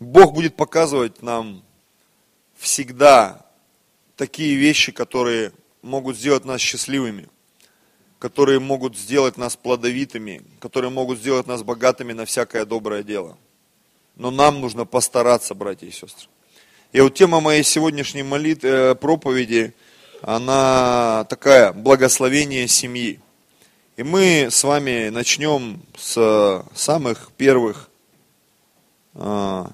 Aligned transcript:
Бог 0.00 0.32
будет 0.32 0.56
показывать 0.56 1.22
нам 1.22 1.62
всегда 2.56 3.44
такие 4.16 4.56
вещи, 4.56 4.92
которые 4.92 5.52
могут 5.82 6.16
сделать 6.16 6.46
нас 6.46 6.60
счастливыми, 6.60 7.28
которые 8.18 8.60
могут 8.60 8.96
сделать 8.96 9.36
нас 9.36 9.56
плодовитыми, 9.56 10.42
которые 10.58 10.90
могут 10.90 11.18
сделать 11.18 11.46
нас 11.46 11.62
богатыми 11.62 12.14
на 12.14 12.24
всякое 12.24 12.64
доброе 12.64 13.02
дело. 13.02 13.36
Но 14.16 14.30
нам 14.30 14.60
нужно 14.60 14.86
постараться, 14.86 15.54
братья 15.54 15.86
и 15.86 15.90
сестры. 15.90 16.28
И 16.92 17.00
вот 17.00 17.14
тема 17.14 17.40
моей 17.40 17.62
сегодняшней 17.62 18.22
молитвы, 18.22 18.68
э, 18.70 18.94
проповеди, 18.94 19.74
она 20.22 21.26
такая, 21.28 21.72
благословение 21.72 22.66
семьи. 22.68 23.20
И 23.96 24.02
мы 24.02 24.48
с 24.50 24.64
вами 24.64 25.10
начнем 25.10 25.82
с 25.96 26.64
самых 26.74 27.32
первых 27.36 27.90
э, 29.14 29.66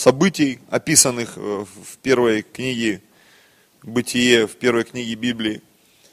событий, 0.00 0.60
описанных 0.70 1.36
в 1.36 1.98
первой 2.02 2.40
книге 2.40 3.02
Бытие, 3.82 4.46
в 4.46 4.56
первой 4.56 4.84
книге 4.84 5.14
Библии. 5.14 5.60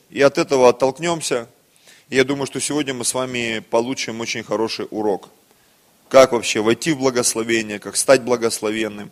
И 0.09 0.21
от 0.21 0.37
этого 0.37 0.67
оттолкнемся. 0.67 1.47
И 2.09 2.17
я 2.17 2.25
думаю, 2.25 2.47
что 2.47 2.59
сегодня 2.59 2.93
мы 2.93 3.05
с 3.05 3.13
вами 3.13 3.63
получим 3.69 4.19
очень 4.19 4.43
хороший 4.43 4.87
урок. 4.91 5.29
Как 6.09 6.33
вообще 6.33 6.59
войти 6.59 6.91
в 6.91 6.99
благословение, 6.99 7.79
как 7.79 7.95
стать 7.95 8.23
благословенным. 8.23 9.09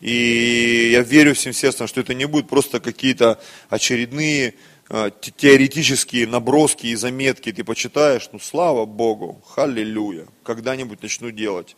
И 0.00 0.90
я 0.92 1.00
верю 1.00 1.34
всем 1.34 1.54
сердцем, 1.54 1.86
что 1.86 2.02
это 2.02 2.12
не 2.12 2.26
будет 2.26 2.48
просто 2.48 2.80
какие-то 2.80 3.40
очередные 3.70 4.54
э, 4.90 5.10
теоретические 5.36 6.26
наброски 6.26 6.86
и 6.88 6.96
заметки. 6.96 7.50
Ты 7.50 7.64
почитаешь, 7.64 8.28
ну 8.32 8.38
слава 8.38 8.84
Богу, 8.84 9.42
халлелуя, 9.46 10.26
когда-нибудь 10.42 11.02
начну 11.02 11.30
делать. 11.30 11.76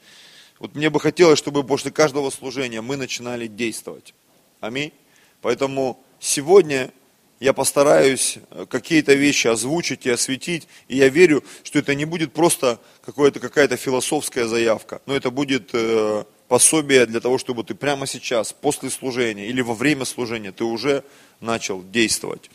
Вот 0.64 0.74
мне 0.74 0.88
бы 0.88 0.98
хотелось, 0.98 1.38
чтобы 1.38 1.62
после 1.62 1.91
каждого 1.91 2.30
служения 2.30 2.80
мы 2.80 2.96
начинали 2.96 3.48
действовать. 3.48 4.14
Аминь. 4.60 4.95
Поэтому 5.42 6.02
сегодня 6.20 6.91
я 7.39 7.52
постараюсь 7.52 8.39
э, 8.50 8.64
какие-то 8.64 9.12
вещи 9.12 9.47
озвучить 9.47 10.06
и 10.06 10.11
осветить, 10.11 10.66
и 10.89 10.97
я 10.97 11.11
верю, 11.11 11.44
что 11.64 11.80
это 11.80 11.94
не 11.94 12.06
будет 12.06 12.33
просто 12.33 12.80
какая-то 13.05 13.77
философская 13.77 14.47
заявка, 14.47 15.02
но 15.05 15.14
это 15.14 15.30
будет 15.30 15.69
э, 15.74 16.24
пособие 16.48 17.05
для 17.05 17.20
того, 17.20 17.36
чтобы 17.36 17.62
ты 17.62 17.74
прямо 17.74 18.06
сейчас, 18.06 18.55
после 18.55 18.89
служения 18.89 19.48
или 19.48 19.61
во 19.61 19.74
время 19.74 20.06
служения, 20.06 20.50
ты 20.50 20.64
уже 20.64 21.05
начал 21.41 21.83
действовать. 21.83 22.50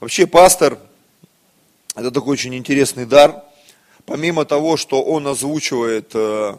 Вообще 0.00 0.26
пастор, 0.26 0.78
это 1.94 2.10
такой 2.10 2.32
очень 2.32 2.54
интересный 2.54 3.04
дар, 3.04 3.44
помимо 4.06 4.46
того, 4.46 4.78
что 4.78 5.02
он 5.02 5.26
озвучивает 5.26 6.12
э, 6.14 6.56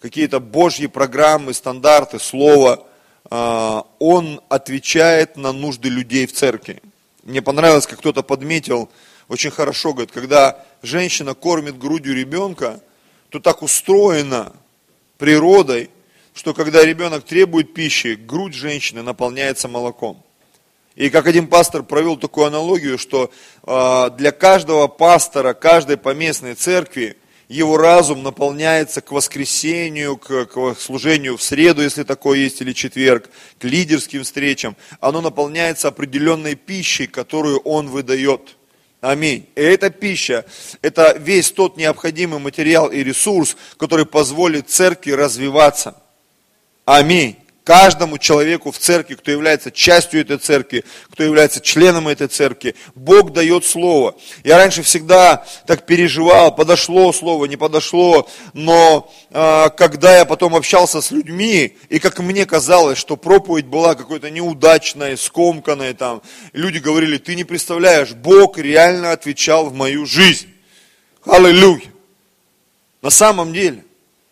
какие-то 0.00 0.40
божьи 0.40 0.86
программы, 0.86 1.54
стандарты, 1.54 2.18
слова– 2.18 2.84
а, 3.30 3.84
он 3.98 4.40
отвечает 4.48 5.36
на 5.36 5.52
нужды 5.52 5.88
людей 5.88 6.26
в 6.26 6.32
церкви. 6.32 6.82
Мне 7.24 7.42
понравилось, 7.42 7.86
как 7.86 7.98
кто-то 7.98 8.22
подметил, 8.22 8.88
очень 9.28 9.50
хорошо, 9.50 9.92
говорит, 9.92 10.12
когда 10.12 10.64
женщина 10.82 11.34
кормит 11.34 11.78
грудью 11.78 12.14
ребенка, 12.14 12.80
то 13.30 13.40
так 13.40 13.62
устроено 13.62 14.52
природой, 15.18 15.90
что 16.34 16.54
когда 16.54 16.84
ребенок 16.84 17.24
требует 17.24 17.74
пищи, 17.74 18.14
грудь 18.14 18.54
женщины 18.54 19.02
наполняется 19.02 19.66
молоком. 19.66 20.22
И 20.94 21.10
как 21.10 21.26
один 21.26 21.48
пастор 21.48 21.82
провел 21.82 22.16
такую 22.16 22.46
аналогию, 22.46 22.96
что 22.96 23.30
э, 23.64 24.10
для 24.16 24.30
каждого 24.30 24.86
пастора, 24.86 25.52
каждой 25.52 25.96
поместной 25.96 26.54
церкви 26.54 27.16
его 27.48 27.76
разум 27.76 28.22
наполняется 28.22 29.00
к 29.00 29.12
воскресению, 29.12 30.16
к, 30.16 30.46
к 30.46 30.76
служению 30.78 31.36
в 31.36 31.42
среду, 31.42 31.82
если 31.82 32.02
такое 32.02 32.40
есть, 32.40 32.60
или 32.60 32.72
четверг, 32.72 33.30
к 33.58 33.64
лидерским 33.64 34.24
встречам. 34.24 34.76
Оно 35.00 35.20
наполняется 35.20 35.88
определенной 35.88 36.56
пищей, 36.56 37.06
которую 37.06 37.60
он 37.60 37.88
выдает. 37.88 38.56
Аминь. 39.00 39.46
И 39.54 39.60
эта 39.60 39.90
пища, 39.90 40.44
это 40.82 41.16
весь 41.18 41.52
тот 41.52 41.76
необходимый 41.76 42.40
материал 42.40 42.88
и 42.88 43.04
ресурс, 43.04 43.56
который 43.76 44.06
позволит 44.06 44.68
церкви 44.68 45.12
развиваться. 45.12 46.02
Аминь 46.84 47.36
каждому 47.66 48.16
человеку 48.16 48.70
в 48.70 48.78
церкви, 48.78 49.16
кто 49.16 49.32
является 49.32 49.72
частью 49.72 50.20
этой 50.20 50.38
церкви, 50.38 50.84
кто 51.10 51.24
является 51.24 51.60
членом 51.60 52.06
этой 52.06 52.28
церкви, 52.28 52.76
Бог 52.94 53.32
дает 53.32 53.64
слово. 53.64 54.14
Я 54.44 54.56
раньше 54.56 54.82
всегда 54.82 55.44
так 55.66 55.84
переживал, 55.84 56.54
подошло 56.54 57.12
слово, 57.12 57.46
не 57.46 57.56
подошло, 57.56 58.28
но 58.52 59.12
э, 59.30 59.70
когда 59.76 60.18
я 60.18 60.24
потом 60.24 60.54
общался 60.54 61.00
с 61.00 61.10
людьми, 61.10 61.76
и 61.88 61.98
как 61.98 62.20
мне 62.20 62.46
казалось, 62.46 62.98
что 62.98 63.16
проповедь 63.16 63.66
была 63.66 63.96
какой-то 63.96 64.30
неудачной, 64.30 65.18
скомканной, 65.18 65.92
там, 65.94 66.22
люди 66.52 66.78
говорили, 66.78 67.18
ты 67.18 67.34
не 67.34 67.42
представляешь, 67.42 68.12
Бог 68.12 68.58
реально 68.58 69.10
отвечал 69.10 69.66
в 69.66 69.74
мою 69.74 70.06
жизнь. 70.06 70.54
Аллилуйя. 71.24 71.82
На 73.02 73.10
самом 73.10 73.52
деле. 73.52 73.82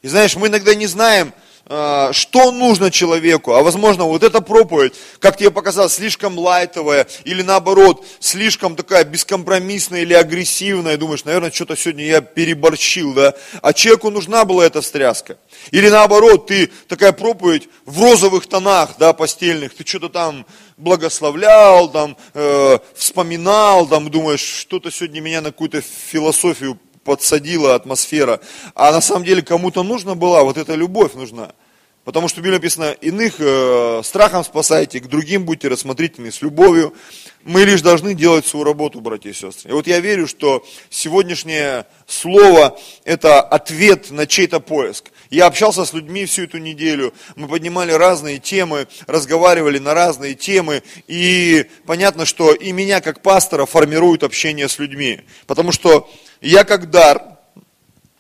И 0.03 0.09
знаешь, 0.09 0.37
мы 0.37 0.47
иногда 0.47 0.77
не 0.77 0.87
знаем, 0.87 1.33
что 1.67 2.53
нужно 2.53 2.91
человеку, 2.91 3.55
а 3.55 3.63
возможно 3.63 4.05
вот 4.05 4.23
эта 4.23 4.43
проповедь, 4.43 4.93
как 5.19 5.39
тебе 5.39 5.51
показалось, 5.51 5.95
слишком 5.95 6.39
лайтовая, 6.39 7.07
или 7.25 7.41
наоборот, 7.43 8.05
слишком 8.21 8.77
такая 8.77 9.05
бескомпромиссная 9.05 10.03
или 10.03 10.13
агрессивная, 10.13 10.99
думаешь, 10.99 11.25
наверное, 11.25 11.51
что-то 11.51 11.77
сегодня 11.77 12.05
я 12.05 12.21
переборщил, 12.21 13.15
да, 13.15 13.35
а 13.63 13.73
человеку 13.73 14.11
нужна 14.11 14.45
была 14.45 14.67
эта 14.67 14.83
встряска. 14.83 15.39
Или 15.71 15.89
наоборот, 15.89 16.49
ты 16.49 16.71
такая 16.89 17.13
проповедь 17.13 17.69
в 17.87 18.03
розовых 18.03 18.47
тонах, 18.47 18.97
да, 18.99 19.15
постельных, 19.15 19.75
ты 19.75 19.87
что-то 19.87 20.11
там 20.11 20.47
благословлял, 20.77 21.91
там, 21.91 22.17
э, 22.35 22.79
вспоминал, 22.95 23.87
там, 23.87 24.11
думаешь, 24.11 24.41
что-то 24.41 24.91
сегодня 24.91 25.21
меня 25.21 25.41
на 25.41 25.51
какую-то 25.51 25.81
философию 25.81 26.79
подсадила 27.05 27.75
атмосфера. 27.75 28.41
А 28.75 28.91
на 28.93 29.01
самом 29.01 29.25
деле 29.25 29.43
кому-то 29.43 29.83
нужна 29.83 30.15
была, 30.15 30.43
вот 30.43 30.57
эта 30.57 30.75
любовь 30.75 31.15
нужна. 31.15 31.53
Потому 32.05 32.29
что 32.29 32.41
в 32.41 32.45
Библии 32.45 32.57
написано, 32.57 32.91
иных 33.01 33.37
э, 33.39 34.03
страхом 34.05 34.45
спасайте, 34.45 35.01
к 35.01 35.07
другим 35.07 35.45
будьте 35.45 35.69
рассмотрительны 35.69 36.31
с 36.31 36.43
любовью. 36.43 36.95
Мы 37.45 37.65
лишь 37.65 37.81
должны 37.81 38.15
делать 38.15 38.47
свою 38.47 38.65
работу, 38.65 39.01
братья 39.01 39.31
и 39.31 39.33
сестры. 39.33 39.71
И 39.71 39.73
вот 39.73 39.87
я 39.87 40.01
верю, 40.01 40.27
что 40.27 40.67
сегодняшнее 40.91 41.87
слово– 42.07 42.79
это 43.05 43.41
ответ 43.41 44.11
на 44.11 44.27
чей-то 44.27 44.61
поиск. 44.61 45.11
Я 45.35 45.47
общался 45.47 45.85
с 45.85 45.93
людьми 45.93 46.27
всю 46.27 46.45
эту 46.45 46.59
неделю, 46.59 47.13
мы 47.35 47.49
поднимали 47.49 47.91
разные 47.91 48.39
темы, 48.39 48.87
разговаривали 49.09 49.81
на 49.81 49.93
разные 49.93 50.35
темы, 50.35 50.85
и 51.09 51.67
понятно, 51.87 52.25
что 52.25 52.53
и 52.55 52.71
меня 52.71 53.01
как 53.01 53.21
пастора 53.21 53.67
формирует 53.67 54.23
общение 54.23 54.69
с 54.69 54.79
людьми. 54.79 55.23
Потому 55.49 55.73
что 55.73 56.09
я 56.41 56.63
как 56.63 56.89
дар, 56.89 57.21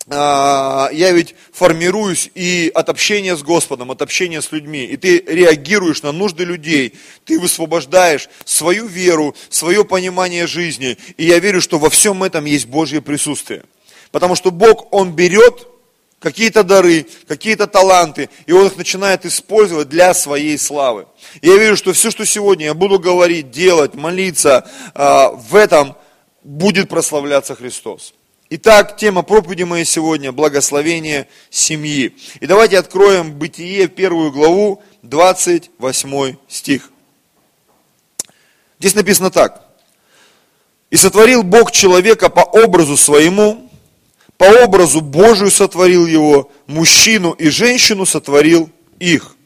а, 0.09 0.91
я 0.93 1.13
ведь 1.13 1.37
формируюсь 1.53 2.33
и 2.35 2.73
от 2.75 2.89
общения 2.89 3.37
с 3.37 3.45
Господом, 3.45 3.93
от 3.93 4.03
общения 4.03 4.43
с 4.43 4.51
людьми, 4.51 4.85
и 4.85 4.97
ты 4.97 5.21
реагируешь 5.21 6.03
на 6.03 6.11
нужды 6.11 6.43
людей, 6.43 6.95
ты 7.25 7.39
высвобождаешь 7.39 8.29
свою 8.45 8.89
веру, 8.89 9.37
свое 9.51 9.85
понимание 9.85 10.49
жизни, 10.49 10.99
и 11.17 11.27
я 11.27 11.39
верю, 11.39 11.61
что 11.61 11.79
во 11.79 11.91
всем 11.91 12.25
этом 12.25 12.45
есть 12.45 12.67
Божье 12.67 13.01
присутствие. 13.01 13.63
Потому 14.11 14.35
что 14.35 14.51
Бог, 14.51 14.93
Он 14.93 15.13
берет 15.13 15.69
какие-то 16.19 16.65
дары, 16.65 17.07
какие-то 17.29 17.67
таланты, 17.67 18.31
и 18.47 18.53
Он 18.53 18.67
их 18.67 18.77
начинает 18.77 19.27
использовать 19.27 19.89
для 19.89 20.15
своей 20.15 20.59
славы. 20.59 21.07
И 21.41 21.49
я 21.49 21.57
верю, 21.57 21.77
что 21.77 21.93
все, 21.93 22.11
что 22.11 22.25
сегодня 22.25 22.67
я 22.67 22.75
буду 22.75 22.99
говорить, 22.99 23.51
делать, 23.51 23.95
молиться, 23.95 24.69
а, 24.95 25.31
в 25.31 25.55
этом 25.55 25.97
будет 26.43 26.89
прославляться 26.89 27.55
Христос. 27.55 28.15
Итак, 28.51 28.97
тема 28.97 29.23
проповеди 29.23 29.63
моей 29.65 29.85
сегодня– 29.85 30.31
благословение 30.33 31.29
семьи. 31.51 32.15
И 32.41 32.47
давайте 32.47 32.79
откроем 32.79 33.33
Бытие, 33.33 33.89
первую 33.89 34.31
главу, 34.31 34.83
28 35.03 36.37
стих. 36.47 36.91
Здесь 38.79 38.95
написано 38.95 39.31
так. 39.31 39.65
«И 40.91 40.97
сотворил 40.97 41.43
Бог 41.43 41.73
человека 41.73 42.29
по 42.29 42.41
образу 42.41 42.97
своему, 42.97 43.64
по 44.37 44.45
образу 44.45 45.01
Божию 45.01 45.51
сотворил 45.51 46.07
его, 46.07 46.51
мужчину 46.67 47.33
и 47.33 47.49
женщину 47.49 48.07
сотворил 48.07 48.71
их». 48.99 49.37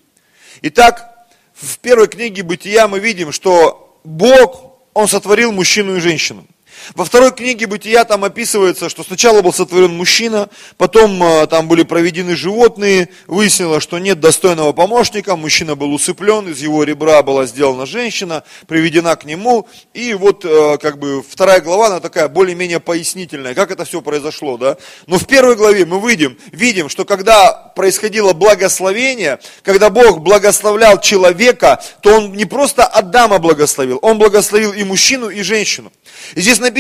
Итак, 0.63 1.27
в 1.55 1.79
первой 1.79 2.09
книге 2.09 2.43
Бытия 2.43 2.89
мы 2.89 2.99
видим, 2.99 3.33
что 3.33 4.01
Бог, 4.05 4.79
Он 4.95 5.09
сотворил 5.09 5.53
мужчину 5.53 5.97
и 5.97 6.01
женщину– 6.01 6.47
Во 6.95 7.05
второй 7.05 7.33
книге 7.33 7.67
Бытия 7.67 8.05
там 8.05 8.25
описывается, 8.25 8.89
что 8.89 9.03
сначала 9.03 9.43
был 9.43 9.53
сотворен 9.53 9.95
мужчина, 9.97 10.49
потом 10.77 11.23
э, 11.23 11.47
там 11.47 11.69
были 11.69 11.83
проведены 11.83 12.35
животные, 12.35 13.11
выяснилось, 13.27 13.83
что 13.83 13.99
нет 13.99 14.21
достойного 14.21 14.73
помощника, 14.73 15.37
мужчина 15.37 15.75
был 15.77 15.93
усыплен, 15.93 16.49
из 16.49 16.61
его 16.61 16.85
ребра 16.85 17.23
была 17.23 17.45
сделана 17.47 17.85
женщина, 17.85 18.43
приведена 18.67 19.17
к 19.17 19.25
нему, 19.25 19.69
и 19.93 20.15
вот 20.15 20.45
э, 20.45 20.79
как 20.81 20.99
бы 20.99 21.23
вторая 21.23 21.61
глава, 21.61 21.89
она 21.89 22.01
такая 22.01 22.29
более-менее 22.29 22.81
пояснительная, 22.81 23.55
как 23.55 23.71
это 23.71 23.85
все 23.85 24.01
произошло, 24.01 24.57
да. 24.57 24.79
Но 25.07 25.19
в 25.19 25.27
первой 25.27 25.57
главе 25.57 25.85
мы 25.85 26.01
выйдем, 26.01 26.39
видим, 26.53 26.89
что 26.89 27.05
когда 27.05 27.53
происходило 27.53 28.33
благословение, 28.33 29.41
когда 29.63 29.91
Бог 29.91 30.21
благословлял 30.21 31.01
человека, 31.01 31.83
то 32.01 32.17
Он 32.17 32.33
не 32.33 32.47
просто 32.47 32.85
Адама 32.85 33.39
благословил, 33.39 33.99
Он 34.01 34.19
благословил 34.19 34.73
и 34.73 34.85
мужчину, 34.85 35.29
и 35.29 35.43
женщину. 35.43 35.93
И 36.35 36.41
здесь 36.41 36.59
написано, 36.59 36.78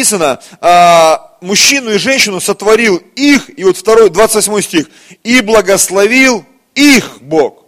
а, 0.60 1.36
мужчину 1.40 1.90
и 1.90 1.98
женщину 1.98 2.40
сотворил 2.40 2.96
их, 3.16 3.50
и 3.58 3.64
вот 3.64 3.76
второй, 3.76 4.10
28 4.10 4.60
стих, 4.62 4.86
и 5.24 5.40
благословил 5.40 6.44
их 6.74 7.18
Бог. 7.20 7.64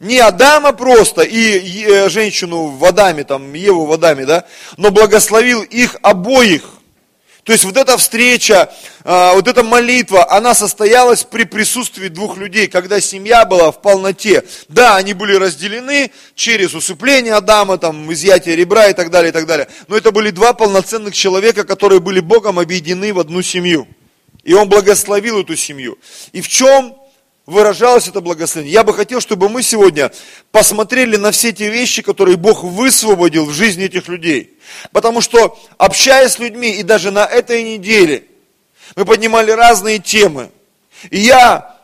Не 0.00 0.18
Адама 0.18 0.72
просто 0.72 1.22
и 1.22 2.08
женщину 2.08 2.66
водами, 2.66 3.22
там, 3.22 3.52
Еву 3.52 3.86
водами, 3.86 4.24
да, 4.24 4.44
но 4.76 4.90
благословил 4.90 5.62
их 5.62 5.96
обоих. 6.02 6.64
То 7.44 7.50
есть 7.50 7.64
вот 7.64 7.76
эта 7.76 7.96
встреча, 7.98 8.72
а, 9.02 9.34
вот 9.34 9.48
эта 9.48 9.64
молитва, 9.64 10.30
она 10.30 10.54
состоялась 10.54 11.24
при 11.24 11.42
присутствии 11.42 12.06
двух 12.06 12.36
людей, 12.36 12.68
когда 12.68 13.00
семья 13.00 13.44
была 13.44 13.72
в 13.72 13.82
полноте. 13.82 14.44
Да, 14.68 14.94
они 14.94 15.12
были 15.12 15.34
разделены 15.34 16.12
через 16.36 16.72
усыпление 16.72 17.34
Адама, 17.34 17.78
там, 17.78 18.12
изъятие 18.12 18.54
ребра 18.54 18.88
и 18.88 18.92
так 18.92 19.10
далее, 19.10 19.30
и 19.30 19.32
так 19.32 19.46
далее. 19.46 19.66
Но 19.88 19.96
это 19.96 20.12
были 20.12 20.30
два 20.30 20.52
полноценных 20.52 21.14
человека, 21.14 21.64
которые 21.64 21.98
были 21.98 22.20
Богом 22.20 22.60
объединены 22.60 23.12
в 23.12 23.18
одну 23.18 23.42
семью. 23.42 23.88
И 24.44 24.54
он 24.54 24.68
благословил 24.68 25.40
эту 25.40 25.56
семью. 25.56 25.98
И 26.30 26.40
в 26.42 26.48
чем 26.48 26.96
выражалось 27.46 28.08
это 28.08 28.20
благословение. 28.20 28.72
Я 28.72 28.84
бы 28.84 28.94
хотел, 28.94 29.20
чтобы 29.20 29.48
мы 29.48 29.62
сегодня 29.62 30.12
посмотрели 30.50 31.16
на 31.16 31.30
все 31.32 31.52
те 31.52 31.70
вещи, 31.70 32.02
которые 32.02 32.36
Бог 32.36 32.62
высвободил 32.62 33.46
в 33.46 33.52
жизни 33.52 33.84
этих 33.84 34.08
людей. 34.08 34.58
Потому 34.92 35.20
что, 35.20 35.58
общаясь 35.76 36.32
с 36.32 36.38
людьми, 36.38 36.70
и 36.72 36.82
даже 36.82 37.10
на 37.10 37.24
этой 37.24 37.62
неделе, 37.62 38.24
мы 38.96 39.04
поднимали 39.04 39.50
разные 39.50 39.98
темы. 39.98 40.50
И 41.10 41.18
я, 41.18 41.76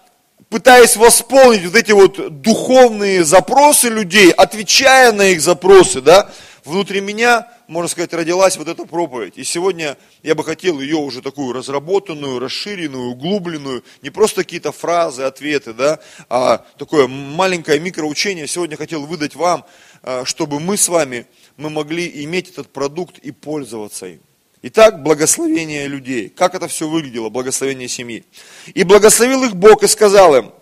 пытаясь 0.49 0.96
восполнить 0.96 1.64
вот 1.64 1.75
эти 1.75 1.93
вот 1.93 2.40
духовные 2.40 3.25
запросы 3.25 3.88
людей, 3.88 4.31
отвечая 4.31 5.12
на 5.12 5.28
их 5.28 5.40
запросы, 5.40 6.00
да, 6.00 6.31
внутри 6.69 7.00
меня 7.00 7.49
можно 7.69 7.88
сказать, 7.88 8.12
родилась 8.15 8.56
вот 8.56 8.67
эта 8.67 8.87
проповедь. 8.87 9.35
И 9.37 9.44
сегодня 9.44 9.99
я 10.23 10.35
бы 10.35 10.43
хотел 10.43 10.81
ее 10.81 10.97
уже 10.97 11.20
такую 11.20 11.53
разработанную, 11.53 12.38
расширенную, 12.38 13.11
углубленную, 13.11 13.85
не 14.00 14.09
просто 14.09 14.43
какие-то 14.43 14.73
фразы, 14.73 15.23
ответы, 15.23 15.75
да, 15.75 16.00
а 16.31 16.65
такое 16.79 17.06
маленькое 17.06 17.79
микроучение 17.79 18.47
сегодня 18.47 18.76
хотел 18.76 19.05
выдать 19.05 19.35
вам, 19.37 19.67
а, 20.03 20.25
чтобы 20.25 20.61
мы 20.61 20.79
с 20.79 20.88
вами, 20.88 21.26
мы 21.59 21.69
могли 21.69 22.25
иметь 22.25 22.50
этот 22.50 22.73
продукт 22.73 23.19
и 23.19 23.31
пользоваться 23.32 24.06
им. 24.06 24.21
Итак, 24.62 25.03
благословение 25.03 25.87
людей. 25.87 26.31
Как 26.31 26.55
это 26.55 26.69
все 26.69 26.88
выглядело, 26.88 27.29
благословение 27.29 27.87
семьи? 27.87 28.25
И 28.73 28.82
благословил 28.82 29.44
их 29.44 29.55
Бог 29.55 29.82
и 29.82 29.87
сказал 29.87 30.35
им, 30.35 30.53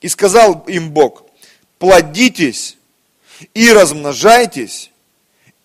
и 0.00 0.08
сказал 0.08 0.64
им 0.66 0.90
Бог, 0.90 1.24
плодитесь 1.78 2.78
и 3.52 3.70
размножайтесь, 3.70 4.90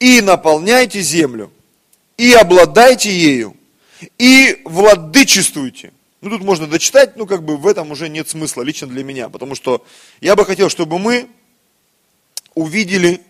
и 0.01 0.19
наполняйте 0.19 0.99
землю, 0.99 1.51
и 2.17 2.33
обладайте 2.33 3.15
ею, 3.15 3.55
и 4.17 4.59
владычествуйте. 4.65 5.93
Ну, 6.21 6.31
тут 6.31 6.41
можно 6.41 6.65
дочитать, 6.65 7.15
ну, 7.17 7.27
как 7.27 7.43
бы 7.43 7.55
в 7.55 7.67
этом 7.67 7.91
уже 7.91 8.09
нет 8.09 8.27
смысла 8.27 8.63
лично 8.63 8.87
для 8.87 9.03
меня, 9.03 9.29
потому 9.29 9.53
что 9.53 9.85
я 10.19 10.35
бы 10.35 10.43
хотел, 10.43 10.69
чтобы 10.69 10.97
мы 10.97 11.29
увидели 12.55 13.21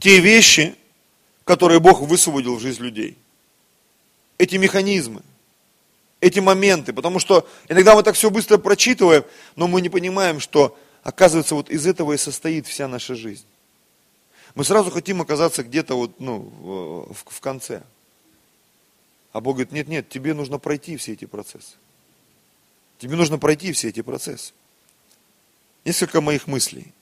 те 0.00 0.18
вещи, 0.18 0.74
которые 1.44 1.78
Бог 1.78 2.00
высвободил 2.00 2.56
в 2.56 2.60
жизнь 2.60 2.82
людей. 2.82 3.16
Эти 4.38 4.56
механизмы, 4.56 5.22
эти 6.20 6.40
моменты, 6.40 6.92
потому 6.92 7.20
что 7.20 7.48
иногда 7.68 7.94
мы 7.94 8.02
так 8.02 8.16
все 8.16 8.30
быстро 8.30 8.58
прочитываем, 8.58 9.24
но 9.54 9.68
мы 9.68 9.80
не 9.80 9.90
понимаем, 9.90 10.40
что, 10.40 10.76
оказывается, 11.04 11.54
вот 11.54 11.70
из 11.70 11.86
этого 11.86 12.14
и 12.14 12.16
состоит 12.16 12.66
вся 12.66 12.88
наша 12.88 13.14
жизнь 13.14 13.46
мы 14.56 14.64
сразу 14.64 14.90
хотим 14.90 15.20
оказаться 15.20 15.62
где-то 15.62 15.94
вот, 15.96 16.18
ну, 16.18 16.38
в, 17.10 17.14
в 17.26 17.40
конце. 17.40 17.82
А 19.32 19.42
Бог 19.42 19.56
говорит, 19.56 19.70
нет, 19.70 19.86
нет, 19.86 20.08
тебе 20.08 20.32
нужно 20.32 20.58
пройти 20.58 20.96
все 20.96 21.12
эти 21.12 21.26
процессы. 21.26 21.74
Тебе 22.98 23.16
нужно 23.16 23.38
пройти 23.38 23.72
все 23.72 23.90
эти 23.90 24.00
процессы. 24.00 24.54
Несколько 25.84 26.22
моих 26.22 26.46
мыслей. 26.46 26.94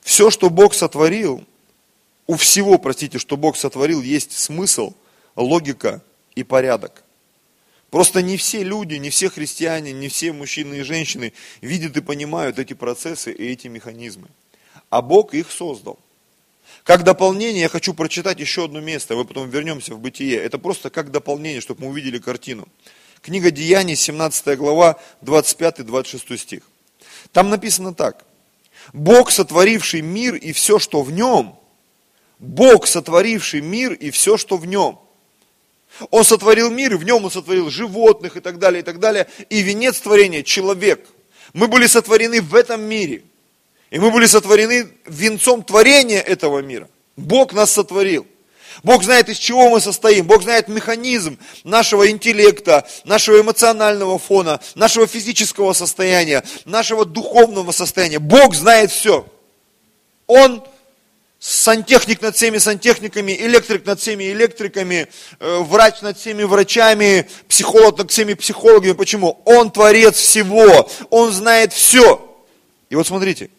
Все, 0.00 0.30
что 0.30 0.50
Бог 0.50 0.74
сотворил, 0.74 1.46
у 2.26 2.34
всего, 2.34 2.76
простите, 2.76 3.18
что 3.18 3.36
Бог 3.36 3.56
сотворил, 3.56 4.02
есть 4.02 4.32
смысл, 4.32 4.92
логика 5.36 6.02
и 6.34 6.42
порядок. 6.42 7.04
Просто 7.90 8.20
не 8.20 8.36
все 8.36 8.64
люди, 8.64 8.94
не 8.94 9.10
все 9.10 9.30
христиане, 9.30 9.92
не 9.92 10.08
все 10.08 10.32
мужчины 10.32 10.78
и 10.78 10.82
женщины 10.82 11.34
видят 11.60 11.96
и 11.96 12.00
понимают 12.00 12.58
эти 12.58 12.72
процессы 12.72 13.32
и 13.32 13.46
эти 13.46 13.68
механизмы. 13.68 14.26
А 14.88 15.02
Бог 15.02 15.34
их 15.34 15.52
создал. 15.52 15.96
Как 16.84 17.04
дополнение 17.04 17.62
я 17.62 17.68
хочу 17.68 17.92
прочитать 17.94 18.40
еще 18.40 18.64
одно 18.64 18.80
место, 18.80 19.14
мы 19.14 19.24
потом 19.24 19.48
вернемся 19.50 19.94
в 19.94 20.00
бытие. 20.00 20.38
Это 20.38 20.58
просто 20.58 20.90
как 20.90 21.10
дополнение, 21.10 21.60
чтобы 21.60 21.84
мы 21.84 21.90
увидели 21.90 22.18
картину. 22.18 22.68
Книга 23.22 23.50
Деяний, 23.50 23.96
17 23.96 24.56
глава, 24.56 24.98
25-26 25.22 26.36
стих. 26.38 26.62
Там 27.32 27.50
написано 27.50 27.94
так. 27.94 28.24
Бог, 28.94 29.30
сотворивший 29.30 30.00
мир 30.00 30.34
и 30.34 30.52
все, 30.52 30.78
что 30.78 31.02
в 31.02 31.12
нем, 31.12 31.58
Бог, 32.38 32.86
сотворивший 32.86 33.60
мир 33.60 33.92
и 33.92 34.10
все, 34.10 34.38
что 34.38 34.56
в 34.56 34.64
нем. 34.66 34.98
Он 36.10 36.24
сотворил 36.24 36.70
мир, 36.70 36.94
и 36.94 36.96
в 36.96 37.04
нем 37.04 37.24
он 37.24 37.30
сотворил 37.30 37.68
животных 37.68 38.38
и 38.38 38.40
так 38.40 38.58
далее, 38.58 38.80
и 38.80 38.82
так 38.84 39.00
далее. 39.00 39.26
И 39.50 39.60
венец 39.60 40.00
творения– 40.00 40.42
человек. 40.44 41.06
Мы 41.52 41.68
были 41.68 41.86
сотворены 41.86 42.40
в 42.40 42.54
этом 42.54 42.80
мире– 42.80 43.24
и 43.90 43.98
мы 43.98 44.10
были 44.10 44.26
сотворены 44.26 44.88
венцом 45.06 45.62
творения 45.62 46.20
этого 46.20 46.60
мира. 46.60 46.88
Бог 47.16 47.52
нас 47.52 47.72
сотворил. 47.72 48.26
Бог 48.82 49.02
знает, 49.02 49.28
из 49.28 49.36
чего 49.36 49.68
мы 49.68 49.80
состоим. 49.80 50.26
Бог 50.26 50.42
знает 50.42 50.68
механизм 50.68 51.38
нашего 51.64 52.08
интеллекта, 52.08 52.86
нашего 53.04 53.40
эмоционального 53.40 54.18
фона, 54.18 54.60
нашего 54.74 55.06
физического 55.06 55.72
состояния, 55.72 56.44
нашего 56.64 57.04
духовного 57.04 57.72
состояния. 57.72 58.20
Бог 58.20 58.54
знает 58.54 58.90
все. 58.90 59.26
Он 60.26 60.62
сантехник 61.40 62.22
над 62.22 62.36
всеми 62.36 62.58
сантехниками, 62.58 63.32
электрик 63.32 63.84
над 63.86 63.98
всеми 63.98 64.30
электриками, 64.30 65.08
э, 65.40 65.58
врач 65.62 66.00
над 66.00 66.16
всеми 66.16 66.44
врачами, 66.44 67.28
психолог 67.48 67.98
над 67.98 68.10
всеми 68.10 68.34
психологами. 68.34 68.92
Почему? 68.92 69.40
Он 69.44 69.70
творец 69.70 70.16
всего. 70.16 70.88
Он 71.10 71.32
знает 71.32 71.72
все. 71.72 72.26
И 72.88 72.94
вот 72.94 73.06
смотрите, 73.06 73.50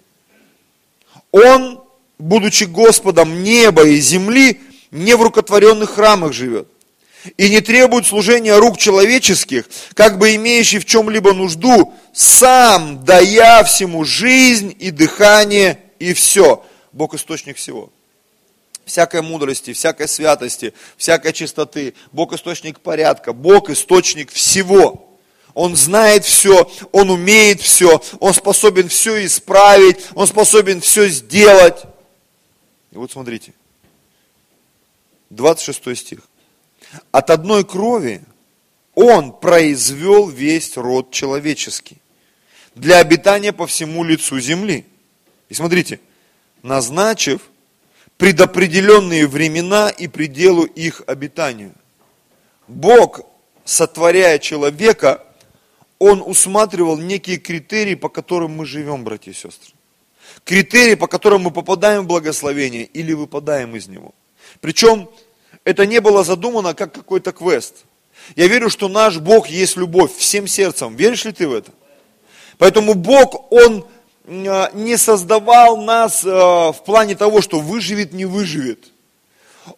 он, 1.32 1.84
будучи 2.18 2.66
Господом 2.66 3.44
неба 3.44 3.84
и 3.88 3.98
земли, 3.98 4.62
не 4.92 5.16
в 5.16 5.22
рукотворенных 5.22 5.92
храмах 5.92 6.34
живет. 6.34 6.68
И 7.38 7.50
не 7.50 7.62
требует 7.62 8.08
служения 8.08 8.58
рук 8.58 8.78
человеческих, 8.78 9.66
как 9.94 10.18
бы 10.18 10.36
имеющий 10.36 10.80
в 10.80 10.86
чем-либо 10.86 11.34
нужду, 11.34 11.94
сам 12.14 13.06
дая 13.06 13.64
всему 13.64 14.04
жизнь 14.04 14.76
и 14.80 14.90
дыхание 14.90 15.80
и 16.00 16.14
все. 16.14 16.66
Бог 16.92 17.14
источник 17.14 17.58
всего. 17.58 17.92
Всякой 18.86 19.22
мудрости, 19.22 19.74
всякой 19.74 20.08
святости, 20.08 20.74
всякой 20.98 21.32
чистоты. 21.34 21.94
Бог 22.12 22.34
источник 22.34 22.80
порядка. 22.80 23.34
Бог 23.34 23.70
источник 23.70 24.32
всего. 24.32 25.11
Он 25.54 25.76
знает 25.76 26.26
все, 26.26 26.70
Он 26.92 27.10
умеет 27.10 27.62
все, 27.62 28.02
Он 28.20 28.34
способен 28.34 28.90
все 28.90 29.26
исправить, 29.26 29.98
Он 30.16 30.28
способен 30.28 30.82
все 30.82 31.08
сделать. 31.10 31.84
И 32.92 32.98
вот 32.98 33.12
смотрите, 33.12 33.54
26 35.30 35.98
стих. 35.98 36.20
От 37.12 37.30
одной 37.30 37.64
крови 37.64 38.22
Он 38.96 39.32
произвел 39.32 40.28
весь 40.28 40.78
род 40.78 41.12
человеческий 41.12 41.98
для 42.76 43.00
обитания 43.00 43.54
по 43.54 43.68
всему 43.68 44.04
лицу 44.04 44.40
земли. 44.40 44.86
И 45.50 45.54
смотрите, 45.54 46.00
назначив 46.64 47.42
предопределенные 48.18 49.28
времена 49.28 49.90
и 49.90 50.08
пределу 50.08 50.64
их 50.64 51.02
обитанию. 51.08 51.74
Бог, 52.68 53.22
сотворяя 53.66 54.38
человека, 54.40 55.26
он 56.02 56.24
усматривал 56.26 56.98
некие 56.98 57.38
критерии, 57.38 57.94
по 57.94 58.10
которым 58.10 58.58
мы 58.58 58.66
живем, 58.66 59.04
братья 59.04 59.30
и 59.30 59.36
сестры. 59.36 59.72
Критерии, 60.44 60.96
по 60.96 61.06
которым 61.06 61.44
мы 61.44 61.52
попадаем 61.52 62.06
в 62.06 62.08
благословение 62.08 62.86
или 62.86 63.14
выпадаем 63.14 63.76
из 63.76 63.88
него. 63.88 64.16
Причем 64.62 65.12
это 65.64 65.86
не 65.86 66.02
было 66.02 66.24
задумано 66.24 66.74
как 66.74 66.92
какой-то 66.92 67.34
квест. 67.34 67.86
Я 68.36 68.48
верю, 68.48 68.72
что 68.72 68.88
наш 68.88 69.20
Бог 69.20 69.48
есть 69.48 69.78
любовь 69.78 70.12
всем 70.16 70.48
сердцем. 70.48 70.96
Веришь 70.96 71.26
ли 71.26 71.34
ты 71.34 71.48
в 71.48 71.54
это? 71.54 71.72
Поэтому 72.58 72.96
Бог, 72.96 73.52
Он 73.52 73.86
а, 74.26 74.72
не 74.74 74.98
создавал 74.98 75.78
нас 75.78 76.24
а, 76.26 76.72
в 76.72 76.84
плане 76.84 77.16
того, 77.16 77.42
что 77.42 77.60
выживет, 77.60 78.12
не 78.12 78.26
выживет. 78.26 78.91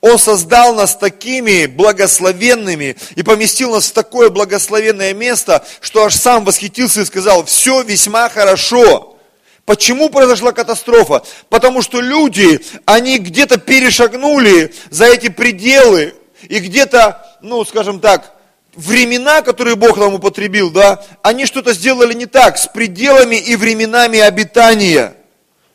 Он 0.01 0.17
создал 0.17 0.73
нас 0.75 0.95
такими 0.95 1.65
благословенными 1.65 2.95
и 3.15 3.23
поместил 3.23 3.71
нас 3.71 3.87
в 3.87 3.93
такое 3.93 4.29
благословенное 4.29 5.13
место, 5.13 5.65
что 5.81 6.05
аж 6.05 6.15
сам 6.15 6.45
восхитился 6.45 7.01
и 7.01 7.05
сказал, 7.05 7.45
все 7.45 7.81
весьма 7.81 8.29
хорошо. 8.29 9.17
Почему 9.65 10.09
произошла 10.09 10.51
катастрофа? 10.51 11.23
Потому 11.49 11.81
что 11.81 12.01
люди, 12.01 12.61
они 12.85 13.17
где-то 13.17 13.57
перешагнули 13.57 14.73
за 14.89 15.05
эти 15.05 15.29
пределы 15.29 16.15
и 16.43 16.59
где-то, 16.59 17.37
ну, 17.41 17.63
скажем 17.63 17.99
так, 17.99 18.33
времена, 18.75 19.41
которые 19.41 19.75
Бог 19.75 19.97
нам 19.97 20.15
употребил, 20.15 20.69
да, 20.69 21.03
они 21.21 21.45
что-то 21.45 21.73
сделали 21.73 22.13
не 22.13 22.25
так 22.25 22.57
с 22.57 22.67
пределами 22.67 23.35
и 23.35 23.55
временами 23.55 24.19
обитания. 24.19 25.15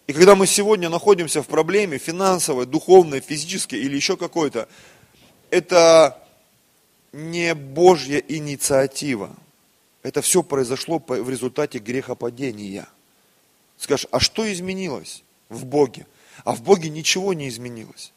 И 0.08 0.14
когда 0.14 0.34
мы 0.34 0.46
сегодня 0.46 0.88
находимся 0.88 1.42
в 1.42 1.46
проблеме 1.46 1.98
финансовой, 1.98 2.64
духовной, 2.64 3.20
физической 3.20 3.78
или 3.78 3.94
еще 3.94 4.16
какой-то, 4.16 4.66
это 5.50 6.18
не 7.12 7.54
Божья 7.54 8.16
инициатива. 8.16 9.36
Это 10.02 10.22
все 10.22 10.42
произошло 10.42 10.98
в 11.06 11.28
результате 11.28 11.78
грехопадения. 11.78 12.88
Скажешь, 13.76 14.06
а 14.10 14.18
что 14.18 14.50
изменилось 14.50 15.22
в 15.50 15.66
Боге? 15.66 16.06
А 16.42 16.54
в 16.54 16.62
Боге 16.62 16.88
ничего 16.88 17.34
не 17.34 17.50
изменилось. 17.50 18.12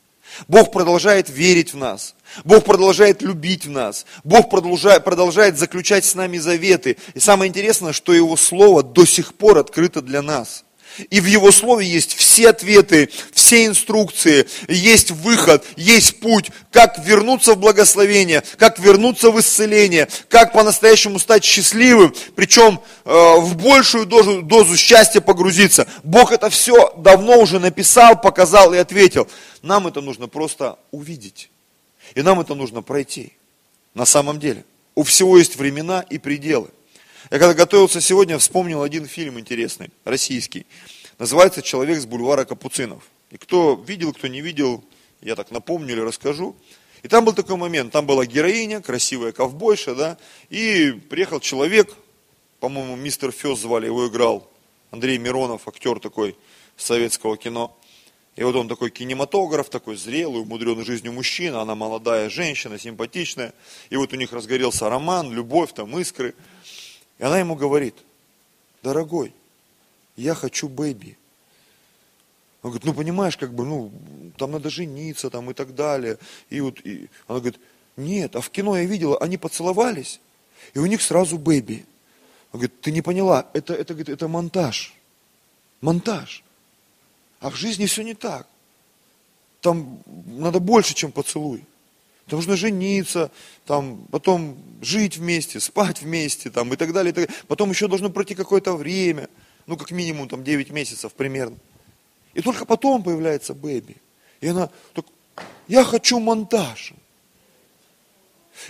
Бог 0.48 0.72
продолжает 0.72 1.30
верить 1.30 1.74
в 1.74 1.78
нас. 1.78 2.16
Бог 2.46 2.64
продолжает 2.64 3.22
любить 3.22 3.66
в 3.66 3.70
нас. 3.70 4.06
Бог 4.24 4.50
продолжает, 4.50 5.04
продолжает 5.04 5.58
заключать 5.58 6.06
с 6.06 6.16
нами 6.16 6.38
заветы. 6.38 6.96
И 7.16 7.20
самое 7.20 7.50
интересное, 7.50 7.92
что 7.92 8.14
Его 8.14 8.38
Слово 8.38 8.82
до 8.82 9.04
сих 9.04 9.34
пор 9.34 9.58
открыто 9.58 10.02
для 10.02 10.22
нас. 10.22 10.64
И 11.10 11.22
в 11.22 11.26
Его 11.26 11.52
Слове 11.52 11.88
есть 11.88 12.16
все 12.16 12.50
ответы, 12.50 13.10
все 13.34 13.66
инструкции, 13.66 14.48
есть 14.68 15.12
выход, 15.12 15.66
есть 15.76 16.20
путь, 16.20 16.52
как 16.72 17.00
вернуться 17.06 17.54
в 17.54 17.60
благословение, 17.60 18.44
как 18.58 18.80
вернуться 18.80 19.32
в 19.32 19.40
исцеление, 19.40 20.08
как 20.30 20.54
по-настоящему 20.54 21.20
стать 21.20 21.44
счастливым, 21.44 22.14
причем 22.36 22.82
э, 23.06 23.36
в 23.40 23.56
большую 23.56 24.06
дозу, 24.06 24.42
дозу 24.42 24.78
счастья 24.78 25.22
погрузиться. 25.22 25.88
Бог 26.04 26.32
это 26.32 26.50
все 26.50 26.94
давно 26.98 27.40
уже 27.40 27.60
написал, 27.60 28.20
показал 28.20 28.74
и 28.74 28.78
ответил. 28.78 29.28
Нам 29.62 29.88
это 29.88 30.02
нужно 30.02 30.28
просто 30.28 30.78
увидеть. 30.92 31.50
И 32.16 32.22
нам 32.22 32.40
это 32.40 32.56
нужно 32.56 32.82
пройти. 32.82 33.34
На 33.94 34.06
самом 34.06 34.40
деле. 34.40 34.66
У 34.96 35.04
всего 35.04 35.38
есть 35.38 35.56
времена 35.56 36.06
и 36.10 36.18
пределы. 36.18 36.68
Я 37.30 37.40
когда 37.40 37.54
готовился 37.54 38.02
сегодня, 38.02 38.38
вспомнил 38.40 38.82
один 38.82 39.06
фильм 39.06 39.40
интересный, 39.40 39.92
российский. 40.06 40.66
Называется 41.20 41.62
«Человек 41.62 42.00
с 42.00 42.06
бульвара 42.06 42.46
Капуцинов». 42.46 43.04
И 43.30 43.38
кто 43.38 43.76
видел, 43.88 44.12
кто 44.14 44.28
не 44.28 44.42
видел, 44.42 44.84
я 45.22 45.36
так 45.36 45.52
напомню 45.52 45.94
или 45.94 46.02
расскажу. 46.02 46.56
И 47.04 47.08
там 47.08 47.24
был 47.24 47.34
такой 47.34 47.58
момент, 47.58 47.94
там 47.94 48.06
была 48.06 48.26
героиня, 48.26 48.82
красивая 48.82 49.32
ковбойша, 49.32 49.96
да, 49.96 50.18
и 50.50 50.92
приехал 51.10 51.40
человек, 51.40 51.96
по-моему, 52.60 52.96
мистер 52.96 53.32
Фес 53.32 53.60
звали, 53.60 53.86
его 53.86 54.08
играл 54.08 54.50
Андрей 54.92 55.18
Миронов, 55.18 55.68
актер 55.68 56.00
такой 56.00 56.36
советского 56.76 57.38
кино. 57.38 57.78
И 58.36 58.44
вот 58.44 58.56
он 58.56 58.68
такой 58.68 58.92
кинематограф, 58.92 59.70
такой 59.70 59.98
зрелый, 59.98 60.42
умудренный 60.42 60.86
жизнью 60.86 61.14
мужчина, 61.14 61.62
она 61.62 61.76
молодая 61.76 62.30
женщина, 62.30 62.80
симпатичная. 62.80 63.54
И 63.90 63.98
вот 63.98 64.14
у 64.14 64.16
них 64.16 64.32
разгорелся 64.32 64.90
роман, 64.90 65.32
любовь, 65.32 65.74
там 65.74 65.98
искры. 66.00 66.34
И 67.22 67.24
она 67.24 67.38
ему 67.38 67.56
говорит, 67.56 67.96
дорогой, 68.82 69.32
я 70.16 70.34
хочу 70.34 70.68
бэби. 70.68 71.16
Он 72.64 72.72
говорит, 72.72 72.84
ну 72.84 72.96
понимаешь, 72.96 73.38
как 73.38 73.54
бы, 73.54 73.64
ну, 73.64 73.92
там 74.38 74.52
надо 74.54 74.72
жениться, 74.72 75.30
там 75.30 75.52
и 75.52 75.54
так 75.54 75.76
далее. 75.76 76.18
И 76.50 76.62
вот, 76.62 76.80
и 76.84 77.10
она 77.28 77.40
говорит, 77.40 77.60
нет, 77.96 78.36
а 78.36 78.42
в 78.42 78.50
кино 78.50 78.76
я 78.76 78.86
видела, 78.86 79.20
они 79.20 79.38
поцеловались, 79.38 80.20
и 80.74 80.80
у 80.80 80.88
них 80.88 81.00
сразу 81.04 81.38
бэби. 81.38 81.86
Он 82.54 82.60
говорит, 82.60 82.82
ты 82.82 82.92
не 82.92 83.04
поняла, 83.04 83.48
это, 83.54 83.76
это, 83.76 83.94
говорит, 83.94 84.10
это 84.10 84.28
монтаж. 84.28 84.92
Монтаж. 85.80 86.44
А 87.40 87.52
в 87.52 87.56
жизни 87.56 87.86
все 87.86 88.02
не 88.02 88.16
так. 88.16 88.48
Там 89.62 90.00
надо 90.26 90.60
больше, 90.60 90.96
чем 90.96 91.12
поцелуй. 91.12 91.64
Там 92.28 92.38
нужно 92.40 92.56
жениться, 92.56 93.32
там, 93.66 94.06
потом 94.12 94.58
жить 94.82 95.18
вместе, 95.18 95.60
спать 95.60 96.02
вместе, 96.02 96.50
там, 96.50 96.74
и 96.74 96.76
так 96.78 96.94
далее, 96.94 97.12
и 97.12 97.14
так 97.14 97.26
далее. 97.26 97.44
Потом 97.48 97.70
еще 97.72 97.88
должно 97.88 98.10
пройти 98.10 98.36
какое-то 98.36 98.76
время, 98.76 99.30
ну, 99.68 99.78
как 99.78 99.92
минимум, 99.92 100.30
там, 100.30 100.44
9 100.44 100.70
месяцев 100.70 101.14
примерно. 101.14 101.58
И 102.34 102.42
только 102.42 102.66
потом 102.66 103.04
появляется 103.04 103.54
бэби. 103.54 103.98
И 104.40 104.48
она 104.48 104.70
так, 104.94 105.06
я 105.68 105.84
хочу 105.84 106.20
монтаж. 106.20 106.94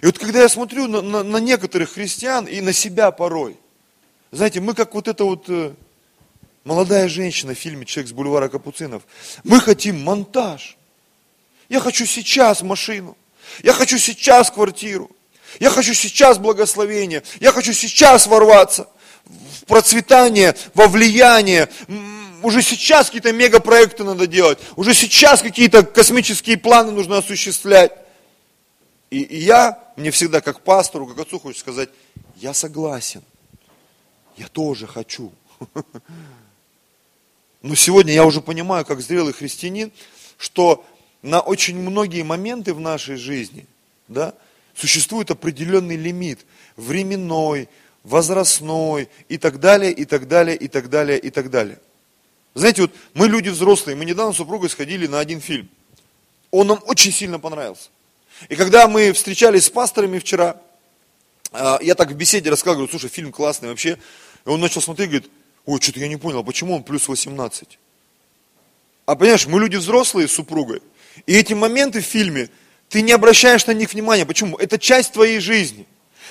И 0.01 0.05
вот 0.05 0.17
когда 0.17 0.41
я 0.41 0.49
смотрю 0.49 0.87
на, 0.87 1.01
на, 1.01 1.23
на 1.23 1.37
некоторых 1.37 1.91
христиан 1.91 2.45
и 2.45 2.61
на 2.61 2.73
себя 2.73 3.11
порой, 3.11 3.57
знаете, 4.31 4.61
мы 4.61 4.73
как 4.73 4.93
вот 4.93 5.07
эта 5.07 5.25
вот 5.25 5.49
э, 5.49 5.73
молодая 6.63 7.09
женщина 7.09 7.53
в 7.53 7.57
фильме 7.57 7.85
«Человек 7.85 8.09
с 8.09 8.13
бульвара 8.13 8.47
Капуцинов», 8.47 9.03
мы 9.43 9.59
хотим 9.59 10.01
монтаж. 10.01 10.77
Я 11.67 11.79
хочу 11.79 12.05
сейчас 12.05 12.61
машину. 12.61 13.17
Я 13.63 13.73
хочу 13.73 13.97
сейчас 13.97 14.49
квартиру. 14.51 15.09
Я 15.59 15.69
хочу 15.69 15.93
сейчас 15.93 16.37
благословение. 16.37 17.23
Я 17.39 17.51
хочу 17.51 17.73
сейчас 17.73 18.27
ворваться 18.27 18.87
в 19.25 19.65
процветание, 19.65 20.55
во 20.73 20.87
влияние. 20.87 21.69
Уже 22.41 22.61
сейчас 22.61 23.07
какие-то 23.07 23.33
мегапроекты 23.33 24.03
надо 24.03 24.27
делать. 24.27 24.59
Уже 24.75 24.93
сейчас 24.93 25.41
какие-то 25.41 25.83
космические 25.83 26.57
планы 26.57 26.91
нужно 26.91 27.17
осуществлять. 27.17 27.91
И, 29.09 29.21
и 29.21 29.37
я, 29.39 29.77
мне 29.97 30.09
всегда 30.11 30.41
как 30.41 30.61
пастору, 30.61 31.05
как 31.05 31.19
отцу 31.19 31.39
хочу 31.39 31.59
сказать, 31.59 31.89
я 32.37 32.53
согласен. 32.53 33.23
Я 34.37 34.47
тоже 34.47 34.87
хочу. 34.87 35.31
Но 37.61 37.75
сегодня 37.75 38.13
я 38.13 38.25
уже 38.25 38.41
понимаю, 38.41 38.85
как 38.85 39.01
зрелый 39.01 39.33
христианин, 39.33 39.91
что 40.37 40.83
на 41.21 41.39
очень 41.39 41.77
многие 41.77 42.23
моменты 42.23 42.73
в 42.73 42.79
нашей 42.79 43.15
жизни, 43.15 43.65
да, 44.07 44.33
существует 44.75 45.31
определенный 45.31 45.95
лимит, 45.95 46.45
временной, 46.75 47.69
возрастной 48.03 49.09
и 49.29 49.37
так 49.37 49.59
далее, 49.59 49.91
и 49.91 50.05
так 50.05 50.27
далее, 50.27 50.55
и 50.55 50.67
так 50.67 50.89
далее, 50.89 51.19
и 51.19 51.29
так 51.29 51.49
далее. 51.49 51.79
Знаете, 52.53 52.83
вот 52.83 52.91
мы 53.13 53.27
люди 53.27 53.49
взрослые, 53.49 53.95
мы 53.95 54.05
недавно 54.05 54.33
с 54.33 54.37
супругой 54.37 54.69
сходили 54.69 55.07
на 55.07 55.19
один 55.19 55.39
фильм. 55.39 55.69
Он 56.49 56.67
нам 56.67 56.79
очень 56.85 57.11
сильно 57.11 57.39
понравился. 57.39 57.89
И 58.49 58.55
когда 58.55 58.87
мы 58.87 59.13
встречались 59.13 59.65
с 59.65 59.69
пасторами 59.69 60.19
вчера, 60.19 60.59
а, 61.51 61.79
я 61.81 61.95
так 61.95 62.11
в 62.11 62.15
беседе 62.15 62.49
рассказывал, 62.49 62.87
говорю, 62.87 62.91
слушай, 62.91 63.09
фильм 63.09 63.31
классный 63.31 63.69
вообще. 63.69 63.97
И 64.45 64.49
он 64.49 64.59
начал 64.59 64.81
смотреть, 64.81 65.09
говорит, 65.09 65.31
ой, 65.65 65.79
что-то 65.79 65.99
я 65.99 66.07
не 66.07 66.17
понял, 66.17 66.43
почему 66.43 66.75
он 66.75 66.83
плюс 66.83 67.07
18? 67.07 67.79
А 69.05 69.15
понимаешь, 69.15 69.47
мы 69.47 69.59
люди 69.59 69.75
взрослые 69.77 70.27
с 70.27 70.31
супругой. 70.31 70.81
И 71.25 71.35
эти 71.35 71.53
моменты 71.53 72.01
в 72.01 72.05
фильме, 72.05 72.49
ты 72.89 73.01
не 73.01 73.11
обращаешь 73.11 73.65
на 73.65 73.71
них 73.71 73.93
внимания. 73.93 74.25
Почему? 74.25 74.57
Это 74.57 74.77
часть 74.77 75.13
твоей 75.13 75.39
жизни. 75.39 75.87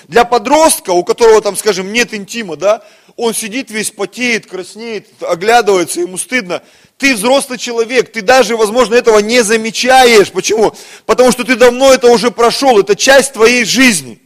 Для 0.07 0.25
подростка, 0.25 0.91
у 0.91 1.03
которого 1.03 1.41
там, 1.41 1.55
скажем, 1.55 1.91
нет 1.91 2.13
интима, 2.13 2.55
да, 2.55 2.83
он 3.15 3.33
сидит 3.33 3.69
весь 3.69 3.91
потеет, 3.91 4.47
краснеет, 4.47 5.07
оглядывается, 5.21 6.01
ему 6.01 6.17
стыдно. 6.17 6.63
Ты 6.97 7.15
взрослый 7.15 7.57
человек, 7.57 8.11
ты 8.11 8.21
даже, 8.21 8.57
возможно, 8.57 8.95
этого 8.95 9.19
не 9.19 9.43
замечаешь. 9.43 10.31
Почему? 10.31 10.73
Потому 11.05 11.31
что 11.31 11.43
ты 11.43 11.55
давно 11.55 11.93
это 11.93 12.07
уже 12.07 12.31
прошел, 12.31 12.79
это 12.79 12.95
часть 12.95 13.33
твоей 13.33 13.65
жизни. 13.65 14.19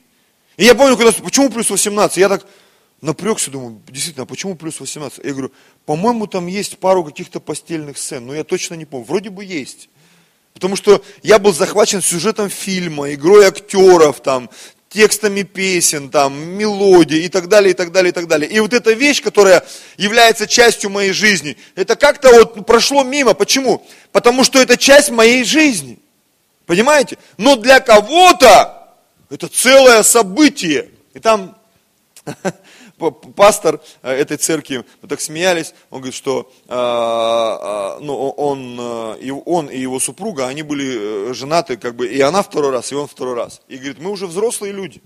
И 0.58 0.66
я 0.66 0.76
помню, 0.76 0.98
когда, 0.98 1.12
почему 1.12 1.50
плюс 1.50 1.70
18? 1.70 2.18
Я 2.18 2.30
так 2.30 2.46
напрягся, 3.02 3.52
думаю, 3.52 3.82
действительно, 3.90 4.24
а 4.24 4.26
почему 4.26 4.56
плюс 4.56 4.80
18? 4.80 5.20
Я 5.24 5.32
говорю, 5.32 5.52
по-моему, 5.86 6.28
там 6.28 6.48
есть 6.48 6.78
пару 6.78 7.04
каких-то 7.04 7.40
постельных 7.40 7.98
сцен, 7.98 8.26
но 8.26 8.36
я 8.36 8.44
точно 8.44 8.76
не 8.76 8.86
помню. 8.86 9.06
Вроде 9.06 9.30
бы 9.30 9.44
есть. 9.44 9.90
Потому 10.56 10.78
что 10.78 11.04
я 11.22 11.38
был 11.38 11.54
захвачен 11.54 12.02
сюжетом 12.02 12.50
фильма, 12.50 13.14
игрой 13.14 13.46
актеров, 13.46 14.22
там, 14.22 14.50
текстами 14.88 15.42
песен, 15.42 16.10
там, 16.10 16.34
мелодии 16.34 17.26
и 17.26 17.28
так 17.28 17.50
далее, 17.50 17.72
и 17.72 17.74
так 17.74 17.92
далее, 17.92 18.12
и 18.12 18.14
так 18.14 18.28
далее. 18.28 18.50
И 18.50 18.62
вот 18.62 18.74
эта 18.74 18.94
вещь, 18.94 19.22
которая 19.22 19.66
является 19.98 20.48
частью 20.48 20.90
моей 20.90 21.12
жизни, 21.12 21.58
это 21.76 21.98
как-то 21.98 22.32
вот 22.32 22.66
прошло 22.66 23.04
мимо. 23.04 23.34
Почему? 23.34 23.86
Потому 24.14 24.46
что 24.46 24.58
это 24.58 24.78
часть 24.78 25.10
моей 25.10 25.44
жизни. 25.44 26.00
Понимаете? 26.66 27.18
Но 27.36 27.58
для 27.58 27.82
кого-то 27.82 28.96
это 29.30 29.50
целое 29.50 30.04
событие. 30.04 30.90
И 31.14 31.20
там 31.20 31.58
пастор 32.98 33.82
э, 34.02 34.12
этой 34.12 34.38
церкви, 34.38 34.86
мы 35.02 35.08
так 35.08 35.22
смеялись, 35.22 35.74
он 35.90 36.00
говорит, 36.00 36.16
что 36.16 36.52
а, 36.68 37.98
а, 37.98 38.00
ну, 38.00 38.16
он, 38.16 38.78
э, 38.80 39.32
он 39.46 39.68
и 39.68 39.80
его 39.80 40.00
супруга, 40.00 40.48
они 40.48 40.64
были 40.64 41.34
женаты, 41.34 41.78
как 41.78 41.96
бы, 41.96 42.08
и 42.08 42.20
она 42.22 42.42
второй 42.42 42.72
раз, 42.72 42.92
и 42.92 42.96
он 42.96 43.08
второй 43.08 43.36
раз. 43.36 43.62
И 43.68 43.78
говорит, 43.78 44.00
мы 44.00 44.12
уже 44.12 44.28
взрослые 44.28 44.74
люди. 44.74 45.02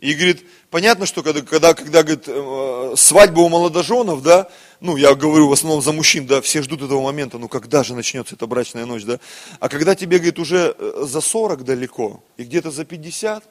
И 0.00 0.14
говорит, 0.14 0.44
понятно, 0.70 1.06
что 1.06 1.22
когда, 1.22 1.42
когда, 1.42 1.74
когда 1.74 2.02
говорит, 2.02 2.98
свадьба 2.98 3.38
у 3.40 3.48
молодоженов, 3.48 4.20
да, 4.22 4.48
ну, 4.80 4.96
я 4.96 5.14
говорю 5.14 5.46
в 5.48 5.52
основном 5.52 5.80
за 5.80 5.92
мужчин, 5.92 6.26
да, 6.26 6.40
все 6.40 6.60
ждут 6.62 6.82
этого 6.82 7.00
момента, 7.02 7.38
ну, 7.38 7.48
когда 7.48 7.84
же 7.84 7.94
начнется 7.94 8.34
эта 8.34 8.48
брачная 8.48 8.84
ночь, 8.84 9.04
да. 9.04 9.20
А 9.60 9.68
когда 9.68 9.94
тебе, 9.94 10.16
говорит, 10.16 10.40
уже 10.40 10.74
за 11.02 11.20
40 11.20 11.64
далеко, 11.64 12.24
и 12.36 12.42
где-то 12.42 12.72
за 12.72 12.84
50, 12.84 13.44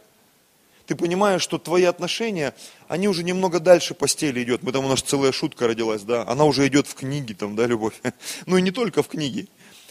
ты 0.85 0.95
понимаешь, 0.95 1.41
что 1.41 1.57
твои 1.57 1.83
отношения, 1.83 2.53
они 2.87 3.07
уже 3.07 3.23
немного 3.23 3.59
дальше 3.59 3.93
постели 3.93 4.43
идет. 4.43 4.63
Мы 4.63 4.71
там, 4.71 4.85
у 4.85 4.89
нас 4.89 5.01
целая 5.01 5.31
шутка 5.31 5.67
родилась, 5.67 6.01
да, 6.01 6.23
она 6.27 6.45
уже 6.45 6.67
идет 6.67 6.87
в 6.87 6.95
книге, 6.95 7.35
там, 7.35 7.55
да, 7.55 7.65
любовь. 7.65 7.93
Ну 8.45 8.57
и 8.57 8.61
не 8.61 8.71
только 8.71 9.03
в 9.03 9.07
книге. 9.07 9.47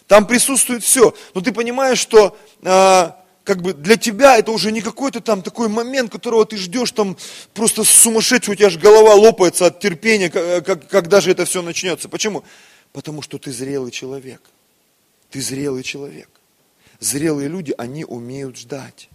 Там 0.07 0.27
присутствует 0.27 0.83
все. 0.83 1.15
Но 1.35 1.41
ты 1.41 1.53
понимаешь, 1.53 1.99
что 1.99 2.37
э, 2.63 3.11
как 3.45 3.63
бы 3.63 3.73
для 3.73 3.97
тебя 3.97 4.39
это 4.39 4.51
уже 4.51 4.73
не 4.73 4.81
какой-то 4.81 5.21
там 5.21 5.43
такой 5.43 5.69
момент, 5.69 6.13
которого 6.13 6.45
ты 6.45 6.57
ждешь 6.57 6.91
там 6.93 7.17
просто 7.55 7.85
сумасшедший, 7.85 8.53
у 8.53 8.57
тебя 8.57 8.71
же 8.71 8.79
голова 8.79 9.15
лопается 9.15 9.67
от 9.67 9.81
терпения, 9.81 10.31
как, 10.31 10.89
когда 10.89 11.21
же 11.21 11.31
это 11.31 11.45
все 11.45 11.63
начнется. 11.63 12.09
Почему? 12.09 12.45
Потому 12.93 13.23
что 13.23 13.39
ты 13.39 13.53
зрелый 13.53 13.91
человек. 13.93 14.43
Ты 15.31 15.41
зрелый 15.41 15.83
человек. 15.83 16.29
Зрелые 16.99 17.49
люди, 17.49 17.75
они 17.79 18.05
умеют 18.05 18.57
ждать. 18.57 19.09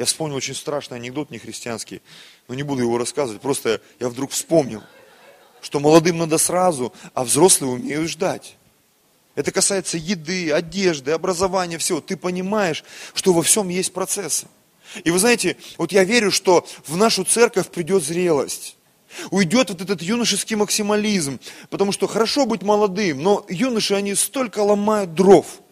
Я 0.00 0.06
вспомнил 0.06 0.36
очень 0.36 0.54
страшный 0.54 0.96
анекдот 0.96 1.30
нехристианский, 1.30 2.00
но 2.48 2.54
не 2.54 2.62
буду 2.62 2.80
его 2.80 2.96
рассказывать, 2.96 3.42
просто 3.42 3.82
я 3.98 4.08
вдруг 4.08 4.30
вспомнил, 4.30 4.82
что 5.60 5.78
молодым 5.78 6.16
надо 6.16 6.38
сразу, 6.38 6.94
а 7.12 7.22
взрослые 7.22 7.72
умеют 7.72 8.08
ждать. 8.08 8.56
Это 9.34 9.52
касается 9.52 9.98
еды, 9.98 10.52
одежды, 10.52 11.10
образования, 11.10 11.76
всего. 11.76 12.00
Ты 12.00 12.16
понимаешь, 12.16 12.82
что 13.12 13.34
во 13.34 13.42
всем 13.42 13.68
есть 13.68 13.92
процессы. 13.92 14.46
И 15.04 15.10
вы 15.10 15.18
знаете, 15.18 15.58
вот 15.76 15.92
я 15.92 16.02
верю, 16.02 16.30
что 16.30 16.66
в 16.86 16.96
нашу 16.96 17.24
церковь 17.24 17.68
придет 17.68 18.02
зрелость. 18.02 18.78
Уйдет 19.30 19.68
вот 19.68 19.82
этот 19.82 20.00
юношеский 20.00 20.56
максимализм, 20.56 21.38
потому 21.68 21.92
что 21.92 22.06
хорошо 22.06 22.46
быть 22.46 22.62
молодым, 22.62 23.22
но 23.22 23.44
юноши, 23.50 23.92
они 23.92 24.14
столько 24.14 24.60
ломают 24.60 25.12
дров– 25.12 25.60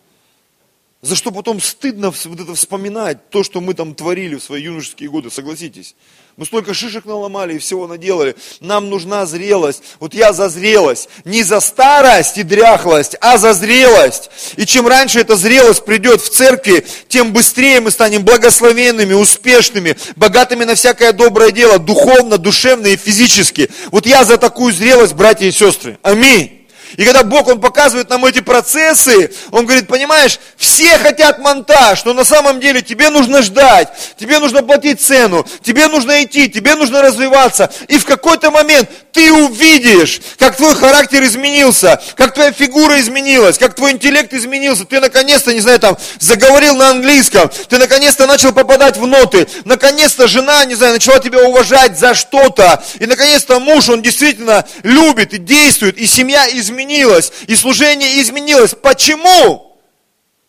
за 1.00 1.14
что 1.14 1.30
потом 1.30 1.60
стыдно 1.60 2.10
вот 2.10 2.40
это 2.40 2.54
вспоминать, 2.56 3.30
то, 3.30 3.44
что 3.44 3.60
мы 3.60 3.74
там 3.74 3.94
творили 3.94 4.34
в 4.34 4.42
свои 4.42 4.64
юношеские 4.64 5.08
годы, 5.08 5.30
согласитесь. 5.30 5.94
Мы 6.36 6.44
столько 6.44 6.74
шишек 6.74 7.04
наломали 7.04 7.54
и 7.54 7.58
всего 7.58 7.86
наделали. 7.86 8.34
Нам 8.60 8.90
нужна 8.90 9.24
зрелость. 9.26 9.82
Вот 10.00 10.12
я 10.12 10.32
за 10.32 10.48
зрелость. 10.48 11.08
Не 11.24 11.44
за 11.44 11.60
старость 11.60 12.38
и 12.38 12.42
дряхлость, 12.42 13.16
а 13.20 13.38
за 13.38 13.54
зрелость. 13.54 14.30
И 14.56 14.66
чем 14.66 14.88
раньше 14.88 15.20
эта 15.20 15.36
зрелость 15.36 15.84
придет 15.84 16.20
в 16.20 16.30
церкви, 16.30 16.84
тем 17.08 17.32
быстрее 17.32 17.80
мы 17.80 17.92
станем 17.92 18.24
благословенными, 18.24 19.14
успешными, 19.14 19.96
богатыми 20.16 20.64
на 20.64 20.74
всякое 20.74 21.12
доброе 21.12 21.52
дело, 21.52 21.78
духовно, 21.78 22.38
душевно 22.38 22.88
и 22.88 22.96
физически. 22.96 23.70
Вот 23.92 24.04
я 24.06 24.24
за 24.24 24.36
такую 24.36 24.72
зрелость, 24.72 25.14
братья 25.14 25.46
и 25.46 25.52
сестры. 25.52 25.98
Аминь. 26.02 26.57
И 26.96 27.04
когда 27.04 27.22
Бог, 27.22 27.48
Он 27.48 27.60
показывает 27.60 28.08
нам 28.08 28.24
эти 28.24 28.40
процессы, 28.40 29.32
Он 29.50 29.66
говорит, 29.66 29.86
понимаешь, 29.86 30.38
все 30.56 30.98
хотят 30.98 31.38
монтаж, 31.38 32.04
но 32.04 32.14
на 32.14 32.24
самом 32.24 32.60
деле 32.60 32.82
тебе 32.82 33.10
нужно 33.10 33.42
ждать, 33.42 33.88
тебе 34.18 34.38
нужно 34.38 34.62
платить 34.62 35.00
цену, 35.00 35.46
тебе 35.62 35.88
нужно 35.88 36.22
идти, 36.22 36.48
тебе 36.48 36.74
нужно 36.74 37.02
развиваться. 37.02 37.70
И 37.88 37.98
в 37.98 38.04
какой-то 38.04 38.50
момент 38.50 38.88
ты 39.12 39.32
увидишь, 39.32 40.20
как 40.38 40.56
твой 40.56 40.74
характер 40.74 41.22
изменился, 41.24 42.00
как 42.16 42.34
твоя 42.34 42.52
фигура 42.52 43.00
изменилась, 43.00 43.58
как 43.58 43.74
твой 43.74 43.92
интеллект 43.92 44.32
изменился. 44.32 44.84
Ты 44.84 45.00
наконец-то, 45.00 45.52
не 45.52 45.60
знаю, 45.60 45.78
там, 45.80 45.98
заговорил 46.18 46.76
на 46.76 46.90
английском, 46.90 47.50
ты 47.68 47.78
наконец-то 47.78 48.26
начал 48.26 48.52
попадать 48.52 48.96
в 48.96 49.06
ноты, 49.06 49.46
наконец-то 49.64 50.26
жена, 50.26 50.64
не 50.64 50.74
знаю, 50.74 50.94
начала 50.94 51.18
тебя 51.18 51.42
уважать 51.42 51.98
за 51.98 52.14
что-то, 52.14 52.82
и 52.98 53.06
наконец-то 53.06 53.60
муж, 53.60 53.88
он 53.88 54.02
действительно 54.02 54.64
любит 54.82 55.34
и 55.34 55.38
действует, 55.38 55.98
и 55.98 56.06
семья 56.06 56.48
изменилась 56.50 56.77
изменилось, 56.78 57.32
и 57.46 57.54
служение 57.54 58.20
изменилось. 58.20 58.74
Почему? 58.74 59.76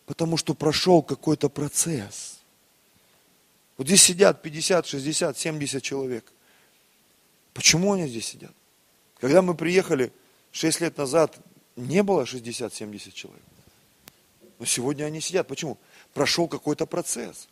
Потому 0.06 0.36
что 0.36 0.54
прошел 0.54 1.02
какой-то 1.02 1.48
процесс. 1.48 2.38
Вот 3.76 3.86
здесь 3.86 4.02
сидят 4.02 4.42
50, 4.42 4.86
60, 4.86 5.38
70 5.38 5.82
человек. 5.82 6.24
Почему 7.54 7.94
они 7.94 8.08
здесь 8.08 8.26
сидят? 8.26 8.52
Когда 9.20 9.42
мы 9.42 9.54
приехали 9.54 10.12
6 10.52 10.80
лет 10.80 10.98
назад, 10.98 11.36
не 11.76 12.02
было 12.02 12.22
60-70 12.24 13.12
человек. 13.12 13.42
Но 14.58 14.66
сегодня 14.66 15.04
они 15.04 15.20
сидят. 15.20 15.46
Почему? 15.46 15.78
Прошел 16.12 16.48
какой-то 16.48 16.86
процесс. 16.86 17.48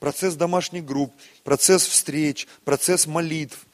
Процесс 0.00 0.34
домашних 0.34 0.84
групп, 0.84 1.14
процесс 1.44 1.86
встреч, 1.86 2.48
процесс 2.64 3.06
молитв, 3.06 3.66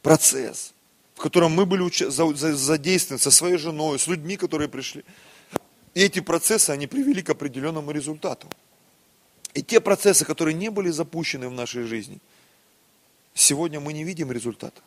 процесс 0.00 0.72
в 1.18 1.20
котором 1.20 1.50
мы 1.50 1.66
были 1.66 1.82
задействованы 2.12 3.18
со 3.18 3.32
своей 3.32 3.56
женой, 3.56 3.98
с 3.98 4.06
людьми, 4.06 4.36
которые 4.36 4.68
пришли. 4.68 5.04
И 5.92 6.00
эти 6.00 6.20
процессы, 6.20 6.70
они 6.70 6.86
привели 6.86 7.22
к 7.22 7.30
определенному 7.30 7.90
результату. 7.90 8.46
И 9.52 9.60
те 9.64 9.80
процессы, 9.80 10.24
которые 10.24 10.54
не 10.54 10.70
были 10.70 10.90
запущены 10.90 11.48
в 11.48 11.52
нашей 11.52 11.82
жизни, 11.82 12.20
сегодня 13.34 13.80
мы 13.80 13.94
не 13.94 14.04
видим 14.04 14.30
результата. 14.30 14.80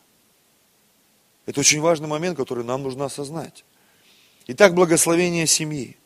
Это 1.44 1.60
очень 1.60 1.82
важный 1.82 2.08
момент, 2.08 2.38
который 2.38 2.64
нам 2.64 2.82
нужно 2.82 3.04
осознать. 3.04 3.62
Итак, 4.46 4.72
благословение 4.72 5.46
семьи, 5.46 5.98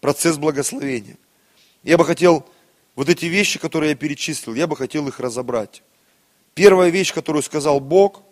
процесс 0.00 0.36
благословения. 0.36 1.16
Я 1.84 1.96
бы 1.96 2.04
хотел 2.04 2.44
вот 2.96 3.08
эти 3.08 3.26
вещи, 3.26 3.60
которые 3.60 3.90
я 3.90 3.96
перечислил, 3.96 4.52
я 4.56 4.66
бы 4.66 4.74
хотел 4.74 5.06
их 5.06 5.20
разобрать. 5.20 5.84
Первая 6.54 6.90
вещь, 6.90 7.14
которую 7.14 7.44
сказал 7.44 7.78
Бог– 7.78 8.24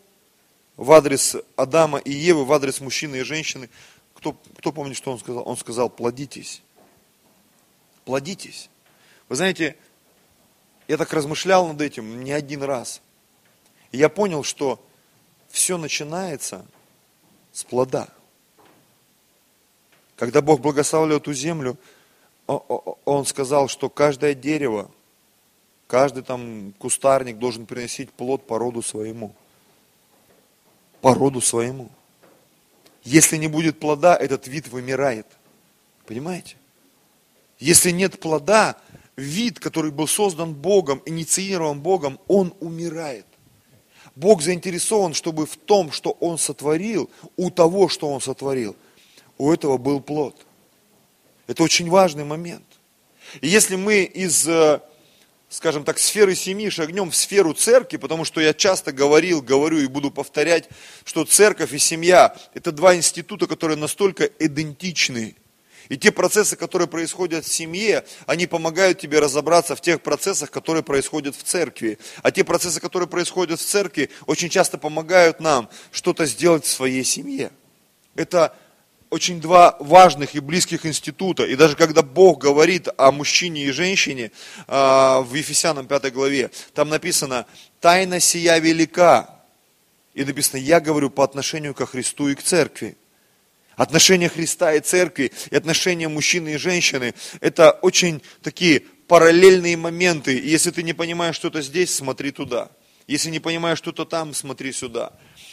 в 0.79 0.93
адрес 0.93 1.37
Адама 1.57 1.99
и 1.99 2.13
Евы, 2.13 2.45
в 2.45 2.53
адрес 2.53 2.81
мужчины 2.81 3.17
и 3.17 3.23
женщины. 3.23 3.69
Кто, 4.15 4.37
кто 4.57 4.73
помнит, 4.73 4.97
что 4.97 5.11
он 5.13 5.19
сказал? 5.19 5.43
Он 5.47 5.57
сказал, 5.57 5.91
плодитесь. 5.91 6.63
Плодитесь. 8.05 8.71
Вы 9.29 9.37
знаете, 9.37 9.77
я 10.87 10.97
так 10.97 11.13
размышлял 11.13 11.67
над 11.67 11.81
этим 11.81 12.23
не 12.23 12.31
один 12.31 12.63
раз. 12.63 13.03
И 13.91 13.99
я 13.99 14.09
понял, 14.09 14.45
что 14.45 14.81
все 15.49 15.79
начинается 15.79 16.65
с 17.53 17.65
плода. 17.65 18.09
Когда 20.15 20.43
Бог 20.43 20.61
благословил 20.61 21.17
эту 21.17 21.33
землю, 21.33 21.77
Он 22.47 23.27
сказал, 23.27 23.67
что 23.67 23.91
каждое 23.91 24.35
дерево, 24.35 24.91
каждый 25.89 26.23
там 26.23 26.73
кустарник 26.79 27.39
должен 27.39 27.67
приносить 27.67 28.13
плод 28.13 28.47
по 28.47 28.59
роду 28.59 28.81
своему 28.81 29.35
по 31.01 31.15
роду 31.15 31.41
своему. 31.41 31.91
Если 33.05 33.37
не 33.37 33.49
будет 33.49 33.81
плода, 33.81 34.17
этот 34.17 34.47
вид 34.49 34.69
вымирает. 34.69 35.27
Понимаете? 36.07 36.57
Если 37.59 37.91
нет 37.91 38.21
плода, 38.21 38.77
вид, 39.17 39.59
который 39.61 39.91
был 39.91 40.07
создан 40.07 40.55
Богом, 40.55 41.03
инициирован 41.07 41.81
Богом, 41.81 42.19
он 42.29 42.55
умирает. 42.61 43.27
Бог 44.15 44.43
заинтересован, 44.43 45.15
чтобы 45.15 45.47
в 45.47 45.57
том, 45.57 45.93
что 45.93 46.17
Он 46.19 46.39
сотворил, 46.39 47.09
у 47.37 47.51
того, 47.51 47.89
что 47.89 48.11
Он 48.13 48.21
сотворил, 48.21 48.75
у 49.39 49.53
этого 49.53 49.79
был 49.79 50.01
плод. 50.01 50.45
Это 51.47 51.63
очень 51.63 51.89
важный 51.89 52.25
момент. 52.25 52.65
И 53.41 53.47
если 53.47 53.77
мы 53.77 54.03
из 54.03 54.49
э, 54.49 54.81
скажем 55.49 55.85
так, 55.85 55.99
сферы 55.99 56.35
семьи 56.35 56.69
шагнем 56.69 57.11
в 57.11 57.17
сферу 57.17 57.55
церкви, 57.55 57.97
потому 57.97 58.25
что 58.25 58.41
я 58.41 58.53
часто 58.53 58.93
говорил, 58.93 59.41
говорю 59.41 59.79
и 59.79 59.87
буду 59.87 60.11
повторять, 60.11 60.69
что 61.05 61.25
церковь 61.25 61.73
и 61.73 61.79
семья– 61.79 62.37
это 62.55 62.71
два 62.73 62.95
института, 62.95 63.47
которые 63.47 63.77
настолько 63.77 64.25
идентичны. 64.25 65.37
И 65.89 65.97
те 65.97 66.13
процессы, 66.13 66.55
которые 66.55 66.87
происходят 66.87 67.47
в 67.47 67.53
семье, 67.53 68.05
они 68.27 68.47
помогают 68.47 68.99
тебе 68.99 69.21
разобраться 69.21 69.75
в 69.75 69.81
тех 69.81 70.03
процессах, 70.03 70.51
которые 70.51 70.83
происходят 70.83 71.35
в 71.35 71.43
церкви. 71.43 71.99
А 72.23 72.31
те 72.31 72.45
процессы, 72.45 72.79
которые 72.79 73.09
происходят 73.09 73.59
в 73.59 73.65
церкви, 73.65 74.11
очень 74.27 74.51
часто 74.51 74.77
помогают 74.77 75.41
нам 75.41 75.71
что-то 75.91 76.27
сделать 76.27 76.67
в 76.67 76.71
своей 76.71 77.05
семье. 77.05 77.51
Это 78.15 78.55
очень 79.11 79.41
два 79.41 79.77
важных 79.81 80.35
и 80.35 80.41
близких 80.41 80.85
института. 80.85 81.45
И 81.45 81.57
даже 81.57 81.77
когда 81.77 82.03
Бог 82.03 82.39
говорит 82.39 82.89
о 82.97 83.11
мужчине 83.13 83.65
и 83.65 83.71
женщине 83.71 84.31
а, 84.67 85.21
в 85.23 85.35
Ефесянам 85.35 85.87
5 85.87 86.13
главе, 86.13 86.51
там 86.75 86.89
написано, 86.89 87.47
тайна 87.81 88.21
сия 88.21 88.59
велика. 88.59 89.43
И 90.15 90.25
написано, 90.25 90.59
я 90.61 90.81
говорю 90.81 91.11
по 91.11 91.25
отношению 91.25 91.75
ко 91.75 91.87
Христу 91.87 92.29
и 92.29 92.35
к 92.35 92.43
церкви. 92.43 92.97
Отношения 93.77 94.29
Христа 94.29 94.75
и 94.75 94.81
церкви, 94.81 95.31
и 95.51 95.57
отношения 95.57 96.09
мужчины 96.09 96.55
и 96.55 96.57
женщины, 96.57 97.15
это 97.41 97.71
очень 97.71 98.21
такие 98.43 98.81
параллельные 99.07 99.77
моменты. 99.77 100.37
И 100.37 100.49
если 100.49 100.73
ты 100.73 100.83
не 100.83 100.93
понимаешь 100.93 101.37
что-то 101.37 101.63
здесь, 101.63 101.95
смотри 101.95 102.33
туда. 102.33 102.71
Если 103.07 103.31
не 103.31 103.39
понимаешь 103.39 103.79
что-то 103.79 104.05
там, 104.05 104.35
смотри 104.35 104.73
сюда. 104.73 105.13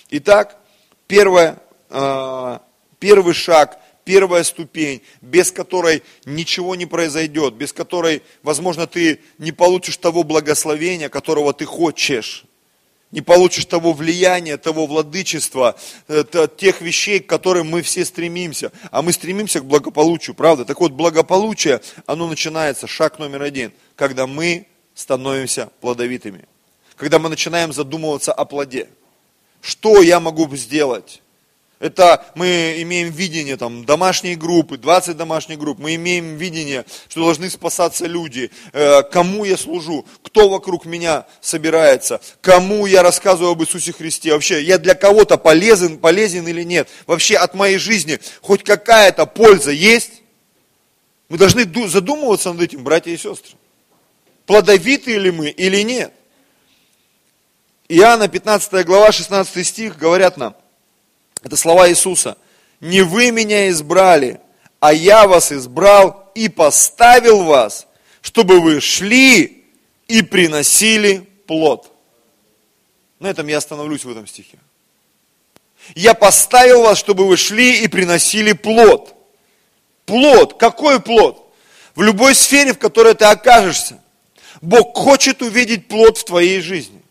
Итак, 0.09 0.57
первое, 1.07 1.59
э, 1.89 2.59
первый 2.99 3.33
шаг, 3.33 3.79
первая 4.03 4.43
ступень, 4.43 5.01
без 5.21 5.51
которой 5.51 6.03
ничего 6.25 6.75
не 6.75 6.85
произойдет, 6.85 7.55
без 7.55 7.73
которой, 7.73 8.21
возможно, 8.43 8.87
ты 8.87 9.19
не 9.37 9.51
получишь 9.51 9.97
того 9.97 10.23
благословения, 10.23 11.09
которого 11.09 11.53
ты 11.53 11.65
хочешь 11.65 12.45
не 13.15 13.21
получишь 13.21 13.63
того 13.65 13.93
влияния, 13.93 14.57
того 14.57 14.87
владычества, 14.87 15.77
э, 16.09 16.25
тех 16.57 16.81
вещей, 16.81 17.21
к 17.21 17.27
которым 17.27 17.69
мы 17.69 17.81
все 17.81 18.03
стремимся. 18.03 18.73
А 18.91 19.01
мы 19.01 19.13
стремимся 19.13 19.61
к 19.61 19.65
благополучию, 19.65 20.35
правда? 20.35 20.65
Так 20.65 20.81
вот, 20.81 20.91
благополучие, 20.91 21.81
оно 22.07 22.27
начинается, 22.27 22.87
шаг 22.87 23.17
номер 23.17 23.43
один, 23.43 23.71
когда 23.95 24.27
мы 24.27 24.67
становимся 24.95 25.69
плодовитыми. 25.79 26.43
Когда 26.97 27.17
мы 27.17 27.29
начинаем 27.29 27.71
задумываться 27.71 28.33
о 28.33 28.43
плоде. 28.43 28.89
Что 29.61 30.01
я 30.01 30.19
могу 30.19 30.53
сделать? 30.55 31.21
Это 31.79 32.25
мы 32.35 32.75
имеем 32.79 33.11
видение, 33.11 33.57
там, 33.57 33.83
домашние 33.83 34.37
группы, 34.37 34.77
20 34.77 35.17
домашних 35.17 35.59
групп. 35.59 35.77
Мы 35.77 35.95
имеем 35.95 36.37
видение, 36.37 36.85
что 37.09 37.21
должны 37.21 37.49
спасаться 37.49 38.05
люди. 38.05 38.49
Э, 38.71 39.03
кому 39.03 39.43
я 39.43 39.57
служу? 39.57 40.05
Кто 40.23 40.47
вокруг 40.47 40.85
меня 40.85 41.25
собирается? 41.41 42.21
Кому 42.39 42.85
я 42.85 43.03
рассказываю 43.03 43.51
об 43.51 43.61
Иисусе 43.61 43.91
Христе? 43.91 44.31
Вообще, 44.31 44.63
я 44.63 44.77
для 44.77 44.95
кого-то 44.95 45.37
полезен, 45.37 45.97
полезен 45.97 46.47
или 46.47 46.63
нет? 46.63 46.87
Вообще, 47.07 47.35
от 47.35 47.53
моей 47.55 47.77
жизни 47.77 48.19
хоть 48.41 48.63
какая-то 48.63 49.25
польза 49.25 49.71
есть? 49.71 50.21
Мы 51.27 51.37
должны 51.37 51.65
задумываться 51.89 52.53
над 52.53 52.61
этим, 52.61 52.83
братья 52.83 53.11
и 53.11 53.17
сестры. 53.17 53.57
Плодовиты 54.45 55.17
ли 55.17 55.31
мы 55.31 55.49
или 55.49 55.81
нет? 55.81 56.13
Иоанна 57.89 58.27
15 58.27 58.85
глава 58.85 59.11
16 59.11 59.67
стих 59.67 59.97
говорят 59.97 60.37
нам, 60.37 60.55
это 61.45 61.57
слова 61.57 61.87
Иисуса. 61.87 62.37
Не 62.81 63.03
вы 63.03 63.29
меня 63.29 63.69
избрали, 63.69 64.41
а 64.79 64.91
я 64.91 65.27
вас 65.27 65.51
избрал 65.51 66.31
и 66.33 66.49
поставил 66.49 67.43
вас, 67.43 67.87
чтобы 68.21 68.59
вы 68.59 68.81
шли 68.81 69.63
и 70.07 70.21
приносили 70.23 71.29
плод. 71.45 71.91
На 73.19 73.27
этом 73.27 73.45
я 73.47 73.59
остановлюсь 73.59 74.03
в 74.03 74.09
этом 74.09 74.25
стихе. 74.25 74.57
Я 75.93 76.15
поставил 76.15 76.81
вас, 76.81 76.97
чтобы 76.97 77.27
вы 77.27 77.37
шли 77.37 77.83
и 77.83 77.87
приносили 77.87 78.53
плод. 78.53 79.13
Плод. 80.07 80.57
Какой 80.57 80.99
плод? 80.99 81.53
В 81.93 82.01
любой 82.01 82.33
сфере, 82.33 82.73
в 82.73 82.79
которой 82.79 83.13
ты 83.13 83.25
окажешься. 83.25 84.01
Бог 84.61 84.97
хочет 84.97 85.43
увидеть 85.43 85.87
плод 85.87 86.17
в 86.17 86.25
твоей 86.25 86.59
жизни. 86.59 87.03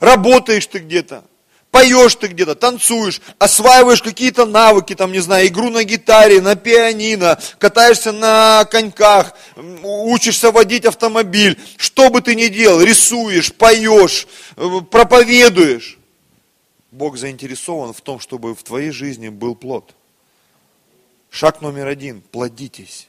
Работаешь 0.00 0.66
ты 0.66 0.78
где-то, 0.78 1.24
поешь 1.70 2.16
ты 2.16 2.28
где-то, 2.28 2.54
танцуешь, 2.54 3.20
осваиваешь 3.38 4.02
какие-то 4.02 4.44
навыки, 4.44 4.94
там, 4.94 5.12
не 5.12 5.20
знаю, 5.20 5.46
игру 5.46 5.70
на 5.70 5.84
гитаре, 5.84 6.40
на 6.40 6.56
пианино, 6.56 7.38
катаешься 7.58 8.12
на 8.12 8.64
коньках, 8.64 9.34
учишься 9.82 10.50
водить 10.50 10.84
автомобиль, 10.84 11.58
что 11.76 12.10
бы 12.10 12.20
ты 12.20 12.34
ни 12.34 12.48
делал, 12.48 12.80
рисуешь, 12.80 13.52
поешь, 13.52 14.26
э, 14.56 14.68
проповедуешь. 14.90 15.98
Бог 16.90 17.16
заинтересован 17.16 17.92
в 17.92 18.00
том, 18.00 18.18
чтобы 18.18 18.54
в 18.54 18.62
твоей 18.64 18.90
жизни 18.90 19.28
был 19.28 19.54
плод. 19.54 19.94
Шаг 21.30 21.60
номер 21.60 21.86
один– 21.86 22.20
плодитесь. 22.32 23.06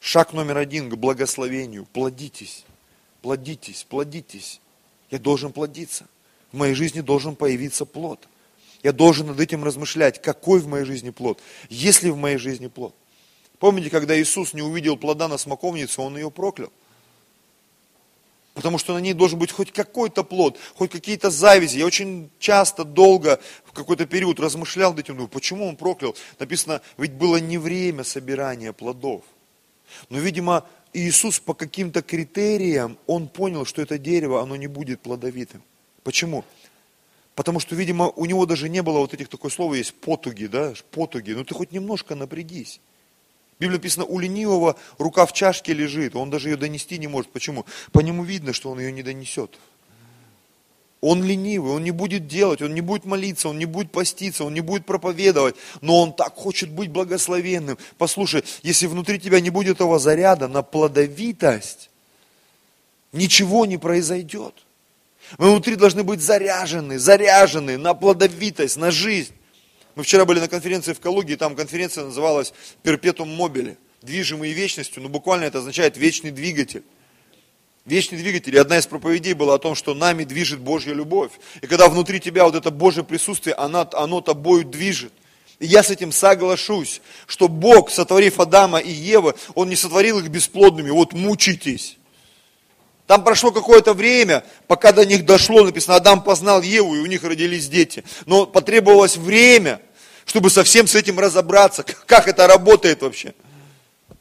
Шаг 0.00 0.32
номер 0.32 0.58
один 0.58 0.90
к 0.90 0.96
благословению– 0.96 1.86
плодитесь, 1.92 2.64
плодитесь, 3.22 3.86
плодитесь. 3.88 4.60
Я 5.10 5.18
должен 5.20 5.52
плодиться– 5.52 6.06
в 6.52 6.56
моей 6.56 6.74
жизни 6.74 7.00
должен 7.00 7.36
появиться 7.36 7.84
плод. 7.84 8.28
Я 8.82 8.92
должен 8.92 9.26
над 9.26 9.40
этим 9.40 9.62
размышлять, 9.62 10.22
какой 10.22 10.60
в 10.60 10.66
моей 10.66 10.84
жизни 10.84 11.10
плод, 11.10 11.40
есть 11.68 12.02
ли 12.02 12.10
в 12.10 12.16
моей 12.16 12.38
жизни 12.38 12.66
плод. 12.66 12.94
Помните, 13.58 13.90
когда 13.90 14.18
Иисус 14.18 14.54
не 14.54 14.62
увидел 14.62 14.96
плода 14.96 15.28
на 15.28 15.36
смоковнице, 15.36 16.00
Он 16.00 16.16
ее 16.16 16.30
проклял. 16.30 16.72
Потому 18.54 18.78
что 18.78 18.94
на 18.94 18.98
ней 18.98 19.12
должен 19.12 19.38
быть 19.38 19.52
хоть 19.52 19.70
какой-то 19.70 20.24
плод, 20.24 20.58
хоть 20.74 20.90
какие-то 20.90 21.30
завязи. 21.30 21.78
Я 21.78 21.86
очень 21.86 22.30
часто, 22.38 22.84
долго, 22.84 23.38
в 23.64 23.72
какой-то 23.72 24.06
период 24.06 24.40
размышлял 24.40 24.90
над 24.90 25.00
этим, 25.00 25.14
думаю, 25.14 25.28
почему 25.28 25.68
он 25.68 25.76
проклял? 25.76 26.16
Написано, 26.38 26.80
ведь 26.98 27.12
было 27.12 27.36
не 27.36 27.58
время 27.58 28.02
собирания 28.02 28.72
плодов. 28.72 29.22
Но, 30.08 30.18
видимо, 30.18 30.66
Иисус 30.92 31.38
по 31.38 31.54
каким-то 31.54 32.02
критериям, 32.02 32.98
он 33.06 33.28
понял, 33.28 33.64
что 33.64 33.82
это 33.82 33.98
дерево, 33.98 34.42
оно 34.42 34.56
не 34.56 34.66
будет 34.66 35.00
плодовитым. 35.00 35.62
Почему? 36.04 36.44
Потому 37.34 37.60
что, 37.60 37.74
видимо, 37.74 38.08
у 38.08 38.26
него 38.26 38.44
даже 38.46 38.68
не 38.68 38.82
было 38.82 38.98
вот 38.98 39.14
этих, 39.14 39.28
такое 39.28 39.50
слово 39.50 39.74
есть, 39.74 39.94
потуги, 39.94 40.46
да, 40.46 40.74
потуги. 40.90 41.32
Ну 41.32 41.44
ты 41.44 41.54
хоть 41.54 41.72
немножко 41.72 42.14
напрягись. 42.14 42.80
В 43.56 43.60
Библии 43.60 43.76
написано, 43.76 44.04
у 44.04 44.18
ленивого 44.18 44.76
рука 44.98 45.26
в 45.26 45.32
чашке 45.32 45.72
лежит, 45.72 46.16
он 46.16 46.30
даже 46.30 46.50
ее 46.50 46.56
донести 46.56 46.98
не 46.98 47.08
может. 47.08 47.30
Почему? 47.30 47.66
По 47.92 48.00
нему 48.00 48.24
видно, 48.24 48.52
что 48.52 48.70
он 48.70 48.80
ее 48.80 48.92
не 48.92 49.02
донесет. 49.02 49.58
Он 51.00 51.24
ленивый, 51.24 51.72
он 51.72 51.82
не 51.82 51.92
будет 51.92 52.26
делать, 52.26 52.60
он 52.60 52.74
не 52.74 52.82
будет 52.82 53.06
молиться, 53.06 53.48
он 53.48 53.58
не 53.58 53.64
будет 53.64 53.90
поститься, 53.90 54.44
он 54.44 54.52
не 54.52 54.60
будет 54.60 54.84
проповедовать, 54.84 55.56
но 55.80 56.02
он 56.02 56.12
так 56.12 56.34
хочет 56.34 56.70
быть 56.70 56.90
благословенным. 56.90 57.78
Послушай, 57.96 58.44
если 58.62 58.86
внутри 58.86 59.18
тебя 59.18 59.40
не 59.40 59.48
будет 59.48 59.76
этого 59.76 59.98
заряда 59.98 60.46
на 60.46 60.62
плодовитость, 60.62 61.88
ничего 63.12 63.64
не 63.64 63.78
произойдет. 63.78 64.54
Мы 65.38 65.50
внутри 65.50 65.76
должны 65.76 66.02
быть 66.02 66.20
заряжены, 66.20 66.98
заряжены 66.98 67.78
на 67.78 67.94
плодовитость, 67.94 68.76
на 68.76 68.90
жизнь. 68.90 69.32
Мы 69.94 70.02
вчера 70.02 70.24
были 70.24 70.40
на 70.40 70.48
конференции 70.48 70.92
в 70.92 71.00
Калуге, 71.00 71.34
и 71.34 71.36
там 71.36 71.56
конференция 71.56 72.04
называлась 72.04 72.52
«Перпетум 72.82 73.28
мобили», 73.34 73.76
движимый 74.02 74.52
вечностью, 74.52 75.02
но 75.02 75.08
буквально 75.08 75.44
это 75.44 75.58
означает 75.58 75.96
вечный 75.96 76.30
двигатель. 76.30 76.84
Вечный 77.86 78.18
двигатель. 78.18 78.54
И 78.54 78.58
одна 78.58 78.78
из 78.78 78.86
проповедей 78.86 79.32
была 79.32 79.54
о 79.54 79.58
том, 79.58 79.74
что 79.74 79.94
нами 79.94 80.24
движет 80.24 80.60
Божья 80.60 80.92
любовь. 80.92 81.32
И 81.60 81.66
когда 81.66 81.88
внутри 81.88 82.20
тебя 82.20 82.44
вот 82.44 82.54
это 82.54 82.70
Божье 82.70 83.02
присутствие, 83.02 83.54
оно, 83.54 83.88
оно 83.94 84.20
тобою 84.20 84.64
движет. 84.64 85.12
И 85.58 85.66
я 85.66 85.82
с 85.82 85.90
этим 85.90 86.12
соглашусь, 86.12 87.02
что 87.26 87.48
Бог, 87.48 87.90
сотворив 87.90 88.40
Адама 88.40 88.78
и 88.78 88.90
Евы, 88.90 89.34
Он 89.54 89.68
не 89.68 89.76
сотворил 89.76 90.18
их 90.18 90.28
бесплодными, 90.28 90.90
вот 90.90 91.12
мучитесь. 91.12 91.98
Там 93.10 93.24
прошло 93.24 93.50
какое-то 93.50 93.92
время, 93.92 94.44
пока 94.68 94.92
до 94.92 95.04
них 95.04 95.26
дошло, 95.26 95.64
написано, 95.64 95.96
Адам 95.96 96.22
познал 96.22 96.62
Еву, 96.62 96.94
и 96.94 97.00
у 97.00 97.06
них 97.06 97.24
родились 97.24 97.68
дети. 97.68 98.04
Но 98.24 98.46
потребовалось 98.46 99.16
время, 99.16 99.80
чтобы 100.26 100.48
совсем 100.48 100.86
с 100.86 100.94
этим 100.94 101.18
разобраться, 101.18 101.82
как 101.82 102.28
это 102.28 102.46
работает 102.46 103.02
вообще. 103.02 103.34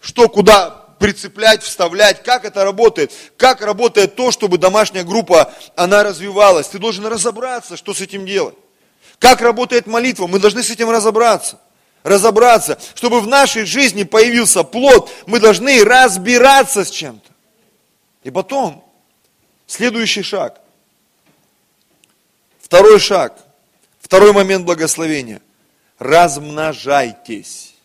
Что, 0.02 0.28
куда 0.28 0.72
прицеплять, 0.98 1.62
вставлять, 1.62 2.24
как 2.24 2.46
это 2.46 2.64
работает, 2.64 3.12
как 3.38 3.62
работает 3.62 4.16
то, 4.16 4.32
чтобы 4.32 4.58
домашняя 4.58 5.04
группа, 5.04 5.54
она 5.76 6.02
развивалась. 6.02 6.70
Ты 6.70 6.80
должен 6.80 7.06
разобраться, 7.06 7.78
что 7.78 7.94
с 7.94 8.02
этим 8.02 8.26
делать. 8.26 8.56
Как 9.20 9.42
работает 9.42 9.86
молитва, 9.86 10.26
мы 10.26 10.40
должны 10.40 10.64
с 10.64 10.72
этим 10.72 10.90
разобраться. 10.90 11.60
Разобраться, 12.02 12.80
чтобы 12.96 13.22
в 13.22 13.28
нашей 13.28 13.66
жизни 13.66 14.02
появился 14.02 14.64
плод, 14.64 15.12
мы 15.28 15.40
должны 15.40 15.84
разбираться 15.84 16.84
с 16.84 16.90
чем-то. 16.90 17.29
И 18.24 18.32
потом, 18.32 18.86
следующий 19.68 20.24
шаг. 20.24 20.62
Второй 22.60 23.00
шаг. 23.00 23.38
Второй 24.00 24.34
момент 24.34 24.66
благословения. 24.66 25.42
Размножайтесь. 25.98 27.76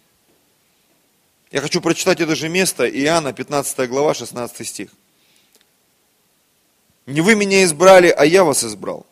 Я 1.51 1.61
хочу 1.61 1.81
прочитать 1.81 2.21
это 2.21 2.35
же 2.35 2.49
место, 2.49 2.89
Иоанна, 2.89 3.33
15 3.33 3.89
глава, 3.89 4.15
16 4.15 4.67
стих. 4.67 4.91
Не 7.07 7.21
вы 7.21 7.35
меня 7.35 7.63
избрали, 7.65 8.09
а 8.09 8.25
я 8.25 8.45
вас 8.45 8.65
избрал. 8.65 9.07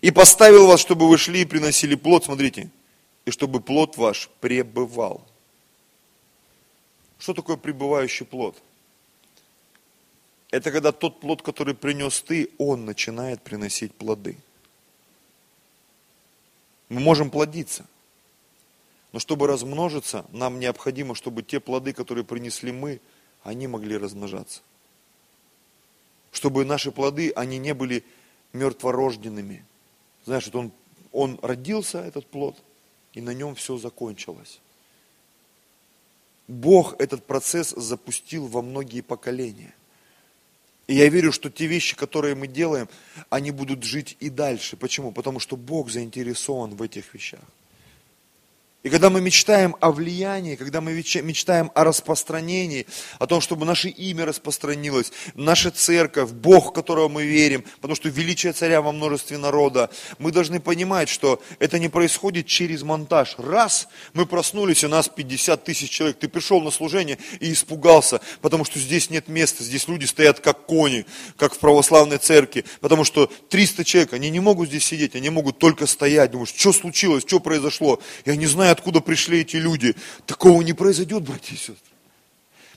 И 0.00 0.10
поставил 0.10 0.66
вас, 0.66 0.80
чтобы 0.80 1.08
вы 1.08 1.18
шли 1.18 1.42
и 1.42 1.44
приносили 1.44 1.94
плод, 1.94 2.24
смотрите, 2.24 2.70
и 3.24 3.30
чтобы 3.30 3.60
плод 3.60 3.96
ваш 3.96 4.30
пребывал. 4.40 5.26
Что 7.18 7.34
такое 7.34 7.56
пребывающий 7.56 8.24
плод? 8.24 8.56
Это 10.50 10.72
когда 10.72 10.90
тот 10.90 11.20
плод, 11.20 11.42
который 11.42 11.74
принес 11.74 12.22
ты, 12.22 12.50
он 12.58 12.84
начинает 12.84 13.42
приносить 13.42 13.94
плоды. 13.94 14.36
Мы 16.88 17.00
можем 17.00 17.30
плодиться. 17.30 17.86
Но 19.12 19.20
чтобы 19.20 19.46
размножиться, 19.46 20.24
нам 20.32 20.58
необходимо, 20.58 21.14
чтобы 21.14 21.42
те 21.42 21.60
плоды, 21.60 21.92
которые 21.92 22.24
принесли 22.24 22.72
мы, 22.72 23.00
они 23.42 23.68
могли 23.68 23.96
размножаться. 23.96 24.60
Чтобы 26.32 26.64
наши 26.64 26.92
плоды, 26.92 27.32
они 27.34 27.58
не 27.58 27.74
были 27.74 28.04
мертворожденными. 28.52 29.64
Знаешь, 30.26 30.46
вот 30.46 30.54
он, 30.56 30.72
он 31.12 31.38
родился, 31.42 31.98
этот 31.98 32.26
плод, 32.26 32.56
и 33.14 33.20
на 33.20 33.34
нем 33.34 33.54
все 33.54 33.78
закончилось. 33.78 34.60
Бог 36.46 37.00
этот 37.00 37.24
процесс 37.24 37.70
запустил 37.70 38.46
во 38.46 38.62
многие 38.62 39.00
поколения. 39.00 39.72
И 40.86 40.94
я 40.94 41.08
верю, 41.08 41.32
что 41.32 41.50
те 41.50 41.66
вещи, 41.66 41.96
которые 41.96 42.34
мы 42.34 42.46
делаем, 42.46 42.88
они 43.28 43.50
будут 43.50 43.84
жить 43.84 44.16
и 44.20 44.28
дальше. 44.28 44.76
Почему? 44.76 45.12
Потому 45.12 45.38
что 45.38 45.56
Бог 45.56 45.90
заинтересован 45.90 46.74
в 46.74 46.82
этих 46.82 47.14
вещах. 47.14 47.40
И 48.82 48.88
когда 48.88 49.10
мы 49.10 49.20
мечтаем 49.20 49.76
о 49.80 49.92
влиянии, 49.92 50.56
когда 50.56 50.80
мы 50.80 50.94
мечтаем 50.94 51.70
о 51.74 51.84
распространении, 51.84 52.86
о 53.18 53.26
том, 53.26 53.42
чтобы 53.42 53.66
наше 53.66 53.90
имя 53.90 54.24
распространилось, 54.24 55.12
наша 55.34 55.70
церковь, 55.70 56.30
Бог, 56.30 56.70
в 56.70 56.72
которого 56.72 57.08
мы 57.08 57.26
верим, 57.26 57.62
потому 57.76 57.94
что 57.94 58.08
величие 58.08 58.54
царя 58.54 58.80
во 58.80 58.92
множестве 58.92 59.36
народа, 59.36 59.90
мы 60.18 60.32
должны 60.32 60.60
понимать, 60.60 61.10
что 61.10 61.42
это 61.58 61.78
не 61.78 61.90
происходит 61.90 62.46
через 62.46 62.82
монтаж. 62.82 63.34
Раз, 63.36 63.86
мы 64.14 64.24
проснулись, 64.24 64.82
и 64.82 64.86
нас 64.86 65.10
50 65.10 65.62
тысяч 65.62 65.90
человек, 65.90 66.18
ты 66.18 66.28
пришел 66.28 66.62
на 66.62 66.70
служение 66.70 67.18
и 67.38 67.52
испугался, 67.52 68.22
потому 68.40 68.64
что 68.64 68.78
здесь 68.78 69.10
нет 69.10 69.28
места, 69.28 69.62
здесь 69.62 69.88
люди 69.88 70.06
стоят 70.06 70.40
как 70.40 70.64
кони, 70.64 71.04
как 71.36 71.52
в 71.52 71.58
православной 71.58 72.16
церкви, 72.16 72.64
потому 72.80 73.04
что 73.04 73.30
300 73.50 73.84
человек, 73.84 74.14
они 74.14 74.30
не 74.30 74.40
могут 74.40 74.70
здесь 74.70 74.86
сидеть, 74.86 75.14
они 75.16 75.28
могут 75.28 75.58
только 75.58 75.86
стоять, 75.86 76.30
думаешь, 76.30 76.54
что 76.56 76.72
случилось, 76.72 77.24
что 77.26 77.40
произошло, 77.40 78.00
я 78.24 78.36
не 78.36 78.46
знаю, 78.70 78.78
откуда 78.78 79.00
пришли 79.00 79.40
эти 79.40 79.56
люди. 79.56 79.94
Такого 80.26 80.62
не 80.62 80.72
произойдет, 80.72 81.22
братья 81.22 81.54
и 81.54 81.58
сестры. 81.58 81.76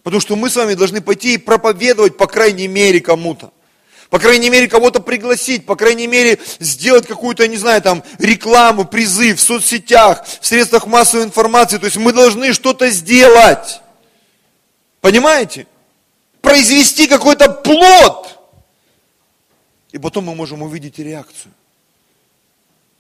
Потому 0.02 0.20
что 0.22 0.36
мы 0.36 0.50
с 0.50 0.56
вами 0.56 0.74
должны 0.74 1.02
пойти 1.02 1.36
и 1.36 1.38
проповедовать, 1.38 2.18
по 2.18 2.28
крайней 2.28 2.68
мере, 2.68 3.00
кому-то. 3.00 3.52
По 4.10 4.20
крайней 4.20 4.50
мере, 4.50 4.68
кого-то 4.68 5.00
пригласить, 5.00 5.66
по 5.66 5.76
крайней 5.76 6.08
мере, 6.08 6.40
сделать 6.60 7.08
какую-то, 7.08 7.48
не 7.48 7.58
знаю, 7.58 7.82
там, 7.82 8.04
рекламу, 8.20 8.86
призыв 8.86 9.40
в 9.40 9.42
соцсетях, 9.42 10.26
в 10.42 10.46
средствах 10.46 10.86
массовой 10.88 11.24
информации. 11.24 11.78
То 11.78 11.86
есть 11.86 11.98
мы 11.98 12.14
должны 12.14 12.54
что-то 12.54 12.90
сделать. 12.90 13.82
Понимаете? 15.02 15.66
Произвести 16.42 17.08
какой-то 17.08 17.50
плод. 17.50 18.40
И 19.92 19.98
потом 19.98 20.26
мы 20.26 20.36
можем 20.36 20.62
увидеть 20.62 21.00
реакцию. 21.00 21.54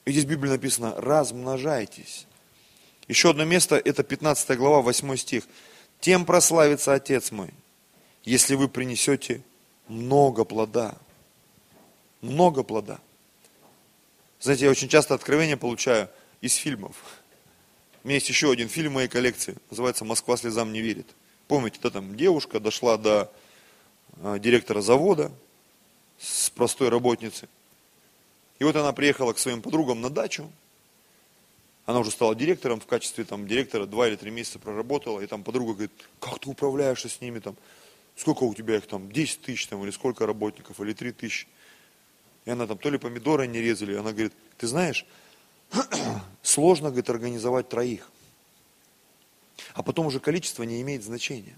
И 0.06 0.12
здесь 0.12 0.26
в 0.26 0.28
Библии 0.28 0.50
написано, 0.50 0.96
размножайтесь. 0.98 2.26
Еще 3.08 3.32
одно 3.32 3.44
место, 3.44 3.76
это 3.76 4.04
15 4.04 4.58
глава, 4.58 4.82
8 4.82 5.16
стих. 5.18 5.44
Тем 6.00 6.26
прославится 6.26 6.94
Отец 6.94 7.32
мой, 7.32 7.50
если 8.24 8.56
вы 8.56 8.70
принесете 8.70 9.42
много 9.88 10.46
плода. 10.46 10.96
Много 12.22 12.64
плода. 12.64 13.00
Знаете, 14.40 14.66
я 14.66 14.72
очень 14.72 14.88
часто 14.88 15.14
откровения 15.14 15.58
получаю 15.58 16.10
из 16.42 16.56
фильмов. 16.56 16.96
У 18.04 18.08
меня 18.08 18.16
есть 18.16 18.30
еще 18.30 18.52
один 18.52 18.68
фильм 18.68 18.92
в 18.92 18.96
моей 18.96 19.08
коллекции, 19.08 19.56
называется 19.70 20.04
«Москва 20.04 20.36
слезам 20.36 20.74
не 20.74 20.82
верит». 20.82 21.08
Помните, 21.48 21.80
да, 21.82 21.90
там 21.90 22.16
девушка 22.16 22.60
дошла 22.60 22.98
до 22.98 23.32
э, 24.18 24.40
директора 24.40 24.82
завода 24.82 25.32
с 26.20 26.50
простой 26.50 26.90
работницы. 26.90 27.48
И 28.60 28.64
вот 28.64 28.76
она 28.76 28.92
приехала 28.94 29.34
к 29.34 29.40
своим 29.40 29.62
подругам 29.62 30.02
на 30.02 30.10
дачу, 30.10 30.50
она 31.86 32.00
уже 32.00 32.12
стала 32.12 32.34
директором, 32.34 32.80
в 32.80 32.86
качестве 32.86 33.26
там, 33.26 33.48
директора 33.48 33.86
два 33.86 34.08
или 34.08 34.16
три 34.16 34.32
месяца 34.32 34.60
проработала, 34.60 35.20
и 35.20 35.28
там 35.28 35.44
подруга 35.44 35.74
говорит, 35.74 35.92
как 36.20 36.40
ты 36.40 36.50
управляешься 36.50 37.10
с 37.10 37.20
ними, 37.20 37.40
там, 37.40 37.58
сколько 38.16 38.44
у 38.44 38.54
тебя 38.54 38.78
их 38.78 38.88
там, 38.88 39.12
10 39.12 39.42
тысяч 39.42 39.68
там, 39.68 39.84
или 39.84 39.92
сколько 39.92 40.26
работников, 40.26 40.80
или 40.80 40.94
3 40.94 41.12
тысячи. 41.12 41.48
И 42.46 42.52
она 42.52 42.68
там 42.68 42.78
то 42.78 42.90
ли 42.90 42.98
помидоры 42.98 43.48
не 43.48 43.60
резали, 43.60 43.96
она 43.96 44.12
говорит, 44.12 44.34
ты 44.58 44.68
знаешь, 44.68 45.06
сложно, 46.42 46.90
говорит, 46.90 47.10
организовать 47.10 47.68
троих. 47.70 48.10
А 49.74 49.84
потом 49.84 50.08
уже 50.08 50.20
количество 50.20 50.64
не 50.64 50.82
имеет 50.82 51.04
значения. 51.04 51.56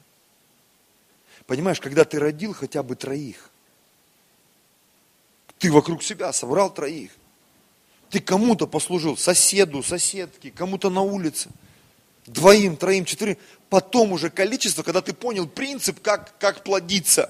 Понимаешь, 1.46 1.80
когда 1.80 2.06
ты 2.06 2.20
родил 2.20 2.54
хотя 2.54 2.82
бы 2.82 2.96
троих, 2.96 3.52
ты 5.60 5.72
вокруг 5.72 6.02
себя 6.02 6.34
собрал 6.34 6.74
троих, 6.74 7.12
ты 8.16 8.22
кому-то 8.22 8.66
послужил, 8.66 9.18
соседу, 9.18 9.84
соседке, 9.84 10.50
кому-то 10.50 10.90
на 10.90 11.02
улице, 11.02 11.50
двоим, 12.26 12.78
троим, 12.78 13.04
четырем. 13.04 13.36
Потом 13.68 14.14
уже 14.14 14.30
количество, 14.30 14.84
когда 14.84 15.02
ты 15.02 15.12
понял 15.12 15.46
принцип, 15.50 16.00
как, 16.02 16.34
как 16.40 16.64
плодиться. 16.64 17.30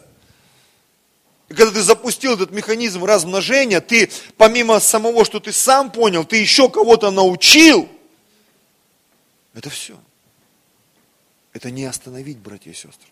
И 1.49 1.55
когда 1.55 1.71
ты 1.71 1.81
запустил 1.81 2.35
этот 2.35 2.51
механизм 2.51 3.03
размножения, 3.03 3.81
ты 3.81 4.11
помимо 4.37 4.79
самого, 4.79 5.25
что 5.25 5.39
ты 5.39 5.51
сам 5.51 5.91
понял, 5.91 6.23
ты 6.23 6.37
еще 6.37 6.69
кого-то 6.69 7.09
научил. 7.09 7.89
Это 9.55 9.71
все. 9.71 9.97
Это 11.51 11.71
не 11.71 11.85
остановить, 11.85 12.37
братья 12.37 12.69
и 12.69 12.75
сестры. 12.75 13.09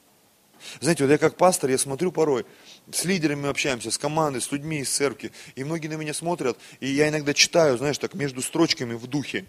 Знаете, 0.81 1.03
вот 1.03 1.11
я 1.11 1.17
как 1.17 1.37
пастор, 1.37 1.69
я 1.69 1.77
смотрю 1.77 2.11
порой, 2.11 2.45
с 2.91 3.05
лидерами 3.05 3.49
общаемся, 3.49 3.91
с 3.91 3.97
командой, 3.97 4.41
с 4.41 4.51
людьми 4.51 4.79
из 4.79 4.89
церкви, 4.89 5.31
и 5.55 5.63
многие 5.63 5.87
на 5.87 5.95
меня 5.95 6.13
смотрят, 6.13 6.57
и 6.79 6.89
я 6.89 7.09
иногда 7.09 7.33
читаю, 7.33 7.77
знаешь, 7.77 7.97
так 7.97 8.13
между 8.13 8.41
строчками 8.41 8.93
в 8.93 9.07
духе, 9.07 9.45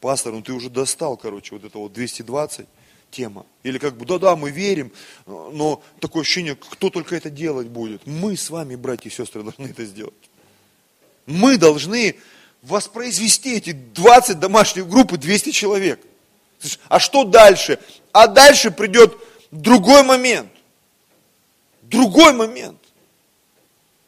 пастор, 0.00 0.32
ну 0.32 0.42
ты 0.42 0.52
уже 0.52 0.70
достал, 0.70 1.16
короче, 1.16 1.54
вот 1.54 1.64
это 1.64 1.78
вот 1.78 1.92
220 1.92 2.66
тема. 3.10 3.46
Или 3.62 3.78
как 3.78 3.96
бы, 3.96 4.04
да-да, 4.04 4.36
мы 4.36 4.50
верим, 4.50 4.92
но 5.26 5.82
такое 6.00 6.22
ощущение, 6.22 6.56
кто 6.56 6.90
только 6.90 7.16
это 7.16 7.30
делать 7.30 7.68
будет. 7.68 8.06
Мы 8.06 8.36
с 8.36 8.50
вами, 8.50 8.74
братья 8.74 9.08
и 9.08 9.12
сестры, 9.12 9.42
должны 9.42 9.66
это 9.66 9.84
сделать. 9.84 10.14
Мы 11.26 11.56
должны 11.56 12.16
воспроизвести 12.62 13.56
эти 13.56 13.72
20 13.72 14.38
домашних 14.40 14.88
групп 14.88 15.12
и 15.12 15.16
200 15.16 15.50
человек. 15.50 16.00
А 16.88 16.98
что 16.98 17.24
дальше? 17.24 17.78
А 18.12 18.26
дальше 18.26 18.70
придет 18.70 19.16
другой 19.50 20.02
момент 20.02 20.50
другой 21.94 22.32
момент. 22.32 22.78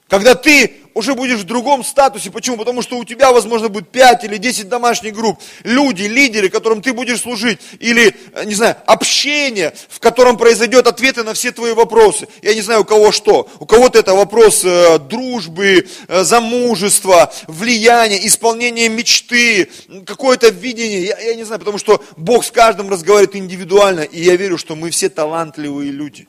Когда 0.09 0.35
ты 0.35 0.87
уже 0.97 1.15
будешь 1.15 1.41
в 1.41 1.45
другом 1.45 1.85
статусе. 1.85 2.31
Почему? 2.31 2.57
Потому 2.57 2.81
что 2.81 2.97
у 2.97 3.05
тебя, 3.05 3.31
возможно, 3.31 3.69
будет 3.69 3.91
5 3.91 4.25
или 4.25 4.39
10 4.39 4.67
домашних 4.69 5.15
групп. 5.15 5.39
Люди, 5.63 6.05
лидеры, 6.05 6.49
которым 6.49 6.81
ты 6.81 6.95
будешь 6.95 7.21
служить. 7.21 7.59
Или, 7.81 8.17
э, 8.33 8.45
не 8.47 8.55
знаю, 8.55 8.77
общение, 8.87 9.75
в 9.91 10.01
котором 10.01 10.39
произойдет 10.39 10.87
ответы 10.87 11.23
на 11.23 11.35
все 11.35 11.53
твои 11.53 11.75
вопросы. 11.75 12.29
Я 12.41 12.55
не 12.55 12.63
знаю, 12.63 12.81
у 12.81 12.85
кого 12.85 13.13
что. 13.13 13.47
У 13.61 13.67
кого-то 13.67 13.99
это 13.99 14.15
вопрос 14.15 14.65
э, 14.65 14.99
дружбы, 14.99 15.87
э, 16.09 16.25
замужества, 16.25 17.31
влияния, 17.47 18.27
исполнения 18.27 18.89
мечты, 18.89 19.69
какое-то 20.07 20.49
видение. 20.49 21.05
Я, 21.05 21.19
я 21.19 21.35
не 21.35 21.45
знаю, 21.45 21.59
потому 21.59 21.77
что 21.77 22.03
Бог 22.17 22.43
с 22.43 22.51
каждым 22.51 22.89
разговаривает 22.89 23.37
индивидуально. 23.37 24.01
И 24.01 24.23
я 24.23 24.37
верю, 24.37 24.57
что 24.57 24.75
мы 24.75 24.89
все 24.89 25.11
талантливые 25.11 25.91
люди. 25.91 26.27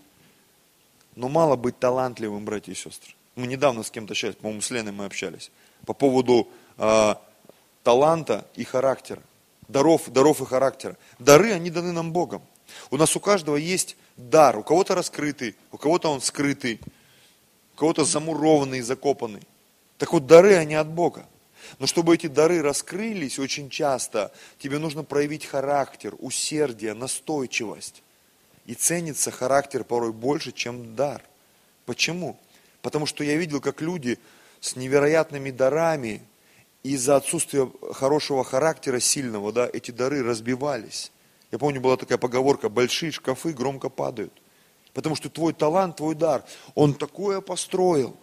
Но 1.17 1.29
мало 1.29 1.55
быть 1.55 1.79
талантливым, 1.79 2.45
братья 2.45 2.71
и 2.71 2.75
сестры. 2.75 3.11
Мы 3.35 3.47
недавно 3.47 3.81
с 3.81 3.89
кем-то 3.89 4.13
общались, 4.13 4.35
по-моему, 4.35 4.61
с 4.61 4.69
Леной 4.69 4.91
мы 4.91 5.05
общались, 5.05 5.49
по 5.83 5.93
поводу 5.93 6.47
э, 6.77 7.15
таланта 7.81 8.45
и 8.53 8.63
характера. 8.63 9.23
Даров, 9.67 10.11
даров 10.11 10.41
и 10.41 10.45
характера. 10.45 10.95
Дары, 11.17 11.53
они 11.53 11.71
даны 11.71 11.91
нам 11.91 12.11
Богом. 12.11 12.43
У 12.91 12.97
нас 12.97 13.15
у 13.15 13.19
каждого 13.19 13.55
есть 13.55 13.97
дар. 14.15 14.59
У 14.59 14.63
кого-то 14.63 14.93
раскрытый, 14.93 15.55
у 15.71 15.79
кого-то 15.79 16.11
он 16.11 16.21
скрытый, 16.21 16.79
у 17.73 17.77
кого-то 17.77 18.05
замурованный, 18.05 18.81
закопанный. 18.81 19.41
Так 19.97 20.13
вот, 20.13 20.27
дары, 20.27 20.53
они 20.53 20.75
от 20.75 20.87
Бога. 20.87 21.25
Но 21.79 21.87
чтобы 21.87 22.13
эти 22.13 22.27
дары 22.27 22.61
раскрылись, 22.61 23.39
очень 23.39 23.71
часто 23.71 24.31
тебе 24.59 24.77
нужно 24.77 25.03
проявить 25.03 25.47
характер, 25.47 26.13
усердие, 26.19 26.93
настойчивость. 26.93 28.03
И 28.67 28.75
ценится 28.75 29.31
характер 29.31 29.83
порой 29.83 30.13
больше, 30.13 30.51
чем 30.51 30.95
дар. 30.95 31.23
Почему? 31.85 32.37
Потому 32.81 33.05
что 33.05 33.23
я 33.23 33.35
видел, 33.37 33.61
как 33.61 33.81
люди 33.81 34.19
с 34.59 34.75
невероятными 34.75 35.51
дарами, 35.51 36.21
из-за 36.83 37.15
отсутствия 37.15 37.69
хорошего 37.93 38.43
характера 38.43 38.99
сильного, 38.99 39.51
да, 39.51 39.69
эти 39.71 39.91
дары 39.91 40.23
разбивались. 40.23 41.11
Я 41.51 41.59
помню, 41.59 41.81
была 41.81 41.97
такая 41.97 42.17
поговорка, 42.17 42.69
большие 42.69 43.11
шкафы 43.11 43.53
громко 43.53 43.89
падают. 43.89 44.33
Потому 44.93 45.15
что 45.15 45.29
твой 45.29 45.53
талант, 45.53 45.97
твой 45.97 46.15
дар, 46.15 46.43
он 46.75 46.93
такое 46.93 47.41
построил. 47.41 48.15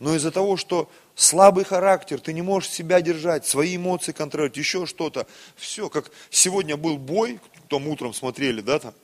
Но 0.00 0.14
из-за 0.14 0.30
того, 0.30 0.56
что 0.56 0.90
слабый 1.14 1.64
характер, 1.64 2.20
ты 2.20 2.32
не 2.32 2.42
можешь 2.42 2.70
себя 2.70 3.00
держать, 3.00 3.46
свои 3.46 3.76
эмоции 3.76 4.12
контролировать, 4.12 4.56
еще 4.56 4.86
что-то. 4.86 5.26
Все, 5.56 5.88
как 5.88 6.10
сегодня 6.30 6.76
был 6.76 6.98
бой, 6.98 7.40
там 7.68 7.86
утром 7.88 8.14
смотрели, 8.14 8.60
да, 8.60 8.78
там, 8.78 8.94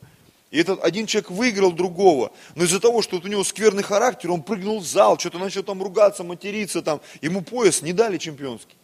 и 0.55 0.59
этот 0.61 0.85
один 0.85 1.07
человек 1.07 1.33
выиграл 1.33 1.73
другого. 1.73 2.31
Но 2.55 2.63
из-за 2.63 2.79
того, 2.79 3.03
что 3.03 3.17
у 3.17 3.27
него 3.27 3.43
скверный 3.43 3.83
характер, 3.83 4.31
он 4.31 4.41
прыгнул 4.41 4.79
в 4.79 4.87
зал, 4.87 5.19
что-то 5.19 5.41
начал 5.41 5.65
там 5.65 5.83
ругаться, 5.83 6.23
материться, 6.23 6.81
там, 6.81 7.01
ему 7.21 7.43
пояс 7.43 7.83
не 7.83 7.93
дали 7.93 8.19
чемпионский. 8.19 8.77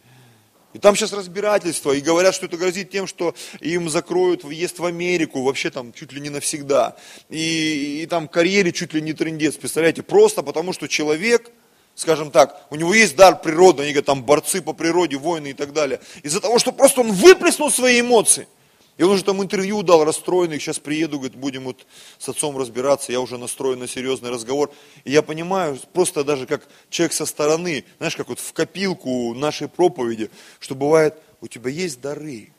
И 0.73 0.79
там 0.79 0.97
сейчас 0.97 1.13
разбирательство, 1.13 1.93
и 1.93 2.01
говорят, 2.01 2.35
что 2.35 2.47
это 2.47 2.57
грозит 2.57 2.89
тем, 2.89 3.07
что 3.07 3.33
им 3.61 3.89
закроют 3.89 4.43
въезд 4.43 4.79
в 4.79 4.85
Америку, 4.85 5.43
вообще 5.43 5.69
там 5.69 5.93
чуть 5.93 6.11
ли 6.11 6.19
не 6.19 6.29
навсегда. 6.29 6.97
И, 7.29 8.01
и 8.03 8.05
там 8.05 8.27
карьере 8.27 8.73
чуть 8.73 8.93
ли 8.93 9.01
не 9.01 9.13
трендец, 9.13 9.55
представляете, 9.55 10.03
просто 10.03 10.43
потому 10.43 10.73
что 10.73 10.89
человек, 10.89 11.51
скажем 11.95 12.31
так, 12.31 12.67
у 12.69 12.75
него 12.75 12.93
есть 12.93 13.15
дар 13.15 13.41
природы, 13.41 13.83
они 13.83 13.93
говорят, 13.93 14.07
там 14.07 14.25
борцы 14.25 14.61
по 14.61 14.73
природе, 14.73 15.15
воины 15.15 15.51
и 15.51 15.53
так 15.53 15.71
далее. 15.71 16.01
Из-за 16.21 16.41
того, 16.41 16.59
что 16.59 16.73
просто 16.73 16.99
он 16.99 17.13
выплеснул 17.13 17.71
свои 17.71 18.01
эмоции– 18.01 18.49
И 18.97 19.03
он 19.03 19.11
уже 19.11 19.23
там 19.23 19.41
интервью 19.41 19.81
дал 19.83 20.03
расстроенный, 20.03 20.59
сейчас 20.59 20.77
приеду, 20.77 21.17
говорит, 21.17 21.37
будем 21.37 21.63
вот 21.63 21.85
с 22.17 22.29
отцом 22.29 22.57
разбираться, 22.57 23.11
я 23.11 23.19
уже 23.21 23.37
настроен 23.37 23.79
на 23.79 23.87
серьезный 23.87 24.29
разговор. 24.29 24.71
И 25.05 25.11
я 25.11 25.21
понимаю, 25.21 25.79
просто 25.93 26.23
даже 26.23 26.45
как 26.45 26.67
человек 26.89 27.13
со 27.13 27.25
стороны, 27.25 27.85
знаешь, 27.97 28.15
как 28.15 28.29
вот 28.29 28.39
в 28.39 28.53
копилку 28.53 29.33
нашей 29.33 29.67
проповеди, 29.69 30.29
что 30.59 30.75
бывает, 30.75 31.15
у 31.39 31.47
тебя 31.47 31.71
есть 31.71 32.01
дары, 32.01 32.51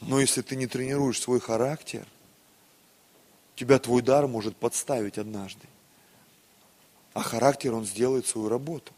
но 0.00 0.20
если 0.20 0.42
ты 0.42 0.56
не 0.56 0.66
тренируешь 0.66 1.20
свой 1.20 1.40
характер, 1.40 2.06
тебя 3.56 3.78
твой 3.78 4.02
дар 4.02 4.26
может 4.26 4.56
подставить 4.56 5.18
однажды. 5.18 5.66
А 7.14 7.22
характер, 7.22 7.74
он 7.74 7.84
сделает 7.84 8.26
свою 8.26 8.48
работу. 8.48 8.92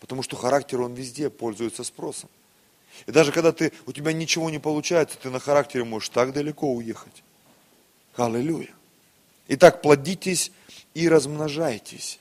Потому 0.00 0.22
что 0.22 0.36
характер, 0.36 0.80
он 0.80 0.94
везде 0.94 1.30
пользуется 1.30 1.84
спросом. 1.84 2.28
И 3.06 3.12
даже 3.12 3.32
когда 3.32 3.52
ты, 3.52 3.72
у 3.86 3.92
тебя 3.92 4.12
ничего 4.12 4.50
не 4.50 4.58
получается, 4.58 5.18
ты 5.18 5.30
на 5.30 5.40
характере 5.40 5.84
можешь 5.84 6.10
так 6.10 6.32
далеко 6.32 6.72
уехать. 6.72 7.22
Аллилуйя. 8.16 8.70
Итак, 9.48 9.82
плодитесь 9.82 10.52
и 10.94 11.08
размножайтесь. 11.08 12.20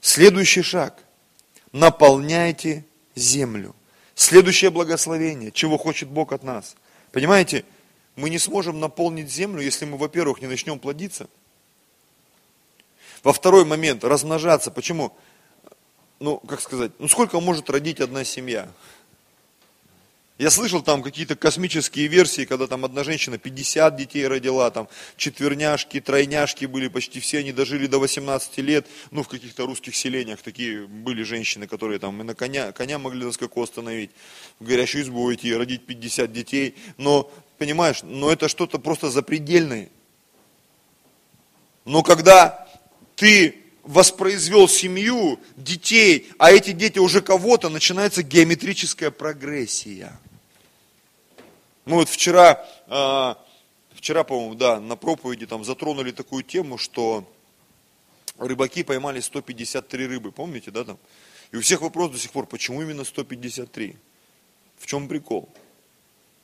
Следующий 0.00 0.62
шаг. 0.62 0.98
Наполняйте 1.72 2.84
землю. 3.14 3.74
Следующее 4.14 4.70
благословение, 4.70 5.52
чего 5.52 5.76
хочет 5.76 6.08
Бог 6.08 6.32
от 6.32 6.42
нас. 6.42 6.76
Понимаете, 7.12 7.64
мы 8.14 8.30
не 8.30 8.38
сможем 8.38 8.80
наполнить 8.80 9.30
землю, 9.30 9.60
если 9.60 9.84
мы, 9.84 9.98
во-первых, 9.98 10.40
не 10.40 10.46
начнем 10.46 10.78
плодиться. 10.78 11.28
Во 13.22 13.32
второй 13.32 13.64
момент, 13.64 14.04
размножаться. 14.04 14.70
Почему? 14.70 15.12
Ну, 16.18 16.38
как 16.38 16.60
сказать, 16.62 16.92
ну 16.98 17.08
сколько 17.08 17.40
может 17.40 17.68
родить 17.68 18.00
одна 18.00 18.24
семья? 18.24 18.68
Я 20.38 20.50
слышал 20.50 20.82
там 20.82 21.02
какие-то 21.02 21.34
космические 21.34 22.08
версии, 22.08 22.44
когда 22.44 22.66
там 22.66 22.84
одна 22.84 23.04
женщина 23.04 23.38
50 23.38 23.96
детей 23.96 24.26
родила, 24.26 24.70
там 24.70 24.86
четверняшки, 25.16 25.98
тройняшки 25.98 26.66
были, 26.66 26.88
почти 26.88 27.20
все 27.20 27.38
они 27.38 27.52
дожили 27.52 27.86
до 27.86 27.98
18 27.98 28.58
лет, 28.58 28.86
ну 29.10 29.22
в 29.22 29.28
каких-то 29.28 29.64
русских 29.64 29.96
селениях 29.96 30.42
такие 30.42 30.86
были 30.86 31.22
женщины, 31.22 31.66
которые 31.66 31.98
там 31.98 32.20
и 32.20 32.24
на 32.24 32.34
коня, 32.34 32.72
коня 32.72 32.98
могли 32.98 33.24
на 33.24 33.32
скаку 33.32 33.62
остановить, 33.62 34.10
в 34.60 34.64
горящую 34.64 35.04
избу 35.04 35.32
идти, 35.32 35.54
родить 35.54 35.86
50 35.86 36.30
детей, 36.30 36.74
но, 36.98 37.30
понимаешь, 37.56 38.02
но 38.02 38.30
это 38.30 38.48
что-то 38.48 38.78
просто 38.78 39.08
запредельное. 39.08 39.88
Но 41.86 42.02
когда 42.02 42.68
ты 43.14 43.65
воспроизвел 43.86 44.68
семью, 44.68 45.38
детей, 45.56 46.28
а 46.38 46.50
эти 46.50 46.72
дети 46.72 46.98
уже 46.98 47.20
кого-то, 47.20 47.68
начинается 47.68 48.22
геометрическая 48.22 49.10
прогрессия. 49.10 50.18
Мы 51.84 51.98
вот 51.98 52.08
вчера, 52.08 52.66
а, 52.88 53.38
вчера, 53.94 54.24
по-моему, 54.24 54.56
да, 54.56 54.80
на 54.80 54.96
проповеди 54.96 55.46
там 55.46 55.64
затронули 55.64 56.10
такую 56.10 56.42
тему, 56.42 56.78
что 56.78 57.32
рыбаки 58.38 58.82
поймали 58.82 59.20
153 59.20 60.06
рыбы, 60.06 60.32
помните, 60.32 60.72
да, 60.72 60.84
там? 60.84 60.98
И 61.52 61.56
у 61.56 61.60
всех 61.60 61.80
вопрос 61.80 62.10
до 62.10 62.18
сих 62.18 62.32
пор, 62.32 62.46
почему 62.46 62.82
именно 62.82 63.04
153? 63.04 63.96
В 64.78 64.86
чем 64.86 65.06
прикол? 65.06 65.48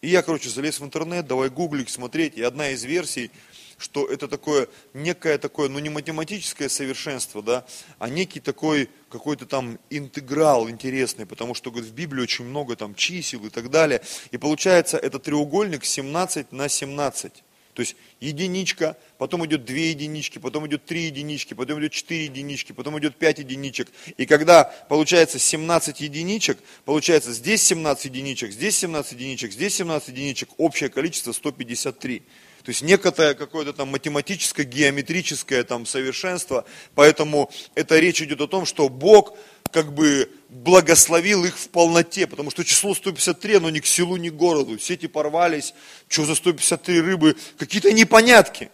И 0.00 0.08
я, 0.08 0.22
короче, 0.22 0.48
залез 0.48 0.78
в 0.78 0.84
интернет, 0.84 1.26
давай 1.26 1.48
гуглить, 1.48 1.90
смотреть, 1.90 2.36
и 2.36 2.42
одна 2.42 2.70
из 2.70 2.84
версий, 2.84 3.32
что 3.78 4.06
это 4.06 4.28
такое, 4.28 4.68
некое 4.94 5.38
такое, 5.38 5.68
ну 5.68 5.78
не 5.78 5.88
математическое 5.88 6.68
совершенство, 6.68 7.42
да, 7.42 7.64
а 7.98 8.08
некий 8.08 8.40
такой 8.40 8.88
какой-то 9.10 9.46
там 9.46 9.78
интеграл 9.90 10.68
интересный, 10.70 11.26
потому 11.26 11.54
что 11.54 11.70
говорит, 11.70 11.90
в 11.90 11.94
Библии 11.94 12.22
очень 12.22 12.44
много 12.44 12.76
там 12.76 12.94
чисел 12.94 13.44
и 13.44 13.50
так 13.50 13.70
далее. 13.70 14.02
И 14.30 14.38
получается 14.38 14.96
это 14.96 15.18
треугольник 15.18 15.84
17 15.84 16.52
на 16.52 16.68
17. 16.68 17.44
То 17.74 17.80
есть 17.80 17.96
единичка, 18.20 18.98
потом 19.16 19.46
идет 19.46 19.64
две 19.64 19.90
единички, 19.90 20.38
потом 20.38 20.66
идет 20.66 20.84
три 20.84 21.04
единички, 21.04 21.54
потом 21.54 21.80
идет 21.80 21.92
четыре 21.92 22.24
единички, 22.24 22.72
потом 22.72 22.98
идет 22.98 23.16
пять 23.16 23.38
единичек. 23.38 23.88
И 24.18 24.26
когда 24.26 24.64
получается 24.64 25.38
17 25.38 26.00
единичек, 26.00 26.58
получается 26.84 27.32
здесь 27.32 27.62
17 27.62 28.04
единичек, 28.06 28.52
здесь 28.52 28.76
17 28.78 29.12
единичек, 29.12 29.52
здесь 29.52 29.74
17 29.76 30.08
единичек, 30.08 30.50
общее 30.58 30.90
количество 30.90 31.32
153. 31.32 32.22
То 32.64 32.70
есть 32.70 32.82
некое 32.82 33.34
какое-то 33.34 33.72
там 33.72 33.88
математическое, 33.88 34.64
геометрическое 34.64 35.64
там 35.64 35.84
совершенство. 35.84 36.64
Поэтому 36.94 37.50
это 37.74 37.98
речь 37.98 38.22
идет 38.22 38.40
о 38.40 38.46
том, 38.46 38.66
что 38.66 38.88
Бог 38.88 39.34
как 39.72 39.92
бы 39.92 40.30
благословил 40.48 41.44
их 41.44 41.58
в 41.58 41.68
полноте, 41.70 42.26
потому 42.26 42.50
что 42.50 42.64
число 42.64 42.94
153, 42.94 43.56
оно 43.56 43.70
ни 43.70 43.80
к 43.80 43.86
селу, 43.86 44.16
ни 44.16 44.28
к 44.28 44.34
городу. 44.34 44.78
Сети 44.78 45.08
порвались, 45.08 45.74
что 46.08 46.24
за 46.24 46.34
153 46.34 47.00
рыбы, 47.00 47.36
какие-то 47.58 47.92
непонятки. 47.92 48.70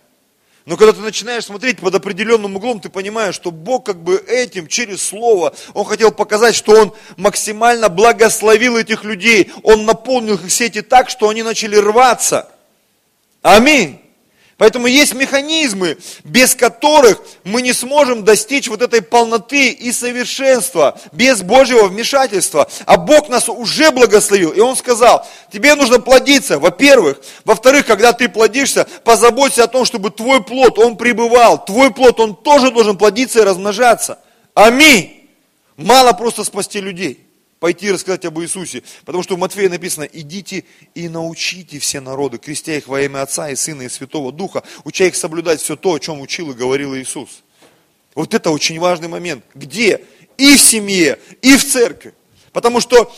Но 0.66 0.77
когда 0.77 0.92
ты 0.92 1.01
начинаешь 1.01 1.46
смотреть 1.46 1.79
под 1.79 1.94
определенным 1.94 2.57
углом, 2.57 2.79
ты 2.79 2.90
понимаешь, 2.90 3.35
что 3.35 3.51
Бог 3.51 3.87
как 3.87 4.03
бы 4.03 4.16
этим, 4.16 4.66
через 4.66 5.03
Слово, 5.03 5.55
Он 5.72 5.87
хотел 5.87 6.12
показать, 6.12 6.55
что 6.55 6.72
Он 6.72 6.92
максимально 7.16 7.88
благословил 7.88 8.77
этих 8.77 9.03
людей. 9.03 9.51
Он 9.62 9.87
наполнил 9.87 10.35
их 10.35 10.53
сети 10.53 10.83
так, 10.83 11.09
что 11.09 11.31
они 11.31 11.42
начали 11.42 11.77
рваться. 11.77 12.51
Аминь. 13.48 13.98
Поэтому 14.58 14.88
есть 14.88 15.14
механизмы, 15.14 15.96
без 16.24 16.54
которых 16.54 17.22
мы 17.44 17.62
не 17.62 17.72
сможем 17.72 18.24
достичь 18.24 18.68
вот 18.68 18.82
этой 18.82 19.00
полноты 19.00 19.70
и 19.70 19.92
совершенства, 19.92 21.00
без 21.12 21.42
Божьего 21.42 21.87
вмешательства. 21.87 22.68
А 22.84 22.96
Бог 22.96 23.28
нас 23.28 23.48
уже 23.48 23.90
благословил. 23.92 24.50
И 24.50 24.61
Он 24.61 24.76
сказал, 24.76 25.26
тебе 25.52 25.76
нужно 25.76 26.00
плодиться, 26.00 26.58
во-первых. 26.58 27.20
Во-вторых, 27.44 27.87
когда 27.87 28.12
ты 28.12 28.28
плодишься, 28.28 28.87
позаботься 29.04 29.64
о 29.64 29.68
том, 29.68 29.84
чтобы 29.84 30.11
твой 30.11 30.42
плод, 30.42 30.78
он 30.78 30.96
пребывал. 30.96 31.64
Твой 31.64 31.90
плод, 31.90 32.20
он 32.20 32.34
тоже 32.34 32.70
должен 32.70 32.98
плодиться 32.98 33.38
и 33.38 33.44
размножаться. 33.44 34.18
Аминь. 34.54 35.30
Мало 35.76 36.12
просто 36.12 36.44
спасти 36.44 36.80
людей 36.80 37.27
пойти 37.60 37.90
рассказать 37.90 38.24
об 38.24 38.40
Иисусе. 38.40 38.82
Потому 39.04 39.22
что 39.22 39.36
в 39.36 39.38
Матфея 39.38 39.68
написано, 39.68 40.04
идите 40.04 40.64
и 40.94 41.08
научите 41.08 41.78
все 41.78 42.00
народы, 42.00 42.38
крестя 42.38 42.76
их 42.76 42.88
во 42.88 43.00
имя 43.00 43.22
Отца 43.22 43.50
и 43.50 43.56
Сына 43.56 43.82
и 43.82 43.88
Святого 43.88 44.32
Духа, 44.32 44.62
уча 44.84 45.04
их 45.04 45.16
соблюдать 45.16 45.60
все 45.60 45.76
то, 45.76 45.94
о 45.94 45.98
чем 45.98 46.20
учил 46.20 46.50
и 46.50 46.54
говорил 46.54 46.94
Иисус. 46.96 47.42
Вот 48.14 48.34
это 48.34 48.50
очень 48.50 48.78
важный 48.78 49.08
момент. 49.08 49.44
Где? 49.54 50.02
И 50.36 50.54
в 50.54 50.60
семье, 50.60 51.18
и 51.42 51.56
в 51.56 51.64
церкви. 51.64 52.14
Потому 52.52 52.80
что 52.80 53.12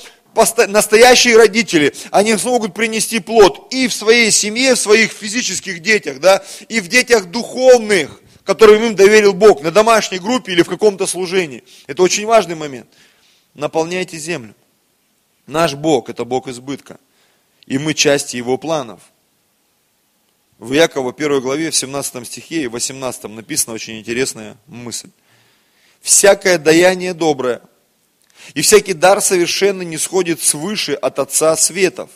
настоящие 0.68 1.37
родители, 1.37 1.94
они 2.11 2.37
смогут 2.37 2.74
принести 2.74 3.20
плод 3.20 3.68
и 3.72 3.88
в 3.88 3.92
своей 3.92 4.31
семье, 4.31 4.74
в 4.74 4.79
своих 4.79 5.12
физических 5.12 5.81
детях, 5.81 6.20
да, 6.20 6.44
и 6.68 6.81
в 6.81 6.88
детях 6.88 7.26
духовных, 7.26 8.20
которым 8.44 8.83
им 8.83 8.94
доверил 8.94 9.33
Бог, 9.33 9.62
на 9.62 9.70
домашней 9.70 10.18
группе 10.18 10.53
или 10.53 10.62
в 10.62 10.68
каком-то 10.68 11.07
служении. 11.07 11.64
Это 11.87 12.03
очень 12.03 12.26
важный 12.26 12.55
момент 12.55 12.87
наполняйте 13.55 14.19
землю. 14.19 14.55
Наш 15.47 15.75
Бог– 15.75 16.09
это 16.11 16.25
Бог 16.25 16.49
избытка. 16.49 16.99
И 17.67 17.79
мы 17.79 17.95
части 17.95 18.37
Его 18.37 18.57
планов. 18.57 19.01
В 20.59 20.73
Якова 20.73 21.13
1 21.17 21.41
главе, 21.41 21.71
в 21.71 21.77
17 21.77 22.27
стихе 22.27 22.63
и 22.63 22.67
18 22.67 23.25
написана 23.25 23.75
очень 23.75 23.99
интересная 23.99 24.57
мысль. 24.67 25.09
«Всякое 26.01 26.59
даяние 26.59 27.15
доброе, 27.15 27.63
и 28.55 28.63
всякий 28.63 28.93
дар 28.93 29.21
совершенно 29.21 29.83
не 29.83 29.99
сходит 29.99 30.41
свыше 30.41 30.93
от 30.95 31.19
Отца 31.19 31.57
Светов, 31.57 32.11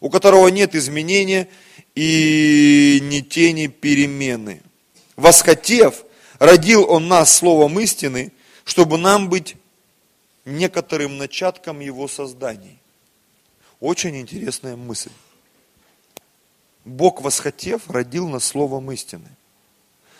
у 0.00 0.10
которого 0.10 0.48
нет 0.48 0.74
изменения 0.74 1.48
и 1.94 2.98
ни 3.02 3.20
тени 3.20 3.66
перемены. 3.66 4.62
Восхотев, 5.16 6.04
родил 6.38 6.84
Он 6.88 7.08
нас 7.08 7.34
словом 7.34 7.78
истины, 7.80 8.32
чтобы 8.64 8.98
нам 8.98 9.28
быть 9.28 9.56
некоторым 10.50 11.18
начатком 11.18 11.80
его 11.80 12.08
созданий. 12.08 12.80
Очень 13.80 14.16
интересная 14.18 14.76
мысль. 14.76 15.12
Бог, 16.84 17.22
восхотев, 17.22 17.88
родил 17.90 18.28
нас 18.28 18.44
словом 18.44 18.90
истины. 18.92 19.28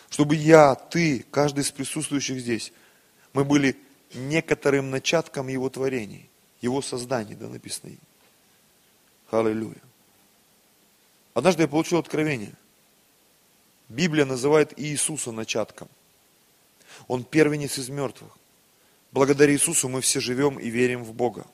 Чтобы 0.09 0.35
я, 0.35 0.75
ты, 0.75 1.25
каждый 1.31 1.61
из 1.61 1.71
присутствующих 1.71 2.40
здесь, 2.40 2.73
мы 3.33 3.45
были 3.45 3.77
некоторым 4.14 4.90
начатком 4.90 5.49
его 5.49 5.69
творений, 5.69 6.29
его 6.61 6.83
созданий, 6.83 7.35
да, 7.35 7.49
написано. 7.49 7.93
Аллилуйя. 9.31 9.81
Однажды 11.35 11.62
я 11.62 11.69
получил 11.69 11.99
откровение. 11.99 12.53
Библия 13.88 14.25
называет 14.25 14.79
Иисуса 14.79 15.33
начатком. 15.33 15.88
Он 17.07 17.25
первенец 17.25 17.79
из 17.79 17.88
мертвых. 17.88 18.37
Благодаря 19.12 19.53
Иисусу 19.53 19.88
мы 19.88 20.01
все 20.01 20.20
живем 20.20 20.59
и 20.59 20.68
верим 20.68 21.03
в 21.03 21.12
Бога. 21.12 21.46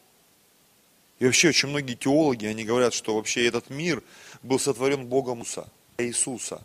И 1.19 1.25
вообще 1.25 1.49
очень 1.49 1.71
многие 1.71 1.95
теологи, 1.95 2.45
они 2.47 2.65
говорят, 2.65 2.93
что 2.93 3.15
вообще 3.15 3.47
этот 3.47 3.71
мир 3.71 4.03
был 4.43 4.59
сотворен 4.59 5.07
Богом 5.07 5.45
Иисуса. 5.97 6.63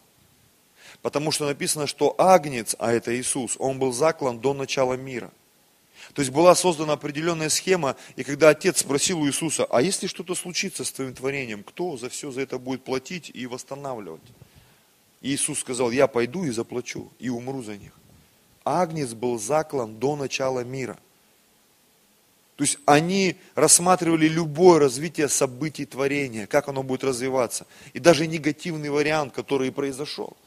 Потому 1.01 1.31
что 1.31 1.45
написано, 1.45 1.87
что 1.87 2.13
Агнец, 2.17 2.75
а 2.77 2.91
это 2.91 3.17
Иисус, 3.17 3.55
он 3.59 3.79
был 3.79 3.93
заклан 3.93 4.39
до 4.39 4.53
начала 4.53 4.93
мира. 4.93 5.31
То 6.13 6.21
есть 6.21 6.31
была 6.31 6.55
создана 6.55 6.93
определенная 6.93 7.49
схема, 7.49 7.95
и 8.17 8.23
когда 8.23 8.49
отец 8.49 8.79
спросил 8.79 9.21
у 9.21 9.27
Иисуса, 9.27 9.65
а 9.65 9.81
если 9.81 10.07
что-то 10.07 10.35
случится 10.35 10.83
с 10.83 10.91
твоим 10.91 11.13
творением, 11.13 11.63
кто 11.63 11.95
за 11.95 12.09
все 12.09 12.31
за 12.31 12.41
это 12.41 12.57
будет 12.57 12.83
платить 12.83 13.31
и 13.33 13.45
восстанавливать? 13.45 14.21
И 15.21 15.33
Иисус 15.33 15.59
сказал, 15.59 15.91
я 15.91 16.07
пойду 16.07 16.43
и 16.43 16.49
заплачу, 16.49 17.11
и 17.19 17.29
умру 17.29 17.63
за 17.63 17.77
них. 17.77 17.93
Агнец 18.63 19.13
был 19.13 19.39
заклан 19.39 19.95
до 19.95 20.15
начала 20.15 20.63
мира. 20.63 20.97
То 22.57 22.63
есть 22.63 22.77
они 22.85 23.37
рассматривали 23.55 24.27
любое 24.27 24.79
развитие 24.79 25.29
событий 25.29 25.85
творения, 25.85 26.45
как 26.45 26.67
оно 26.67 26.83
будет 26.83 27.03
развиваться. 27.03 27.65
И 27.93 27.99
даже 27.99 28.27
негативный 28.27 28.89
вариант, 28.89 29.33
который 29.33 29.69
и 29.69 29.71
произошел. 29.71 30.37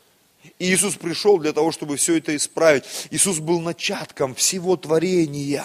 И 0.58 0.72
Иисус 0.72 0.94
пришел 0.94 1.38
для 1.38 1.52
того, 1.52 1.72
чтобы 1.72 1.96
все 1.96 2.18
это 2.18 2.36
исправить. 2.36 2.84
Иисус 3.10 3.40
был 3.40 3.60
начатком 3.60 4.34
всего 4.34 4.76
творения, 4.76 5.64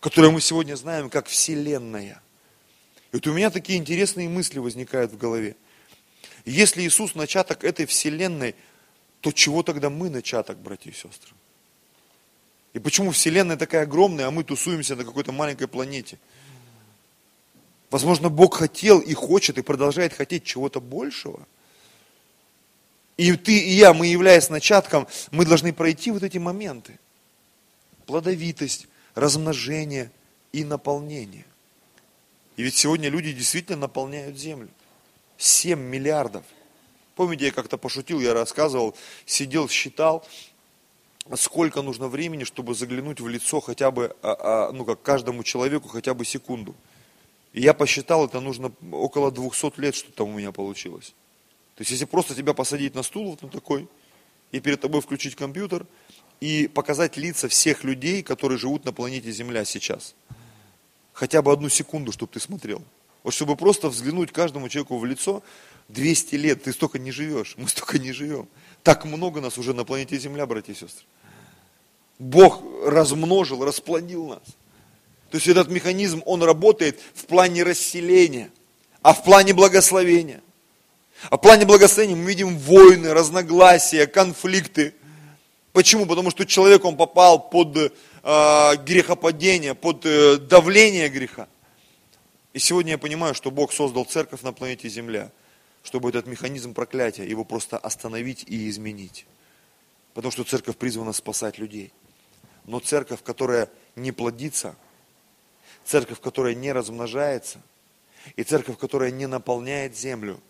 которое 0.00 0.30
мы 0.30 0.40
сегодня 0.40 0.74
знаем 0.76 1.10
как 1.10 1.26
Вселенная. 1.26 2.22
И 3.12 3.16
вот 3.16 3.26
у 3.26 3.32
меня 3.34 3.50
такие 3.50 3.78
интересные 3.78 4.28
мысли 4.28 4.58
возникают 4.58 5.12
в 5.12 5.18
голове. 5.18 5.56
Если 6.44 6.82
Иисус 6.82 7.14
начаток 7.14 7.64
этой 7.64 7.86
Вселенной, 7.86 8.54
то 9.24 9.32
чего 9.32 9.62
тогда 9.62 9.88
мы 9.88 10.10
начаток, 10.10 10.58
братья 10.58 10.90
и 10.90 10.92
сестры? 10.92 11.32
И 12.74 12.78
почему 12.78 13.10
Вселенная 13.10 13.56
такая 13.56 13.84
огромная, 13.84 14.26
а 14.26 14.30
мы 14.30 14.44
тусуемся 14.44 14.96
на 14.96 15.04
какой-то 15.04 15.32
маленькой 15.32 15.66
планете? 15.66 16.18
Возможно, 17.90 18.28
Бог 18.28 18.56
хотел 18.56 19.00
и 19.00 19.14
хочет, 19.14 19.56
и 19.56 19.62
продолжает 19.62 20.12
хотеть 20.12 20.44
чего-то 20.44 20.82
большего. 20.82 21.46
И 23.16 23.34
ты, 23.34 23.56
и 23.56 23.70
я, 23.70 23.94
мы 23.94 24.08
являясь 24.08 24.50
начатком, 24.50 25.08
мы 25.30 25.46
должны 25.46 25.72
пройти 25.72 26.10
вот 26.10 26.22
эти 26.22 26.36
моменты. 26.36 26.98
Плодовитость, 28.04 28.88
размножение 29.14 30.12
и 30.52 30.64
наполнение. 30.64 31.46
И 32.58 32.62
ведь 32.62 32.74
сегодня 32.74 33.08
люди 33.08 33.32
действительно 33.32 33.78
наполняют 33.78 34.36
землю. 34.36 34.68
7 35.38 35.80
миллиардов. 35.80 36.44
Помните, 37.14 37.46
я 37.46 37.52
как-то 37.52 37.78
пошутил, 37.78 38.20
я 38.20 38.34
рассказывал, 38.34 38.96
сидел, 39.24 39.68
считал, 39.68 40.26
сколько 41.36 41.82
нужно 41.82 42.08
времени, 42.08 42.44
чтобы 42.44 42.74
заглянуть 42.74 43.20
в 43.20 43.28
лицо 43.28 43.60
хотя 43.60 43.90
бы, 43.90 44.16
а, 44.22 44.68
а, 44.68 44.72
ну 44.72 44.84
как 44.84 45.02
каждому 45.02 45.42
человеку 45.42 45.88
хотя 45.88 46.14
бы 46.14 46.24
секунду. 46.24 46.74
И 47.52 47.60
я 47.60 47.72
посчитал, 47.72 48.26
это 48.26 48.40
нужно 48.40 48.72
около 48.90 49.30
200 49.30 49.80
лет, 49.80 49.94
что 49.94 50.12
там 50.12 50.28
у 50.30 50.38
меня 50.38 50.50
получилось. 50.50 51.14
То 51.76 51.82
есть, 51.82 51.92
если 51.92 52.04
просто 52.04 52.34
тебя 52.34 52.52
посадить 52.52 52.94
на 52.94 53.02
стул 53.02 53.30
вот 53.30 53.42
на 53.42 53.48
такой, 53.48 53.88
и 54.50 54.60
перед 54.60 54.80
тобой 54.80 55.00
включить 55.00 55.34
компьютер, 55.36 55.86
и 56.40 56.68
показать 56.68 57.16
лица 57.16 57.48
всех 57.48 57.84
людей, 57.84 58.22
которые 58.22 58.58
живут 58.58 58.84
на 58.84 58.92
планете 58.92 59.30
Земля 59.32 59.64
сейчас. 59.64 60.14
Хотя 61.12 61.42
бы 61.42 61.52
одну 61.52 61.68
секунду, 61.68 62.12
чтобы 62.12 62.32
ты 62.32 62.40
смотрел. 62.40 62.82
Вот 63.22 63.32
чтобы 63.32 63.56
просто 63.56 63.88
взглянуть 63.88 64.32
каждому 64.32 64.68
человеку 64.68 64.98
в 64.98 65.04
лицо, 65.04 65.42
200 65.88 66.34
лет, 66.36 66.62
ты 66.62 66.72
столько 66.72 66.98
не 66.98 67.10
живешь, 67.10 67.54
мы 67.56 67.68
столько 67.68 67.98
не 67.98 68.12
живем. 68.12 68.48
Так 68.82 69.04
много 69.04 69.40
нас 69.40 69.58
уже 69.58 69.74
на 69.74 69.84
планете 69.84 70.18
Земля, 70.18 70.46
братья 70.46 70.72
и 70.72 70.76
сестры. 70.76 71.04
Бог 72.18 72.62
размножил, 72.84 73.64
расплодил 73.64 74.26
нас. 74.26 74.42
То 75.30 75.36
есть 75.36 75.48
этот 75.48 75.68
механизм, 75.68 76.22
он 76.26 76.42
работает 76.42 77.00
в 77.14 77.26
плане 77.26 77.64
расселения, 77.64 78.50
а 79.02 79.12
в 79.12 79.24
плане 79.24 79.52
благословения. 79.52 80.42
А 81.30 81.36
в 81.36 81.40
плане 81.40 81.64
благословения 81.64 82.16
мы 82.16 82.28
видим 82.28 82.56
войны, 82.58 83.12
разногласия, 83.12 84.06
конфликты. 84.06 84.94
Почему? 85.72 86.06
Потому 86.06 86.30
что 86.30 86.46
человек, 86.46 86.84
он 86.84 86.96
попал 86.96 87.50
под 87.50 87.76
э, 87.76 87.90
грехопадение, 88.84 89.74
под 89.74 90.06
э, 90.06 90.36
давление 90.36 91.08
греха. 91.08 91.48
И 92.52 92.60
сегодня 92.60 92.92
я 92.92 92.98
понимаю, 92.98 93.34
что 93.34 93.50
Бог 93.50 93.72
создал 93.72 94.04
церковь 94.04 94.42
на 94.42 94.52
планете 94.52 94.88
Земля, 94.88 95.32
чтобы 95.84 96.08
этот 96.08 96.26
механизм 96.26 96.74
проклятия, 96.74 97.28
его 97.28 97.44
просто 97.44 97.78
остановить 97.78 98.44
и 98.48 98.68
изменить. 98.68 99.26
Потому 100.14 100.32
что 100.32 100.42
церковь 100.42 100.76
призвана 100.76 101.12
спасать 101.12 101.58
людей. 101.58 101.92
Но 102.64 102.80
церковь, 102.80 103.22
которая 103.22 103.70
не 103.94 104.10
плодится, 104.10 104.74
церковь, 105.84 106.20
которая 106.20 106.54
не 106.54 106.72
размножается, 106.72 107.60
и 108.34 108.42
церковь, 108.42 108.78
которая 108.78 109.10
не 109.10 109.26
наполняет 109.26 109.94
землю, 109.94 110.40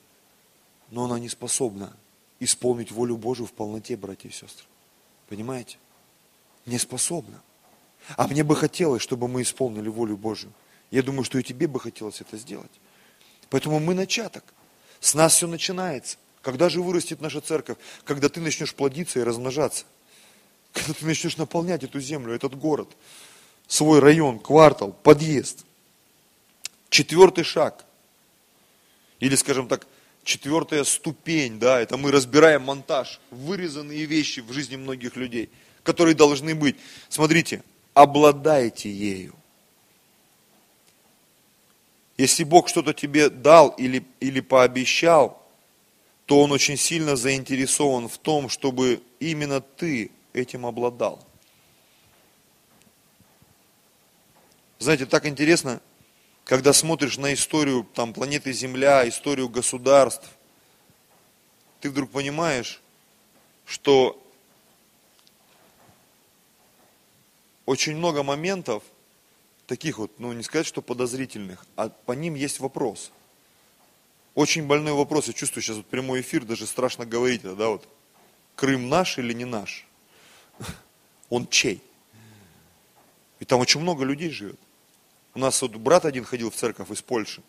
но 0.90 1.04
она 1.04 1.18
не 1.18 1.28
способна 1.28 1.96
исполнить 2.38 2.92
волю 2.92 3.16
Божию 3.16 3.48
в 3.48 3.52
полноте, 3.52 3.96
братья 3.96 4.28
и 4.28 4.32
сестры. 4.32 4.66
Понимаете? 5.28 5.78
Не 6.64 6.78
способна. 6.78 7.42
А 8.16 8.28
мне 8.28 8.44
бы 8.44 8.54
хотелось, 8.54 9.02
чтобы 9.02 9.26
мы 9.26 9.42
исполнили 9.42 9.88
волю 9.88 10.16
Божию. 10.16 10.52
Я 10.92 11.02
думаю, 11.02 11.24
что 11.24 11.38
и 11.38 11.42
тебе 11.42 11.66
бы 11.66 11.80
хотелось 11.80 12.20
это 12.20 12.36
сделать. 12.36 12.70
Поэтому 13.50 13.80
мы 13.80 13.94
начаток. 13.94 14.44
С 15.04 15.12
нас 15.12 15.34
все 15.34 15.46
начинается. 15.46 16.16
Когда 16.40 16.70
же 16.70 16.80
вырастет 16.80 17.20
наша 17.20 17.42
церковь? 17.42 17.76
Когда 18.04 18.30
ты 18.30 18.40
начнешь 18.40 18.74
плодиться 18.74 19.20
и 19.20 19.22
размножаться. 19.22 19.84
Когда 20.72 20.94
ты 20.94 21.04
начнешь 21.04 21.36
наполнять 21.36 21.84
эту 21.84 22.00
землю, 22.00 22.34
этот 22.34 22.54
город, 22.54 22.88
свой 23.68 23.98
район, 23.98 24.38
квартал, 24.38 24.94
подъезд. 25.02 25.66
Четвертый 26.88 27.44
шаг. 27.44 27.84
Или, 29.20 29.34
скажем 29.34 29.68
так, 29.68 29.86
четвертая 30.22 30.84
ступень, 30.84 31.58
да, 31.58 31.80
это 31.80 31.98
мы 31.98 32.10
разбираем 32.10 32.62
монтаж, 32.62 33.20
вырезанные 33.30 34.06
вещи 34.06 34.40
в 34.40 34.54
жизни 34.54 34.76
многих 34.76 35.16
людей, 35.16 35.50
которые 35.82 36.14
должны 36.14 36.54
быть. 36.54 36.76
Смотрите, 37.10 37.62
обладайте 37.92 38.90
ею. 38.90 39.34
Если 42.16 42.44
Бог 42.44 42.68
что-то 42.68 42.94
тебе 42.94 43.28
дал 43.28 43.70
или, 43.70 44.04
или 44.20 44.40
пообещал, 44.40 45.42
то 46.26 46.40
Он 46.40 46.52
очень 46.52 46.76
сильно 46.76 47.16
заинтересован 47.16 48.08
в 48.08 48.18
том, 48.18 48.48
чтобы 48.48 49.02
именно 49.20 49.60
ты 49.60 50.10
этим 50.32 50.64
обладал. 50.64 51.24
Знаете, 54.78 55.06
так 55.06 55.26
интересно, 55.26 55.80
когда 56.44 56.72
смотришь 56.72 57.16
на 57.16 57.32
историю 57.32 57.84
там, 57.94 58.12
планеты 58.12 58.52
Земля, 58.52 59.08
историю 59.08 59.48
государств, 59.48 60.28
ты 61.80 61.90
вдруг 61.90 62.10
понимаешь, 62.10 62.80
что 63.66 64.20
очень 67.66 67.96
много 67.96 68.22
моментов, 68.22 68.82
таких 69.66 69.98
вот, 69.98 70.18
ну 70.18 70.32
не 70.32 70.42
сказать, 70.42 70.66
что 70.66 70.82
подозрительных, 70.82 71.66
а 71.76 71.88
по 71.88 72.12
ним 72.12 72.34
есть 72.34 72.60
вопрос. 72.60 73.10
Очень 74.34 74.66
больной 74.66 74.92
вопрос, 74.92 75.28
я 75.28 75.32
чувствую 75.32 75.62
сейчас 75.62 75.76
вот 75.76 75.86
прямой 75.86 76.20
эфир, 76.20 76.44
даже 76.44 76.66
страшно 76.66 77.06
говорить 77.06 77.44
это, 77.44 77.54
да, 77.54 77.68
вот. 77.68 77.88
Крым 78.56 78.88
наш 78.88 79.18
или 79.18 79.32
не 79.32 79.44
наш? 79.44 79.86
Он 81.28 81.46
чей? 81.46 81.82
И 83.40 83.44
там 83.44 83.60
очень 83.60 83.80
много 83.80 84.04
людей 84.04 84.30
живет. 84.30 84.58
У 85.34 85.38
нас 85.38 85.60
вот 85.62 85.72
брат 85.76 86.04
один 86.04 86.24
ходил 86.24 86.50
в 86.50 86.54
церковь 86.54 86.90
из 86.90 87.02
Польши, 87.02 87.42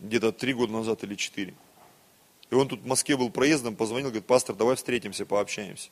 где-то 0.00 0.32
три 0.32 0.54
года 0.54 0.72
назад 0.72 1.02
или 1.02 1.14
четыре. 1.14 1.54
И 2.50 2.54
он 2.54 2.68
тут 2.68 2.82
в 2.82 2.86
Москве 2.86 3.16
был 3.16 3.30
проездом, 3.30 3.74
позвонил, 3.74 4.08
говорит, 4.08 4.26
пастор, 4.26 4.54
давай 4.54 4.76
встретимся, 4.76 5.26
пообщаемся. 5.26 5.90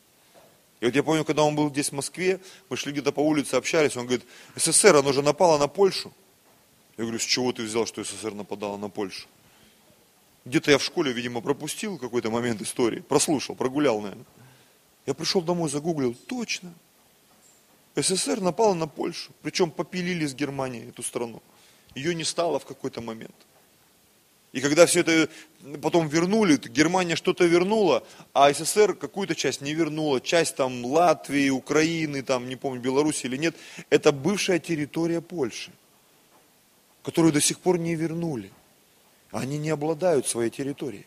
И 0.81 0.87
вот 0.87 0.95
я 0.95 1.03
помню, 1.03 1.25
когда 1.25 1.43
он 1.43 1.55
был 1.55 1.70
здесь 1.70 1.91
в 1.91 1.93
Москве, 1.93 2.41
мы 2.68 2.77
шли 2.77 2.93
где-то 2.93 3.12
по 3.12 3.20
улице, 3.20 3.55
общались, 3.55 3.97
он 3.97 4.07
говорит, 4.07 4.27
СССР, 4.57 4.97
оно 4.97 5.12
же 5.12 5.22
напало 5.22 5.59
на 5.59 5.68
Польшу. 5.68 6.12
Я 6.97 7.05
говорю, 7.05 7.18
с 7.18 7.25
чего 7.25 7.53
ты 7.53 7.62
взял, 7.62 7.87
что 7.87 8.05
СССР 8.05 8.35
нападала 8.35 8.77
на 8.77 8.89
Польшу? 8.89 9.27
Где-то 10.45 10.70
я 10.70 10.79
в 10.79 10.83
школе, 10.83 11.12
видимо, 11.12 11.41
пропустил 11.41 11.99
какой-то 11.99 12.31
момент 12.31 12.61
истории, 12.61 13.01
прослушал, 13.01 13.55
прогулял, 13.55 14.01
наверное. 14.01 14.27
Я 15.07 15.14
пришел 15.14 15.41
домой, 15.43 15.70
загуглил, 15.70 16.14
точно. 16.27 16.75
СССР 17.97 18.41
напала 18.41 18.75
на 18.75 18.87
Польшу, 18.87 19.33
причем 19.43 19.70
попилили 19.70 20.27
с 20.27 20.35
Германии 20.35 20.89
эту 20.89 21.03
страну. 21.03 21.43
Ее 21.95 22.14
не 22.14 22.25
стало 22.25 22.59
в 22.59 22.66
какой-то 22.66 23.01
момент. 23.01 23.35
И 24.55 24.61
когда 24.61 24.87
все 24.87 25.01
это 25.01 25.29
потом 25.83 26.07
вернули, 26.07 26.57
Германия 26.57 27.17
что-то 27.17 27.45
вернула, 27.45 28.07
а 28.33 28.53
СССР 28.53 28.95
какую-то 28.95 29.35
часть 29.35 29.61
не 29.61 29.75
вернула. 29.75 30.21
Часть 30.21 30.55
там 30.55 30.85
Латвии, 30.85 31.51
Украины, 31.51 32.23
там, 32.23 32.49
не 32.49 32.55
помню, 32.55 32.81
Беларуси 32.81 33.27
или 33.27 33.37
нет. 33.37 33.57
Это 33.91 34.13
бывшая 34.13 34.61
территория 34.61 35.21
Польши, 35.21 35.73
которую 37.03 37.33
до 37.33 37.41
сих 37.41 37.59
пор 37.59 37.79
не 37.79 37.97
вернули. 37.97 38.53
Они 39.33 39.59
не 39.59 39.71
обладают 39.71 40.29
своей 40.29 40.51
территорией. 40.51 41.07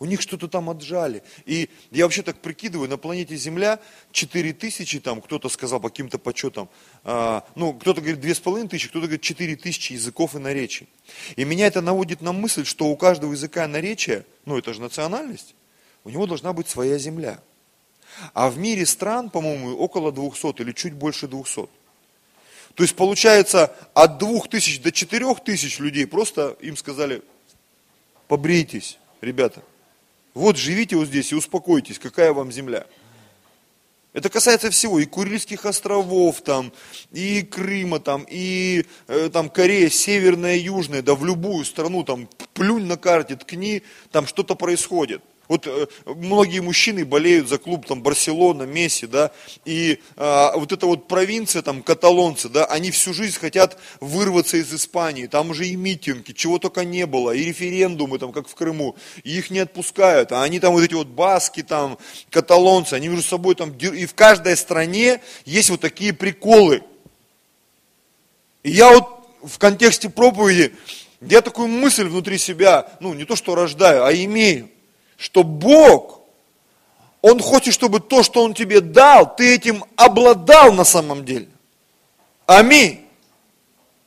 У 0.00 0.06
них 0.06 0.22
что-то 0.22 0.48
там 0.48 0.70
отжали. 0.70 1.22
И 1.44 1.68
я 1.90 2.04
вообще 2.04 2.22
так 2.22 2.38
прикидываю, 2.38 2.88
на 2.88 2.96
планете 2.96 3.36
Земля 3.36 3.78
4 4.12 4.54
тысячи, 4.54 4.98
там 4.98 5.20
кто-то 5.20 5.50
сказал 5.50 5.78
по 5.78 5.90
каким-то 5.90 6.18
почетам, 6.18 6.70
а, 7.04 7.44
ну, 7.54 7.74
кто-то 7.74 8.00
говорит 8.00 8.24
2,5 8.24 8.68
тысячи, 8.68 8.88
кто-то 8.88 9.06
говорит 9.06 9.20
4 9.20 9.56
тысячи 9.56 9.92
языков 9.92 10.34
и 10.34 10.38
наречий. 10.38 10.88
И 11.36 11.44
меня 11.44 11.66
это 11.66 11.82
наводит 11.82 12.22
на 12.22 12.32
мысль, 12.32 12.64
что 12.64 12.86
у 12.86 12.96
каждого 12.96 13.32
языка 13.32 13.66
и 13.66 13.68
наречия, 13.68 14.24
ну, 14.46 14.56
это 14.56 14.72
же 14.72 14.80
национальность, 14.80 15.54
у 16.04 16.08
него 16.08 16.26
должна 16.26 16.54
быть 16.54 16.66
своя 16.66 16.96
земля. 16.96 17.38
А 18.32 18.48
в 18.48 18.56
мире 18.56 18.86
стран, 18.86 19.28
по-моему, 19.28 19.76
около 19.76 20.12
200 20.12 20.62
или 20.62 20.72
чуть 20.72 20.94
больше 20.94 21.28
200. 21.28 21.68
То 22.74 22.82
есть 22.82 22.96
получается 22.96 23.76
от 23.92 24.16
2000 24.16 24.80
до 24.80 24.92
4000 24.92 25.82
людей 25.82 26.06
просто 26.06 26.56
им 26.60 26.78
сказали, 26.78 27.22
побрейтесь, 28.28 28.98
ребята. 29.20 29.62
Вот 30.34 30.56
живите 30.56 30.96
вот 30.96 31.08
здесь 31.08 31.32
и 31.32 31.34
успокойтесь, 31.34 31.98
какая 31.98 32.32
вам 32.32 32.52
земля. 32.52 32.86
Это 34.12 34.28
касается 34.28 34.70
всего, 34.70 34.98
и 34.98 35.04
Курильских 35.04 35.66
островов, 35.66 36.40
там, 36.42 36.72
и 37.12 37.42
Крыма, 37.42 38.00
там, 38.00 38.26
и 38.28 38.84
э, 39.06 39.30
там, 39.32 39.48
Корея, 39.48 39.88
северная, 39.88 40.56
южная, 40.56 41.00
да 41.02 41.14
в 41.14 41.24
любую 41.24 41.64
страну, 41.64 42.02
там, 42.02 42.28
плюнь 42.52 42.86
на 42.86 42.96
карте, 42.96 43.36
ткни, 43.36 43.82
там 44.10 44.26
что-то 44.26 44.56
происходит. 44.56 45.22
Вот 45.50 45.66
э, 45.66 45.88
многие 46.06 46.60
мужчины 46.60 47.04
болеют 47.04 47.48
за 47.48 47.58
клуб 47.58 47.84
там 47.84 48.04
Барселона, 48.04 48.62
Месси, 48.62 49.08
да, 49.08 49.32
и 49.64 49.98
э, 50.16 50.50
вот 50.54 50.70
эта 50.70 50.86
вот 50.86 51.08
провинция, 51.08 51.60
там, 51.62 51.82
каталонцы, 51.82 52.48
да, 52.48 52.66
они 52.66 52.92
всю 52.92 53.12
жизнь 53.12 53.36
хотят 53.36 53.76
вырваться 53.98 54.58
из 54.58 54.72
Испании, 54.72 55.26
там 55.26 55.50
уже 55.50 55.66
и 55.66 55.74
митинги, 55.74 56.30
чего 56.30 56.60
только 56.60 56.84
не 56.84 57.04
было, 57.04 57.32
и 57.32 57.44
референдумы, 57.44 58.20
там, 58.20 58.30
как 58.30 58.46
в 58.46 58.54
Крыму, 58.54 58.94
и 59.24 59.36
их 59.38 59.50
не 59.50 59.58
отпускают, 59.58 60.30
а 60.30 60.44
они 60.44 60.60
там 60.60 60.72
вот 60.72 60.84
эти 60.84 60.94
вот 60.94 61.08
баски, 61.08 61.64
там, 61.64 61.98
каталонцы, 62.30 62.94
они 62.94 63.08
между 63.08 63.26
собой 63.26 63.56
там, 63.56 63.76
и 63.76 64.06
в 64.06 64.14
каждой 64.14 64.56
стране 64.56 65.20
есть 65.44 65.68
вот 65.68 65.80
такие 65.80 66.12
приколы. 66.12 66.84
И 68.62 68.70
я 68.70 68.92
вот 68.92 69.26
в 69.42 69.58
контексте 69.58 70.10
проповеди, 70.10 70.72
я 71.20 71.40
такую 71.40 71.66
мысль 71.66 72.04
внутри 72.04 72.38
себя, 72.38 72.88
ну, 73.00 73.14
не 73.14 73.24
то 73.24 73.34
что 73.34 73.56
рождаю, 73.56 74.04
а 74.04 74.14
имею 74.14 74.68
что 75.20 75.44
Бог, 75.44 76.22
Он 77.20 77.40
хочет, 77.40 77.74
чтобы 77.74 78.00
то, 78.00 78.22
что 78.22 78.42
Он 78.42 78.54
тебе 78.54 78.80
дал, 78.80 79.36
ты 79.36 79.54
этим 79.54 79.84
обладал 79.94 80.72
на 80.72 80.84
самом 80.84 81.26
деле. 81.26 81.48
Аминь. 82.46 83.06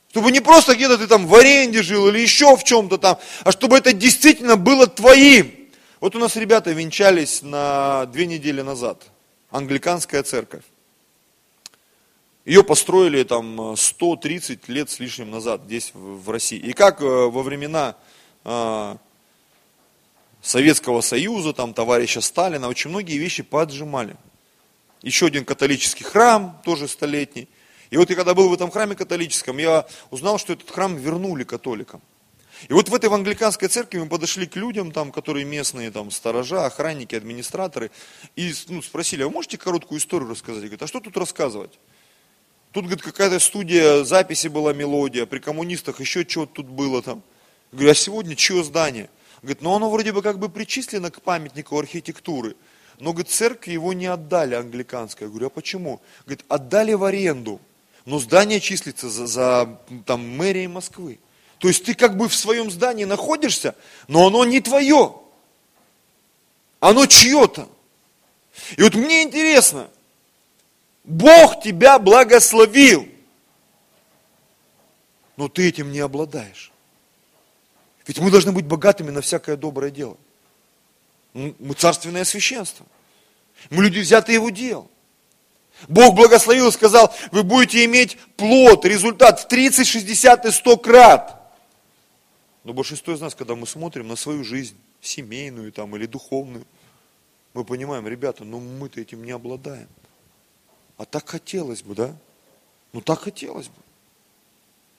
Чтобы 0.09 0.31
не 0.31 0.41
просто 0.41 0.75
где-то 0.75 0.97
ты 0.97 1.07
там 1.07 1.27
в 1.27 1.35
аренде 1.35 1.83
жил 1.83 2.07
или 2.07 2.19
еще 2.19 2.55
в 2.55 2.63
чем-то 2.63 2.97
там, 2.97 3.19
а 3.43 3.51
чтобы 3.51 3.77
это 3.77 3.93
действительно 3.93 4.57
было 4.57 4.87
твоим. 4.87 5.51
Вот 5.99 6.15
у 6.15 6.19
нас 6.19 6.35
ребята 6.35 6.71
венчались 6.71 7.43
на 7.43 8.07
две 8.07 8.25
недели 8.25 8.61
назад. 8.61 9.03
Англиканская 9.51 10.23
церковь. 10.23 10.63
Ее 12.43 12.63
построили 12.63 13.23
там 13.23 13.77
130 13.77 14.67
лет 14.67 14.89
с 14.89 14.99
лишним 14.99 15.29
назад 15.29 15.61
здесь 15.65 15.91
в 15.93 16.29
России. 16.29 16.57
И 16.57 16.73
как 16.73 17.01
э, 17.01 17.05
во 17.05 17.41
времена 17.43 17.95
а, 18.43 18.97
Советского 20.43 20.99
Союза, 20.99 21.53
там, 21.53 21.73
товарища 21.73 22.19
Сталина, 22.19 22.67
очень 22.67 22.89
многие 22.89 23.17
вещи 23.17 23.43
поджимали. 23.43 24.17
Еще 25.01 25.27
один 25.27 25.45
католический 25.45 26.03
храм, 26.03 26.61
тоже 26.65 26.89
столетний. 26.89 27.47
И 27.89 27.97
вот 27.97 28.09
я 28.09 28.15
когда 28.17 28.33
был 28.33 28.49
в 28.49 28.53
этом 28.53 28.69
храме 28.69 28.95
католическом, 28.95 29.57
я 29.57 29.87
узнал, 30.11 30.37
что 30.37 30.51
этот 30.51 30.69
храм 30.69 30.97
вернули 30.97 31.45
католикам. 31.45 32.01
И 32.67 32.73
вот 32.73 32.89
в 32.89 32.93
этой 32.93 33.09
англиканской 33.09 33.69
церкви 33.69 33.99
мы 33.99 34.07
подошли 34.07 34.45
к 34.45 34.57
людям, 34.57 34.91
там, 34.91 35.13
которые 35.13 35.45
местные, 35.45 35.91
там, 35.91 36.11
сторожа, 36.11 36.65
охранники, 36.65 37.15
администраторы, 37.15 37.89
и 38.35 38.53
ну, 38.67 38.81
спросили, 38.81 39.23
а 39.23 39.27
вы 39.27 39.33
можете 39.33 39.57
короткую 39.57 39.99
историю 39.99 40.29
рассказать? 40.29 40.61
Говорит, 40.63 40.83
а 40.83 40.87
что 40.87 40.99
тут 40.99 41.15
рассказывать? 41.15 41.79
Тут, 42.73 42.85
говорит, 42.85 43.03
какая-то 43.03 43.39
студия, 43.39 44.03
записи 44.03 44.49
была 44.49 44.73
мелодия, 44.73 45.25
при 45.25 45.39
коммунистах 45.39 46.01
еще 46.01 46.27
что-то 46.27 46.55
тут 46.55 46.65
было 46.67 47.01
там. 47.01 47.23
Я 47.71 47.77
говорю, 47.77 47.91
а 47.91 47.95
сегодня 47.95 48.35
чье 48.35 48.61
здание? 48.63 49.09
Говорит, 49.43 49.61
ну 49.61 49.75
оно 49.75 49.89
вроде 49.89 50.13
бы 50.13 50.21
как 50.21 50.39
бы 50.39 50.49
причислено 50.49 51.11
к 51.11 51.21
памятнику 51.21 51.77
архитектуры. 51.77 52.55
Но, 52.99 53.11
говорит, 53.11 53.29
церкви 53.29 53.73
его 53.73 53.91
не 53.91 54.05
отдали 54.05 54.55
англиканская. 54.55 55.27
Я 55.27 55.29
говорю, 55.29 55.47
а 55.47 55.49
почему? 55.49 56.01
Говорит, 56.25 56.45
отдали 56.47 56.93
в 56.93 57.03
аренду. 57.03 57.59
Но 58.05 58.19
здание 58.19 58.59
числится 58.59 59.09
за, 59.09 59.27
за 59.27 59.79
там, 60.05 60.37
мэрией 60.37 60.67
Москвы. 60.67 61.19
То 61.59 61.67
есть 61.67 61.85
ты 61.85 61.93
как 61.93 62.17
бы 62.17 62.27
в 62.27 62.35
своем 62.35 62.71
здании 62.71 63.05
находишься, 63.05 63.75
но 64.07 64.27
оно 64.27 64.45
не 64.45 64.61
твое. 64.61 65.15
Оно 66.79 67.05
чье-то. 67.05 67.69
И 68.77 68.81
вот 68.81 68.95
мне 68.95 69.23
интересно, 69.23 69.89
Бог 71.03 71.61
тебя 71.61 71.99
благословил, 71.99 73.07
но 75.37 75.47
ты 75.47 75.67
этим 75.67 75.91
не 75.91 75.99
обладаешь. 75.99 76.72
Ведь 78.05 78.19
мы 78.19 78.31
должны 78.31 78.51
быть 78.51 78.65
богатыми 78.65 79.11
на 79.11 79.21
всякое 79.21 79.55
доброе 79.55 79.91
дело. 79.91 80.17
Мы 81.33 81.73
царственное 81.75 82.25
священство. 82.25 82.85
Мы 83.69 83.83
люди, 83.83 83.99
взятые 83.99 84.35
его 84.35 84.49
дел. 84.49 84.89
Бог 85.87 86.15
благословил 86.15 86.67
и 86.67 86.71
сказал, 86.71 87.13
вы 87.31 87.43
будете 87.43 87.83
иметь 87.85 88.17
плод, 88.37 88.85
результат 88.85 89.39
в 89.39 89.47
30, 89.47 89.87
60 89.87 90.45
и 90.45 90.51
100 90.51 90.77
крат. 90.77 91.53
Но 92.63 92.73
большинство 92.73 93.13
из 93.13 93.21
нас, 93.21 93.35
когда 93.35 93.55
мы 93.55 93.67
смотрим 93.67 94.07
на 94.07 94.15
свою 94.15 94.43
жизнь, 94.43 94.77
семейную 95.01 95.71
там 95.71 95.95
или 95.95 96.05
духовную, 96.05 96.65
мы 97.53 97.65
понимаем, 97.65 98.07
ребята, 98.07 98.43
ну 98.43 98.59
мы-то 98.59 99.01
этим 99.01 99.23
не 99.23 99.31
обладаем. 99.31 99.87
А 100.97 101.05
так 101.05 101.27
хотелось 101.27 101.83
бы, 101.83 101.95
да? 101.95 102.15
Ну 102.93 103.01
так 103.01 103.21
хотелось 103.21 103.67
бы. 103.67 103.75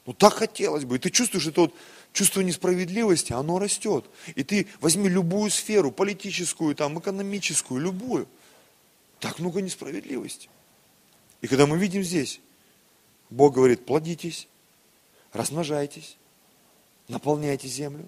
Ну 0.07 0.12
так 0.12 0.34
хотелось 0.34 0.84
бы. 0.84 0.96
И 0.96 0.98
ты 0.98 1.11
чувствуешь 1.11 1.46
это 1.46 1.62
вот 1.62 1.74
чувство 2.14 2.40
несправедливости, 2.40 3.32
оно 3.32 3.58
растет. 3.58 4.06
И 4.36 4.44
ты 4.44 4.68
возьми 4.80 5.10
любую 5.10 5.50
сферу, 5.50 5.90
политическую, 5.90 6.74
там, 6.74 6.98
экономическую, 6.98 7.80
любую. 7.80 8.26
Так 9.18 9.40
много 9.40 9.60
несправедливости. 9.60 10.48
И 11.42 11.48
когда 11.48 11.66
мы 11.66 11.76
видим 11.76 12.02
здесь, 12.02 12.40
Бог 13.30 13.54
говорит, 13.54 13.84
плодитесь, 13.84 14.46
размножайтесь, 15.32 16.16
наполняйте 17.08 17.66
землю 17.66 18.06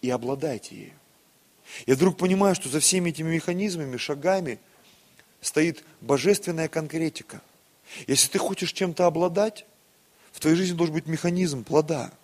и 0.00 0.08
обладайте 0.08 0.76
ею. 0.76 0.92
Я 1.86 1.96
вдруг 1.96 2.16
понимаю, 2.16 2.54
что 2.54 2.68
за 2.68 2.78
всеми 2.78 3.10
этими 3.10 3.34
механизмами, 3.34 3.96
шагами 3.96 4.60
стоит 5.40 5.84
божественная 6.00 6.68
конкретика. 6.68 7.42
Если 8.06 8.28
ты 8.28 8.38
хочешь 8.38 8.72
чем-то 8.72 9.06
обладать, 9.06 9.66
в 10.30 10.38
твоей 10.38 10.56
жизни 10.56 10.76
должен 10.76 10.94
быть 10.94 11.06
механизм 11.06 11.64
плода– 11.64 12.12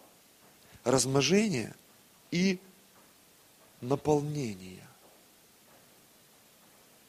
размножения 0.85 1.74
и 2.30 2.59
наполнения. 3.80 4.87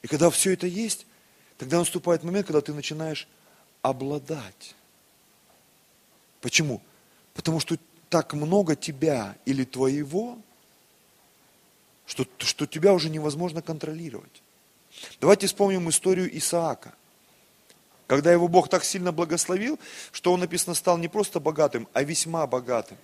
И 0.02 0.08
когда 0.08 0.30
все 0.30 0.54
это 0.54 0.68
есть, 0.68 1.06
тогда 1.58 1.80
наступает 1.80 2.24
момент, 2.24 2.48
когда 2.48 2.62
ты 2.62 2.74
начинаешь 2.74 3.28
обладать. 3.82 4.76
Почему? 6.42 6.82
Потому 7.34 7.60
что 7.60 7.78
так 8.10 8.34
много 8.34 8.76
тебя 8.76 9.36
или 9.46 9.64
твоего, 9.64 10.38
что, 12.06 12.26
что 12.38 12.66
тебя 12.66 12.94
уже 12.94 13.10
невозможно 13.10 13.62
контролировать. 13.62 14.42
Давайте 15.20 15.48
вспомним 15.48 15.90
историю 15.90 16.36
Исаака. 16.38 16.94
Когда 18.08 18.32
его 18.32 18.48
Бог 18.48 18.70
так 18.70 18.84
сильно 18.84 19.12
благословил, 19.12 19.80
что 20.12 20.32
он, 20.32 20.40
написано, 20.40 20.76
стал 20.76 20.98
не 21.00 21.08
просто 21.08 21.40
богатым, 21.40 21.88
а 21.94 22.04
весьма 22.04 22.46
богатым. 22.46 22.98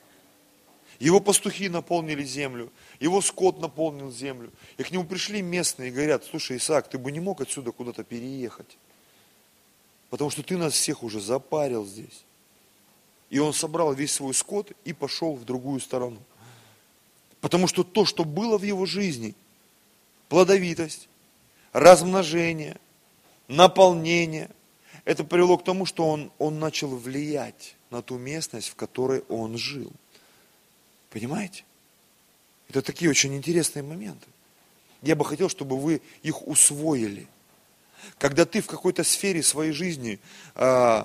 Его 0.99 1.19
пастухи 1.19 1.69
наполнили 1.69 2.23
землю, 2.23 2.71
его 2.99 3.21
скот 3.21 3.59
наполнил 3.59 4.11
землю. 4.11 4.51
И 4.77 4.83
к 4.83 4.91
нему 4.91 5.03
пришли 5.03 5.41
местные 5.41 5.89
и 5.89 5.91
говорят, 5.91 6.23
слушай, 6.25 6.57
Исаак, 6.57 6.89
ты 6.89 6.97
бы 6.97 7.11
не 7.11 7.19
мог 7.19 7.41
отсюда 7.41 7.71
куда-то 7.71 8.03
переехать, 8.03 8.77
потому 10.09 10.29
что 10.29 10.43
ты 10.43 10.57
нас 10.57 10.73
всех 10.73 11.03
уже 11.03 11.19
запарил 11.19 11.85
здесь. 11.85 12.23
И 13.29 13.39
он 13.39 13.53
собрал 13.53 13.93
весь 13.93 14.11
свой 14.11 14.33
скот 14.33 14.71
и 14.83 14.93
пошел 14.93 15.35
в 15.35 15.45
другую 15.45 15.79
сторону. 15.79 16.21
Потому 17.39 17.67
что 17.67 17.83
то, 17.83 18.05
что 18.05 18.23
было 18.23 18.57
в 18.57 18.63
его 18.63 18.85
жизни, 18.85 19.33
плодовитость, 20.29 21.07
размножение, 21.73 22.77
наполнение, 23.47 24.49
это 25.05 25.23
привело 25.23 25.57
к 25.57 25.63
тому, 25.63 25.85
что 25.85 26.07
он, 26.07 26.31
он 26.37 26.59
начал 26.59 26.95
влиять 26.95 27.75
на 27.89 28.01
ту 28.01 28.17
местность, 28.17 28.69
в 28.69 28.75
которой 28.75 29.21
он 29.29 29.57
жил. 29.57 29.91
Понимаете? 31.12 31.64
Это 32.70 32.82
такие 32.82 33.12
очень 33.12 33.36
интересные 33.36 33.84
моменты. 33.84 34.28
Я 35.01 35.16
бы 35.16 35.26
хотел, 35.26 35.49
чтобы 35.49 35.78
вы 35.78 36.01
их 36.24 36.47
усвоили. 36.47 37.28
Когда 38.18 38.45
ты 38.45 38.62
в 38.62 38.68
какой-то 38.68 39.03
сфере 39.03 39.43
своей 39.43 39.74
жизни 39.74 40.20
э, 40.55 41.03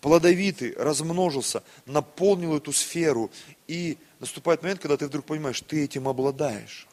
плодовитый, 0.00 0.74
размножился, 0.76 1.62
наполнил 1.84 2.56
эту 2.56 2.72
сферу, 2.72 3.30
и 3.66 3.98
наступает 4.20 4.62
момент, 4.62 4.80
когда 4.80 4.96
ты 4.96 5.06
вдруг 5.06 5.24
понимаешь, 5.24 5.60
ты 5.60 5.84
этим 5.84 6.06
обладаешь. 6.08 6.86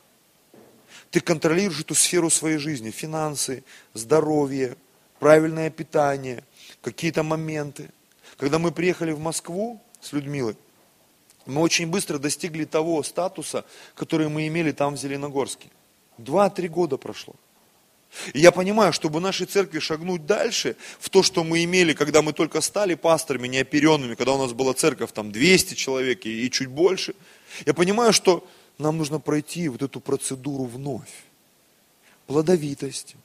Ты 1.12 1.22
контролируешь 1.22 1.82
эту 1.82 1.96
сферу 1.96 2.30
своей 2.30 2.58
жизни, 2.58 2.92
финансы, 2.92 3.64
здоровье, 3.94 4.78
правильное 5.20 5.70
питание, 5.70 6.44
какие-то 6.82 7.24
моменты. 7.24 7.90
Когда 8.38 8.58
мы 8.58 8.72
приехали 8.72 9.12
в 9.12 9.20
Москву 9.20 9.82
с 10.02 10.12
Людмилой, 10.12 10.56
мы 11.48 11.62
очень 11.62 11.88
быстро 11.88 12.18
достигли 12.20 12.66
того 12.66 13.02
статуса, 13.04 13.66
который 13.96 14.30
мы 14.30 14.48
имели 14.48 14.72
там 14.72 14.96
в 14.96 14.98
Зеленогорске. 14.98 15.70
Два-три 16.18 16.68
года 16.68 16.98
прошло. 16.98 17.36
И 18.34 18.40
я 18.40 18.52
понимаю, 18.52 18.94
чтобы 18.94 19.20
нашей 19.20 19.46
церкви 19.46 19.80
шагнуть 19.80 20.26
дальше, 20.26 20.76
в 21.00 21.10
то, 21.10 21.24
что 21.24 21.44
мы 21.44 21.64
имели, 21.64 21.94
когда 21.94 22.22
мы 22.22 22.34
только 22.34 22.62
стали 22.62 22.96
пасторами 22.96 23.48
неоперенными, 23.48 24.16
когда 24.16 24.34
у 24.34 24.38
нас 24.38 24.54
была 24.54 24.74
церковь 24.74 25.12
там 25.12 25.32
200 25.32 25.74
человек 25.76 26.26
и, 26.26 26.46
и 26.46 26.52
чуть 26.52 26.68
больше, 26.68 27.16
я 27.66 27.74
понимаю, 27.74 28.14
что 28.14 28.48
нам 28.78 28.98
нужно 28.98 29.20
пройти 29.20 29.70
вот 29.70 29.82
эту 29.82 30.00
процедуру 30.00 30.64
вновь. 30.66 31.24
Плодовитость, 32.28 33.16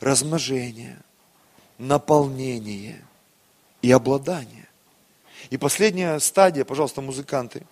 размножение, 0.00 0.98
наполнение 1.78 3.04
и 3.82 3.90
обладание. 3.90 4.65
И 5.50 5.56
последняя 5.56 6.18
стадия, 6.18 6.64
пожалуйста, 6.64 7.00
музыканты, 7.00 7.66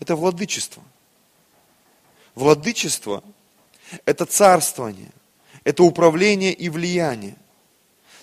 это 0.00 0.16
владычество. 0.16 0.82
Владычество– 2.34 3.22
это 4.04 4.26
царствование, 4.26 5.10
это 5.64 5.82
управление 5.82 6.52
и 6.52 6.68
влияние. 6.68 7.36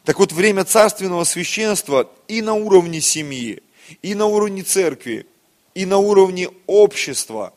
Так 0.04 0.20
вот, 0.20 0.32
время 0.32 0.66
царственного 0.66 1.24
священства 1.24 2.10
и 2.28 2.42
на 2.42 2.54
уровне 2.54 3.02
семьи, 3.02 3.64
и 4.02 4.16
на 4.16 4.26
уровне 4.26 4.64
церкви, 4.64 5.26
и 5.74 5.86
на 5.86 5.98
уровне 5.98 6.50
общества, 6.68 7.54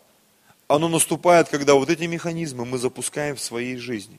оно 0.69 0.89
наступает, 0.89 1.49
когда 1.49 1.75
вот 1.75 1.91
эти 1.91 2.05
механизмы 2.05 2.65
мы 2.65 2.79
запускаем 2.79 3.37
в 3.37 3.41
своей 3.41 3.77
жизни. 3.77 4.19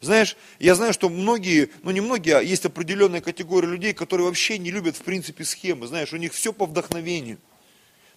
Знаешь, 0.00 0.36
я 0.58 0.74
знаю, 0.74 0.92
что 0.92 1.08
многие, 1.08 1.70
ну 1.82 1.90
не 1.90 2.00
многие, 2.00 2.36
а 2.36 2.42
есть 2.42 2.64
определенная 2.64 3.20
категория 3.20 3.68
людей, 3.68 3.92
которые 3.92 4.26
вообще 4.26 4.58
не 4.58 4.70
любят 4.70 4.96
в 4.96 5.02
принципе 5.02 5.44
схемы. 5.44 5.86
Знаешь, 5.86 6.12
у 6.12 6.16
них 6.16 6.32
все 6.32 6.52
по 6.52 6.66
вдохновению. 6.66 7.38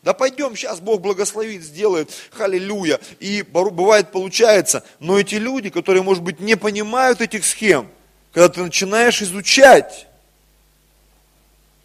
Да 0.04 0.14
пойдем, 0.14 0.56
сейчас 0.56 0.80
Бог 0.80 1.02
благословит, 1.02 1.64
сделает, 1.64 2.12
халилюя. 2.30 3.00
И 3.20 3.42
бывает 3.42 4.12
получается, 4.12 4.84
но 5.00 5.20
эти 5.20 5.36
люди, 5.36 5.72
которые, 5.72 6.04
может 6.04 6.24
быть, 6.24 6.40
не 6.40 6.56
понимают 6.56 7.22
этих 7.22 7.44
схем, 7.44 7.90
когда 8.32 8.50
ты 8.50 8.62
начинаешь 8.62 9.22
изучать, 9.24 10.08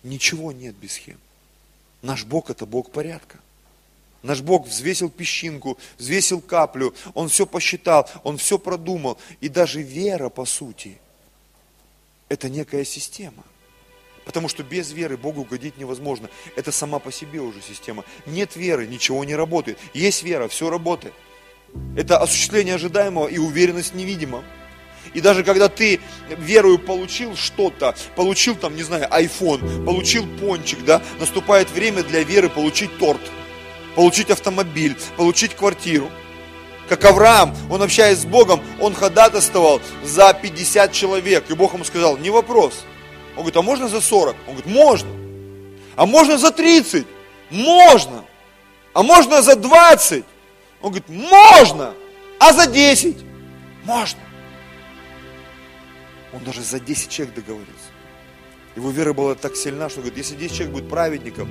ничего 0.02 0.52
нет 0.52 0.74
без 0.76 0.92
схем. 0.92 1.18
Наш 2.02 2.24
Бог 2.24 2.50
это 2.50 2.66
Бог 2.66 2.90
порядка. 2.92 3.38
Наш 4.22 4.42
Бог 4.42 4.66
взвесил 4.66 5.08
песчинку, 5.08 5.78
взвесил 5.98 6.40
каплю, 6.40 6.94
Он 7.14 7.28
все 7.28 7.46
посчитал, 7.46 8.08
Он 8.22 8.36
все 8.36 8.58
продумал. 8.58 9.18
И 9.40 9.48
даже 9.48 9.80
вера, 9.80 10.28
по 10.28 10.44
сути, 10.44 10.98
это 12.28 12.50
некая 12.50 12.84
система. 12.84 13.44
Потому 14.26 14.48
что 14.48 14.62
без 14.62 14.92
веры 14.92 15.16
Богу 15.16 15.40
угодить 15.40 15.78
невозможно. 15.78 16.28
Это 16.54 16.70
сама 16.70 16.98
по 16.98 17.10
себе 17.10 17.40
уже 17.40 17.62
система. 17.62 18.04
Нет 18.26 18.56
веры, 18.56 18.86
ничего 18.86 19.24
не 19.24 19.34
работает. 19.34 19.78
Есть 19.94 20.22
вера, 20.22 20.48
все 20.48 20.68
работает. 20.68 21.14
Это 21.96 22.18
осуществление 22.18 22.74
ожидаемого 22.74 23.26
и 23.26 23.38
уверенность 23.38 23.94
невидимого. 23.94 24.44
И 25.14 25.22
даже 25.22 25.42
когда 25.44 25.68
ты 25.68 25.98
верою 26.28 26.78
получил 26.78 27.34
что-то, 27.34 27.96
получил 28.16 28.54
там, 28.54 28.76
не 28.76 28.82
знаю, 28.82 29.08
iPhone, 29.10 29.84
получил 29.84 30.26
пончик, 30.38 30.84
да, 30.84 31.02
наступает 31.18 31.70
время 31.70 32.02
для 32.02 32.22
веры 32.22 32.50
получить 32.50 32.98
торт– 32.98 33.20
получить 33.94 34.30
автомобиль, 34.30 34.96
получить 35.16 35.54
квартиру. 35.54 36.10
Как 36.88 37.04
Авраам, 37.04 37.54
он 37.70 37.82
общаясь 37.82 38.18
с 38.18 38.24
Богом, 38.24 38.60
он 38.80 38.94
ходатайствовал 38.94 39.80
за 40.02 40.34
50 40.34 40.92
человек. 40.92 41.48
И 41.48 41.54
Бог 41.54 41.74
ему 41.74 41.84
сказал, 41.84 42.16
не 42.16 42.30
вопрос. 42.30 42.84
Он 43.36 43.42
говорит, 43.42 43.56
а 43.56 43.62
можно 43.62 43.88
за 43.88 44.00
40? 44.00 44.36
Он 44.48 44.54
говорит, 44.54 44.66
можно. 44.66 45.10
А 45.96 46.06
можно 46.06 46.36
за 46.36 46.50
30? 46.50 47.06
Можно. 47.50 48.24
А 48.92 49.02
можно 49.02 49.40
за 49.42 49.54
20? 49.54 50.24
Он 50.82 50.90
говорит, 50.90 51.08
можно. 51.08 51.94
А 52.40 52.52
за 52.52 52.66
10? 52.66 53.18
Можно. 53.84 54.20
Он 56.32 56.42
даже 56.44 56.62
за 56.62 56.80
10 56.80 57.08
человек 57.08 57.34
договорился. 57.34 57.90
Его 58.76 58.90
вера 58.90 59.12
была 59.12 59.34
так 59.34 59.56
сильна, 59.56 59.88
что 59.88 60.00
говорит, 60.00 60.18
если 60.18 60.36
10 60.36 60.56
человек 60.56 60.72
будет 60.72 60.88
праведником, 60.88 61.50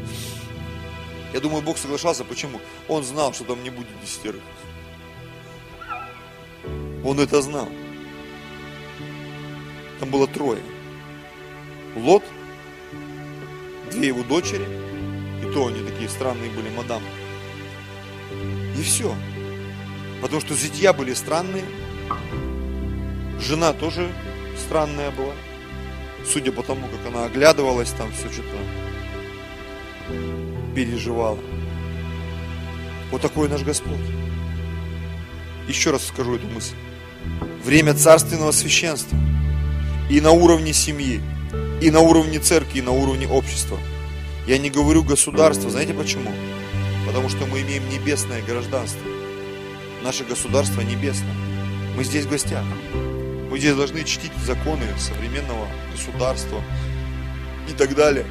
я 1.33 1.39
думаю, 1.39 1.61
Бог 1.61 1.77
соглашался. 1.77 2.23
Почему? 2.23 2.59
Он 2.87 3.03
знал, 3.03 3.33
что 3.33 3.43
там 3.43 3.63
не 3.63 3.69
будет 3.69 3.87
десятерых. 4.01 4.41
Он 7.03 7.19
это 7.19 7.41
знал. 7.41 7.69
Там 9.99 10.09
было 10.09 10.27
трое. 10.27 10.61
Лот, 11.95 12.23
две 13.91 14.07
его 14.07 14.23
дочери, 14.23 14.65
и 15.43 15.53
то 15.53 15.67
они 15.67 15.83
такие 15.87 16.09
странные 16.09 16.49
были, 16.51 16.69
мадам. 16.69 17.01
И 18.77 18.81
все. 18.81 19.13
Потому 20.21 20.41
что 20.41 20.53
зятья 20.53 20.93
были 20.93 21.13
странные, 21.13 21.65
жена 23.39 23.73
тоже 23.73 24.11
странная 24.57 25.11
была, 25.11 25.33
судя 26.25 26.51
по 26.51 26.63
тому, 26.63 26.87
как 26.87 27.13
она 27.13 27.25
оглядывалась, 27.25 27.91
там 27.91 28.11
все 28.11 28.29
что-то 28.31 28.57
переживала. 30.75 31.39
Вот 33.11 33.21
такой 33.21 33.49
наш 33.49 33.63
Господь. 33.63 33.97
Еще 35.67 35.91
раз 35.91 36.07
скажу 36.07 36.35
эту 36.35 36.47
мысль. 36.47 36.75
Время 37.63 37.93
царственного 37.93 38.51
священства 38.51 39.17
и 40.09 40.21
на 40.21 40.31
уровне 40.31 40.73
семьи, 40.73 41.21
и 41.81 41.91
на 41.91 41.99
уровне 41.99 42.39
церкви, 42.39 42.79
и 42.79 42.81
на 42.81 42.91
уровне 42.91 43.27
общества. 43.27 43.77
Я 44.47 44.57
не 44.57 44.69
говорю 44.69 45.03
государство, 45.03 45.69
знаете 45.69 45.93
почему? 45.93 46.31
Потому 47.05 47.29
что 47.29 47.45
мы 47.45 47.61
имеем 47.61 47.87
небесное 47.89 48.41
гражданство. 48.41 49.01
Наше 50.03 50.23
государство 50.23 50.81
небесное. 50.81 51.35
Мы 51.95 52.03
здесь 52.03 52.25
в 52.25 52.29
гостях. 52.29 52.63
Мы 53.51 53.59
здесь 53.59 53.75
должны 53.75 54.03
чтить 54.03 54.31
законы 54.45 54.85
современного 54.97 55.67
государства 55.91 56.61
и 57.69 57.73
так 57.73 57.95
далее. 57.95 58.25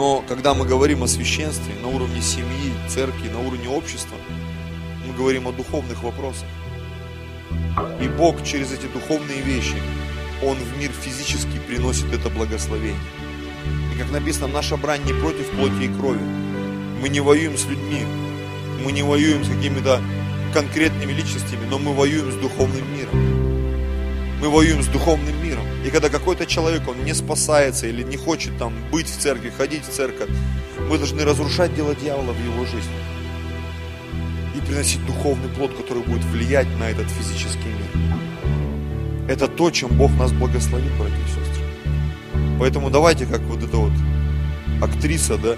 Но 0.00 0.24
когда 0.26 0.54
мы 0.54 0.64
говорим 0.64 1.02
о 1.02 1.06
священстве 1.06 1.74
на 1.82 1.88
уровне 1.88 2.22
семьи, 2.22 2.72
церкви, 2.88 3.28
на 3.28 3.38
уровне 3.38 3.68
общества, 3.68 4.16
мы 5.06 5.12
говорим 5.12 5.46
о 5.46 5.52
духовных 5.52 6.02
вопросах. 6.02 6.48
И 8.00 8.08
Бог 8.08 8.42
через 8.42 8.72
эти 8.72 8.86
духовные 8.86 9.42
вещи, 9.42 9.76
Он 10.42 10.56
в 10.56 10.78
мир 10.78 10.90
физически 10.90 11.58
приносит 11.68 12.10
это 12.14 12.30
благословение. 12.30 12.98
И 13.94 13.98
как 13.98 14.10
написано, 14.10 14.46
наша 14.46 14.78
брань 14.78 15.04
не 15.04 15.12
против 15.12 15.50
плоти 15.50 15.82
и 15.82 15.88
крови. 15.88 16.22
Мы 17.02 17.10
не 17.10 17.20
воюем 17.20 17.58
с 17.58 17.66
людьми, 17.66 18.06
мы 18.82 18.92
не 18.92 19.02
воюем 19.02 19.44
с 19.44 19.48
какими-то 19.50 20.00
конкретными 20.54 21.12
личностями, 21.12 21.66
но 21.68 21.78
мы 21.78 21.92
воюем 21.92 22.32
с 22.32 22.36
духовным 22.36 22.90
миром. 22.96 24.38
Мы 24.40 24.48
воюем 24.48 24.82
с 24.82 24.86
духовным. 24.86 25.39
И 25.84 25.90
когда 25.90 26.08
какой-то 26.10 26.46
человек, 26.46 26.86
он 26.88 27.04
не 27.04 27.14
спасается 27.14 27.86
или 27.86 28.02
не 28.02 28.16
хочет 28.16 28.56
там 28.58 28.74
быть 28.90 29.08
в 29.08 29.18
церкви, 29.18 29.50
ходить 29.50 29.84
в 29.84 29.90
церковь, 29.90 30.28
мы 30.88 30.98
должны 30.98 31.24
разрушать 31.24 31.74
дело 31.74 31.94
дьявола 31.94 32.32
в 32.32 32.44
его 32.44 32.64
жизни. 32.66 32.92
И 34.54 34.60
приносить 34.60 35.04
духовный 35.06 35.48
плод, 35.48 35.74
который 35.74 36.02
будет 36.02 36.24
влиять 36.24 36.68
на 36.78 36.90
этот 36.90 37.08
физический 37.08 37.68
мир. 37.68 38.10
Это 39.28 39.48
то, 39.48 39.70
чем 39.70 39.96
Бог 39.96 40.10
нас 40.18 40.32
благословит, 40.32 40.92
братья 40.98 41.16
и 41.16 41.28
сестры. 41.28 41.64
Поэтому 42.58 42.90
давайте, 42.90 43.24
как 43.24 43.40
вот 43.42 43.62
эта 43.62 43.76
вот 43.76 43.92
актриса, 44.82 45.38
да, 45.38 45.56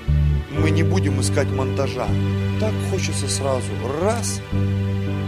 мы 0.57 0.71
не 0.71 0.85
будем 0.85 1.21
искать 1.21 1.49
монтажа. 1.49 2.07
Так 2.61 2.73
хочется 2.91 3.29
сразу, 3.29 3.67
раз, 4.03 4.41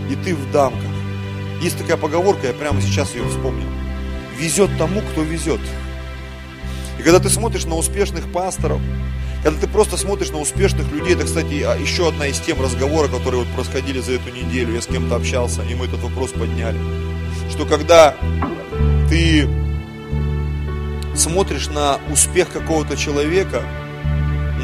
и 0.08 0.14
ты 0.14 0.36
в 0.36 0.52
дамках. 0.52 0.90
Есть 1.60 1.78
такая 1.78 1.96
поговорка, 1.96 2.46
я 2.46 2.52
прямо 2.52 2.80
сейчас 2.80 3.14
ее 3.14 3.26
вспомнил. 3.28 3.73
Везет 4.38 4.70
тому, 4.78 5.00
кто 5.00 5.22
везет. 5.22 5.60
И 6.98 7.02
когда 7.02 7.18
ты 7.18 7.28
смотришь 7.28 7.64
на 7.64 7.76
успешных 7.76 8.30
пасторов, 8.32 8.80
когда 9.42 9.60
ты 9.60 9.68
просто 9.68 9.96
смотришь 9.96 10.30
на 10.30 10.38
успешных 10.38 10.90
людей, 10.90 11.14
это, 11.14 11.24
кстати, 11.24 11.62
а, 11.62 11.76
еще 11.76 12.08
одна 12.08 12.26
из 12.26 12.40
тем 12.40 12.62
разговора, 12.62 13.08
которые 13.08 13.44
вот 13.44 13.54
происходили 13.54 14.00
за 14.00 14.12
эту 14.12 14.30
неделю, 14.30 14.74
я 14.74 14.80
с 14.80 14.86
кем-то 14.86 15.16
общался, 15.16 15.62
и 15.62 15.74
мы 15.74 15.84
этот 15.84 16.00
вопрос 16.00 16.30
подняли, 16.30 16.78
что 17.50 17.66
когда 17.66 18.14
ты 19.10 19.46
смотришь 21.14 21.68
на 21.68 22.00
успех 22.10 22.50
какого-то 22.50 22.96
человека, 22.96 23.62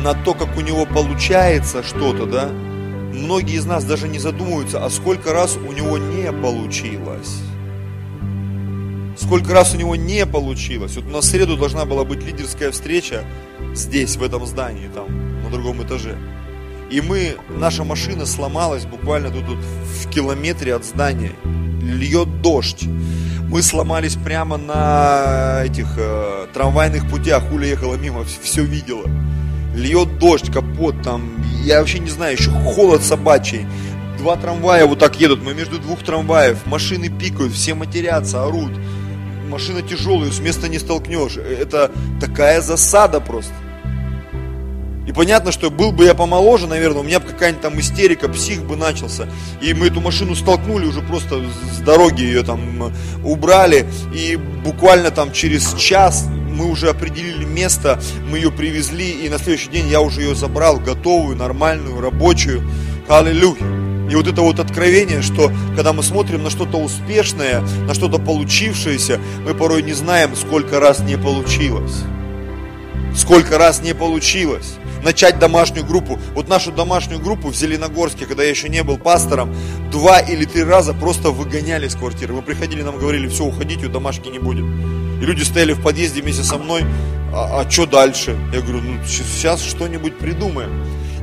на 0.02 0.14
то, 0.14 0.34
как 0.34 0.56
у 0.56 0.60
него 0.60 0.86
получается 0.86 1.82
что-то, 1.82 2.24
да, 2.24 2.48
многие 2.48 3.56
из 3.56 3.66
нас 3.66 3.84
даже 3.84 4.08
не 4.08 4.18
задумываются, 4.18 4.84
а 4.84 4.88
сколько 4.88 5.32
раз 5.32 5.56
у 5.56 5.72
него 5.72 5.98
не 5.98 6.32
получилось. 6.32 7.42
Сколько 9.20 9.52
раз 9.52 9.74
у 9.74 9.76
него 9.76 9.96
не 9.96 10.24
получилось. 10.26 10.96
Вот 10.96 11.06
у 11.06 11.10
нас 11.10 11.24
в 11.24 11.28
среду 11.28 11.56
должна 11.56 11.84
была 11.84 12.04
быть 12.04 12.24
лидерская 12.24 12.70
встреча 12.70 13.24
здесь, 13.74 14.16
в 14.16 14.22
этом 14.22 14.46
здании, 14.46 14.88
там, 14.94 15.42
на 15.42 15.50
другом 15.50 15.82
этаже. 15.82 16.16
И 16.90 17.00
мы, 17.00 17.36
наша 17.50 17.84
машина 17.84 18.24
сломалась 18.26 18.84
буквально 18.84 19.30
тут, 19.30 19.46
тут 19.46 19.58
в 19.58 20.08
километре 20.08 20.74
от 20.74 20.84
здания. 20.84 21.32
Льет 21.82 22.40
дождь. 22.40 22.84
Мы 23.48 23.62
сломались 23.62 24.14
прямо 24.14 24.56
на 24.56 25.62
этих 25.64 25.94
э, 25.96 26.46
трамвайных 26.54 27.08
путях. 27.10 27.52
Уля 27.52 27.66
ехала 27.66 27.96
мимо, 27.96 28.24
все 28.42 28.64
видела 28.64 29.04
льет 29.74 30.18
дождь, 30.18 30.50
капот 30.52 31.02
там, 31.02 31.36
я 31.62 31.80
вообще 31.80 31.98
не 31.98 32.10
знаю, 32.10 32.36
еще 32.36 32.50
холод 32.50 33.02
собачий, 33.02 33.66
два 34.18 34.36
трамвая 34.36 34.86
вот 34.86 34.98
так 34.98 35.20
едут, 35.20 35.42
мы 35.42 35.54
между 35.54 35.78
двух 35.78 36.02
трамваев, 36.02 36.66
машины 36.66 37.08
пикают, 37.08 37.52
все 37.52 37.74
матерятся, 37.74 38.44
орут. 38.44 38.72
Машина 39.50 39.82
тяжелая, 39.82 40.30
с 40.30 40.38
места 40.38 40.68
не 40.68 40.78
столкнешь. 40.78 41.36
Это 41.36 41.90
такая 42.20 42.60
засада 42.60 43.20
просто. 43.20 43.52
И 45.08 45.12
понятно, 45.12 45.50
что 45.50 45.72
был 45.72 45.90
бы 45.90 46.04
я 46.04 46.14
помоложе, 46.14 46.68
наверное, 46.68 47.00
у 47.00 47.02
меня 47.02 47.18
бы 47.18 47.26
какая-нибудь 47.26 47.62
там 47.62 47.80
истерика, 47.80 48.28
псих 48.28 48.62
бы 48.62 48.76
начался. 48.76 49.28
И 49.60 49.74
мы 49.74 49.88
эту 49.88 50.00
машину 50.00 50.36
столкнули 50.36 50.86
уже 50.86 51.02
просто 51.02 51.42
с 51.74 51.78
дороги, 51.80 52.22
ее 52.22 52.44
там 52.44 52.94
убрали. 53.24 53.86
И 54.14 54.36
буквально 54.36 55.10
там 55.10 55.32
через 55.32 55.74
час 55.74 56.28
мы 56.48 56.70
уже 56.70 56.88
определили 56.88 57.44
место, 57.44 58.00
мы 58.30 58.38
ее 58.38 58.52
привезли, 58.52 59.10
и 59.10 59.28
на 59.28 59.38
следующий 59.38 59.70
день 59.70 59.88
я 59.88 60.00
уже 60.00 60.20
ее 60.20 60.36
забрал, 60.36 60.78
готовую, 60.78 61.36
нормальную, 61.36 62.00
рабочую. 62.00 62.62
Аллилуйя. 63.08 63.79
И 64.10 64.14
вот 64.16 64.26
это 64.26 64.42
вот 64.42 64.58
откровение, 64.58 65.22
что 65.22 65.52
когда 65.76 65.92
мы 65.92 66.02
смотрим 66.02 66.42
на 66.42 66.50
что-то 66.50 66.78
успешное, 66.78 67.60
на 67.86 67.94
что-то 67.94 68.18
получившееся, 68.18 69.20
мы 69.46 69.54
порой 69.54 69.84
не 69.84 69.92
знаем, 69.92 70.34
сколько 70.34 70.80
раз 70.80 70.98
не 70.98 71.16
получилось. 71.16 72.02
Сколько 73.14 73.56
раз 73.56 73.82
не 73.82 73.94
получилось. 73.94 74.74
Начать 75.04 75.38
домашнюю 75.38 75.86
группу. 75.86 76.18
Вот 76.34 76.48
нашу 76.48 76.72
домашнюю 76.72 77.20
группу 77.20 77.48
в 77.48 77.54
Зеленогорске, 77.54 78.26
когда 78.26 78.42
я 78.42 78.50
еще 78.50 78.68
не 78.68 78.82
был 78.82 78.98
пастором, 78.98 79.54
два 79.92 80.18
или 80.18 80.44
три 80.44 80.64
раза 80.64 80.92
просто 80.92 81.30
выгоняли 81.30 81.86
с 81.86 81.94
квартиры. 81.94 82.34
Мы 82.34 82.42
приходили, 82.42 82.82
нам 82.82 82.98
говорили, 82.98 83.28
все, 83.28 83.44
уходите, 83.44 83.86
домашки 83.86 84.28
не 84.28 84.40
будет. 84.40 84.64
И 85.22 85.24
люди 85.24 85.44
стояли 85.44 85.72
в 85.72 85.82
подъезде 85.82 86.20
вместе 86.20 86.42
со 86.42 86.58
мной, 86.58 86.84
а, 87.32 87.60
а 87.60 87.70
что 87.70 87.86
дальше? 87.86 88.36
Я 88.52 88.60
говорю, 88.60 88.80
ну 88.80 88.98
сейчас 89.06 89.62
что-нибудь 89.62 90.18
придумаем. 90.18 90.70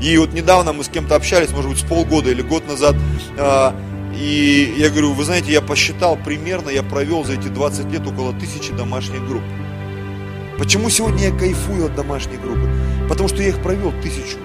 И 0.02 0.18
вот 0.18 0.34
недавно 0.34 0.74
мы 0.74 0.84
с 0.84 0.89
кем-то 0.89 1.16
общались, 1.16 1.52
может 1.52 1.72
быть, 1.72 1.80
с 1.80 1.84
полгода 1.84 2.30
или 2.30 2.41
год 2.41 2.68
назад, 2.68 2.95
а, 3.38 3.76
и 4.16 4.76
я 4.78 4.89
говорю, 4.89 5.14
вы 5.14 5.24
знаете, 5.24 5.52
я 5.52 5.62
посчитал 5.62 6.18
примерно, 6.18 6.70
я 6.70 6.84
провел 6.84 7.24
за 7.24 7.34
эти 7.34 7.48
20 7.48 7.91
лет 7.91 8.06
около 8.06 8.34
тысячи 8.34 8.74
домашних 8.74 9.28
групп. 9.28 9.43
Почему 10.58 10.89
сегодня 10.89 11.30
я 11.30 11.32
кайфую 11.32 11.86
от 11.86 11.95
домашней 11.95 12.38
группы? 12.38 12.68
Потому 13.08 13.30
что 13.30 13.41
я 13.41 13.50
их 13.50 13.62
провел 13.62 13.91
тысячу. 14.02 14.38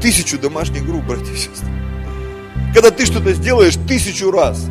Тысячу 0.00 0.38
домашних 0.38 0.86
групп, 0.86 1.04
братья 1.04 1.32
и 1.32 1.36
сестры. 1.36 1.68
Когда 2.74 2.90
ты 2.90 3.06
что-то 3.06 3.32
сделаешь 3.32 3.74
тысячу 3.88 4.30
раз, 4.30 4.66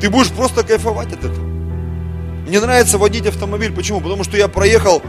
ты 0.00 0.10
будешь 0.10 0.30
просто 0.30 0.64
кайфовать 0.64 1.12
от 1.12 1.24
этого. 1.24 1.46
Мне 2.48 2.60
нравится 2.60 2.98
водить 2.98 3.26
автомобиль. 3.26 3.72
Почему? 3.72 4.00
Потому 4.00 4.24
что 4.24 4.36
я 4.36 4.48
проехал 4.48 5.02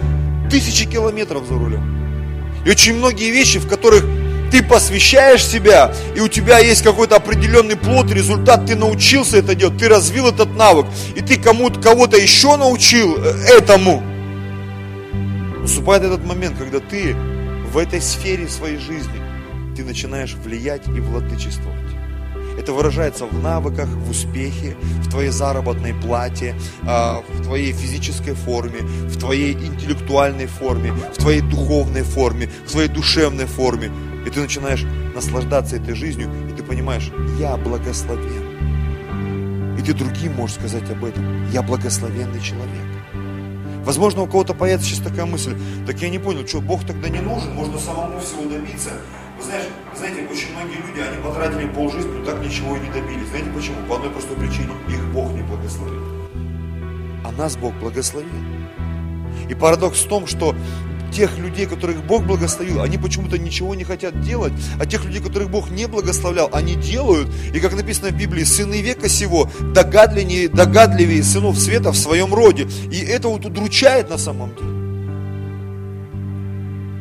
тысячи 0.52 0.86
километров 0.86 1.48
за 1.48 1.56
рулем. 1.56 1.93
И 2.66 2.70
очень 2.70 2.96
многие 2.96 3.30
вещи, 3.32 3.60
в 3.60 3.68
которых 3.68 4.06
ты 4.52 4.62
посвящаешь 4.62 5.44
себя, 5.44 5.92
и 6.16 6.20
у 6.20 6.28
тебя 6.28 6.60
есть 6.60 6.84
какой-то 6.84 7.16
определенный 7.16 7.76
плод, 7.76 8.12
результат, 8.12 8.68
ты 8.68 8.76
научился 8.76 9.38
это 9.38 9.56
делать, 9.56 9.78
ты 9.78 9.90
развил 9.90 10.28
этот 10.28 10.56
навык, 10.56 10.86
и 11.16 11.22
ты 11.22 11.40
кому-то, 11.40 11.82
кого-то 11.82 12.18
еще 12.18 12.56
научил 12.56 13.18
э, 13.18 13.58
этому. 13.58 14.04
Наступает 15.60 16.04
этот 16.04 16.24
момент, 16.24 16.58
когда 16.58 16.80
ты 16.80 17.16
в 17.16 17.78
этой 17.80 18.00
сфере 18.00 18.48
своей 18.48 18.78
жизни, 18.78 19.20
ты 19.76 19.84
начинаешь 19.84 20.36
влиять 20.36 20.88
и 20.88 21.00
владычествовать. 21.00 21.83
Это 22.58 22.74
выражается 22.74 23.26
в 23.26 23.42
навыках, 23.42 23.88
в 23.88 24.10
успехе, 24.10 24.76
в 25.02 25.10
твоей 25.10 25.30
заработной 25.30 25.94
плате, 25.94 26.56
а, 26.84 27.24
в 27.28 27.44
твоей 27.44 27.74
физической 27.74 28.34
форме, 28.34 28.82
в 28.82 29.18
твоей 29.18 29.54
интеллектуальной 29.54 30.48
форме, 30.48 30.92
в 30.92 31.18
твоей 31.18 31.42
духовной 31.42 32.04
форме, 32.04 32.50
в 32.66 32.72
твоей 32.72 32.90
душевной 32.90 33.46
форме. 33.46 33.92
И 34.26 34.30
ты 34.30 34.40
начинаешь 34.40 34.86
наслаждаться 35.16 35.76
этой 35.76 35.96
жизнью, 35.96 36.30
и 36.50 36.54
ты 36.54 36.64
понимаешь, 36.64 37.12
я 37.40 37.58
благословен. 37.58 39.78
И 39.78 39.82
ты 39.82 39.94
другим 39.94 40.34
можешь 40.34 40.56
сказать 40.56 40.90
об 40.90 41.04
этом. 41.04 41.50
Я 41.52 41.62
благословенный 41.62 42.42
человек. 42.42 42.84
Возможно, 43.84 44.22
у 44.22 44.28
кого-то 44.28 44.54
появится 44.54 44.90
сейчас 44.90 45.00
такая 45.00 45.26
мысль, 45.26 45.58
так 45.86 46.02
я 46.02 46.10
не 46.10 46.20
понял, 46.20 46.48
что 46.48 46.62
Бог 46.62 46.86
тогда 46.86 47.10
не 47.10 47.20
нужен, 47.20 47.54
можно 47.54 47.78
самому 47.78 48.20
всего 48.22 48.50
добиться. 48.50 48.92
Знаешь, 49.44 49.68
знаете, 49.96 50.26
очень 50.32 50.52
многие 50.54 50.78
люди, 50.78 51.00
они 51.02 51.22
потратили 51.22 51.68
полжизни, 51.68 52.12
но 52.12 52.26
так 52.26 52.42
ничего 52.44 52.78
и 52.78 52.80
не 52.80 52.90
добились. 52.90 53.28
Знаете 53.28 53.50
почему? 53.54 53.76
По 53.90 53.96
одной 53.96 54.12
простой 54.12 54.38
причине. 54.38 54.72
Их 54.88 55.04
Бог 55.12 55.32
не 55.34 55.42
благословил. 55.42 56.02
А 57.26 57.32
нас 57.38 57.58
Бог 57.58 57.74
благословил. 57.76 58.30
И 59.50 59.54
парадокс 59.54 60.00
в 60.02 60.08
том, 60.08 60.28
что 60.28 60.56
тех 61.12 61.38
людей, 61.38 61.66
которых 61.66 62.04
Бог 62.06 62.24
благословил, 62.26 62.82
они 62.82 62.98
почему-то 62.98 63.38
ничего 63.38 63.76
не 63.76 63.84
хотят 63.84 64.22
делать, 64.22 64.54
а 64.80 64.86
тех 64.86 65.06
людей, 65.06 65.22
которых 65.22 65.50
Бог 65.50 65.70
не 65.70 65.88
благословлял, 65.88 66.50
они 66.54 66.76
делают. 66.76 67.30
И 67.54 67.60
как 67.60 67.76
написано 67.76 68.10
в 68.10 68.18
Библии, 68.18 68.44
сыны 68.44 68.82
века 68.82 69.10
сего 69.10 69.50
догадливее, 69.74 70.48
догадливее 70.48 71.22
сынов 71.22 71.60
света 71.60 71.92
в 71.92 71.98
своем 71.98 72.34
роде. 72.34 72.68
И 72.92 73.00
это 73.00 73.28
вот 73.28 73.46
удручает 73.46 74.10
на 74.10 74.18
самом 74.18 74.56
деле. 74.56 74.74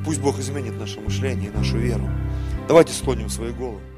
Пусть 0.04 0.20
Бог 0.20 0.38
изменит 0.40 0.78
наше 0.78 1.00
мышление 1.00 1.50
и 1.50 1.56
нашу 1.56 1.78
веру. 1.78 2.10
Давайте 2.72 2.94
склоним 2.94 3.28
свои 3.28 3.52
головы. 3.52 3.91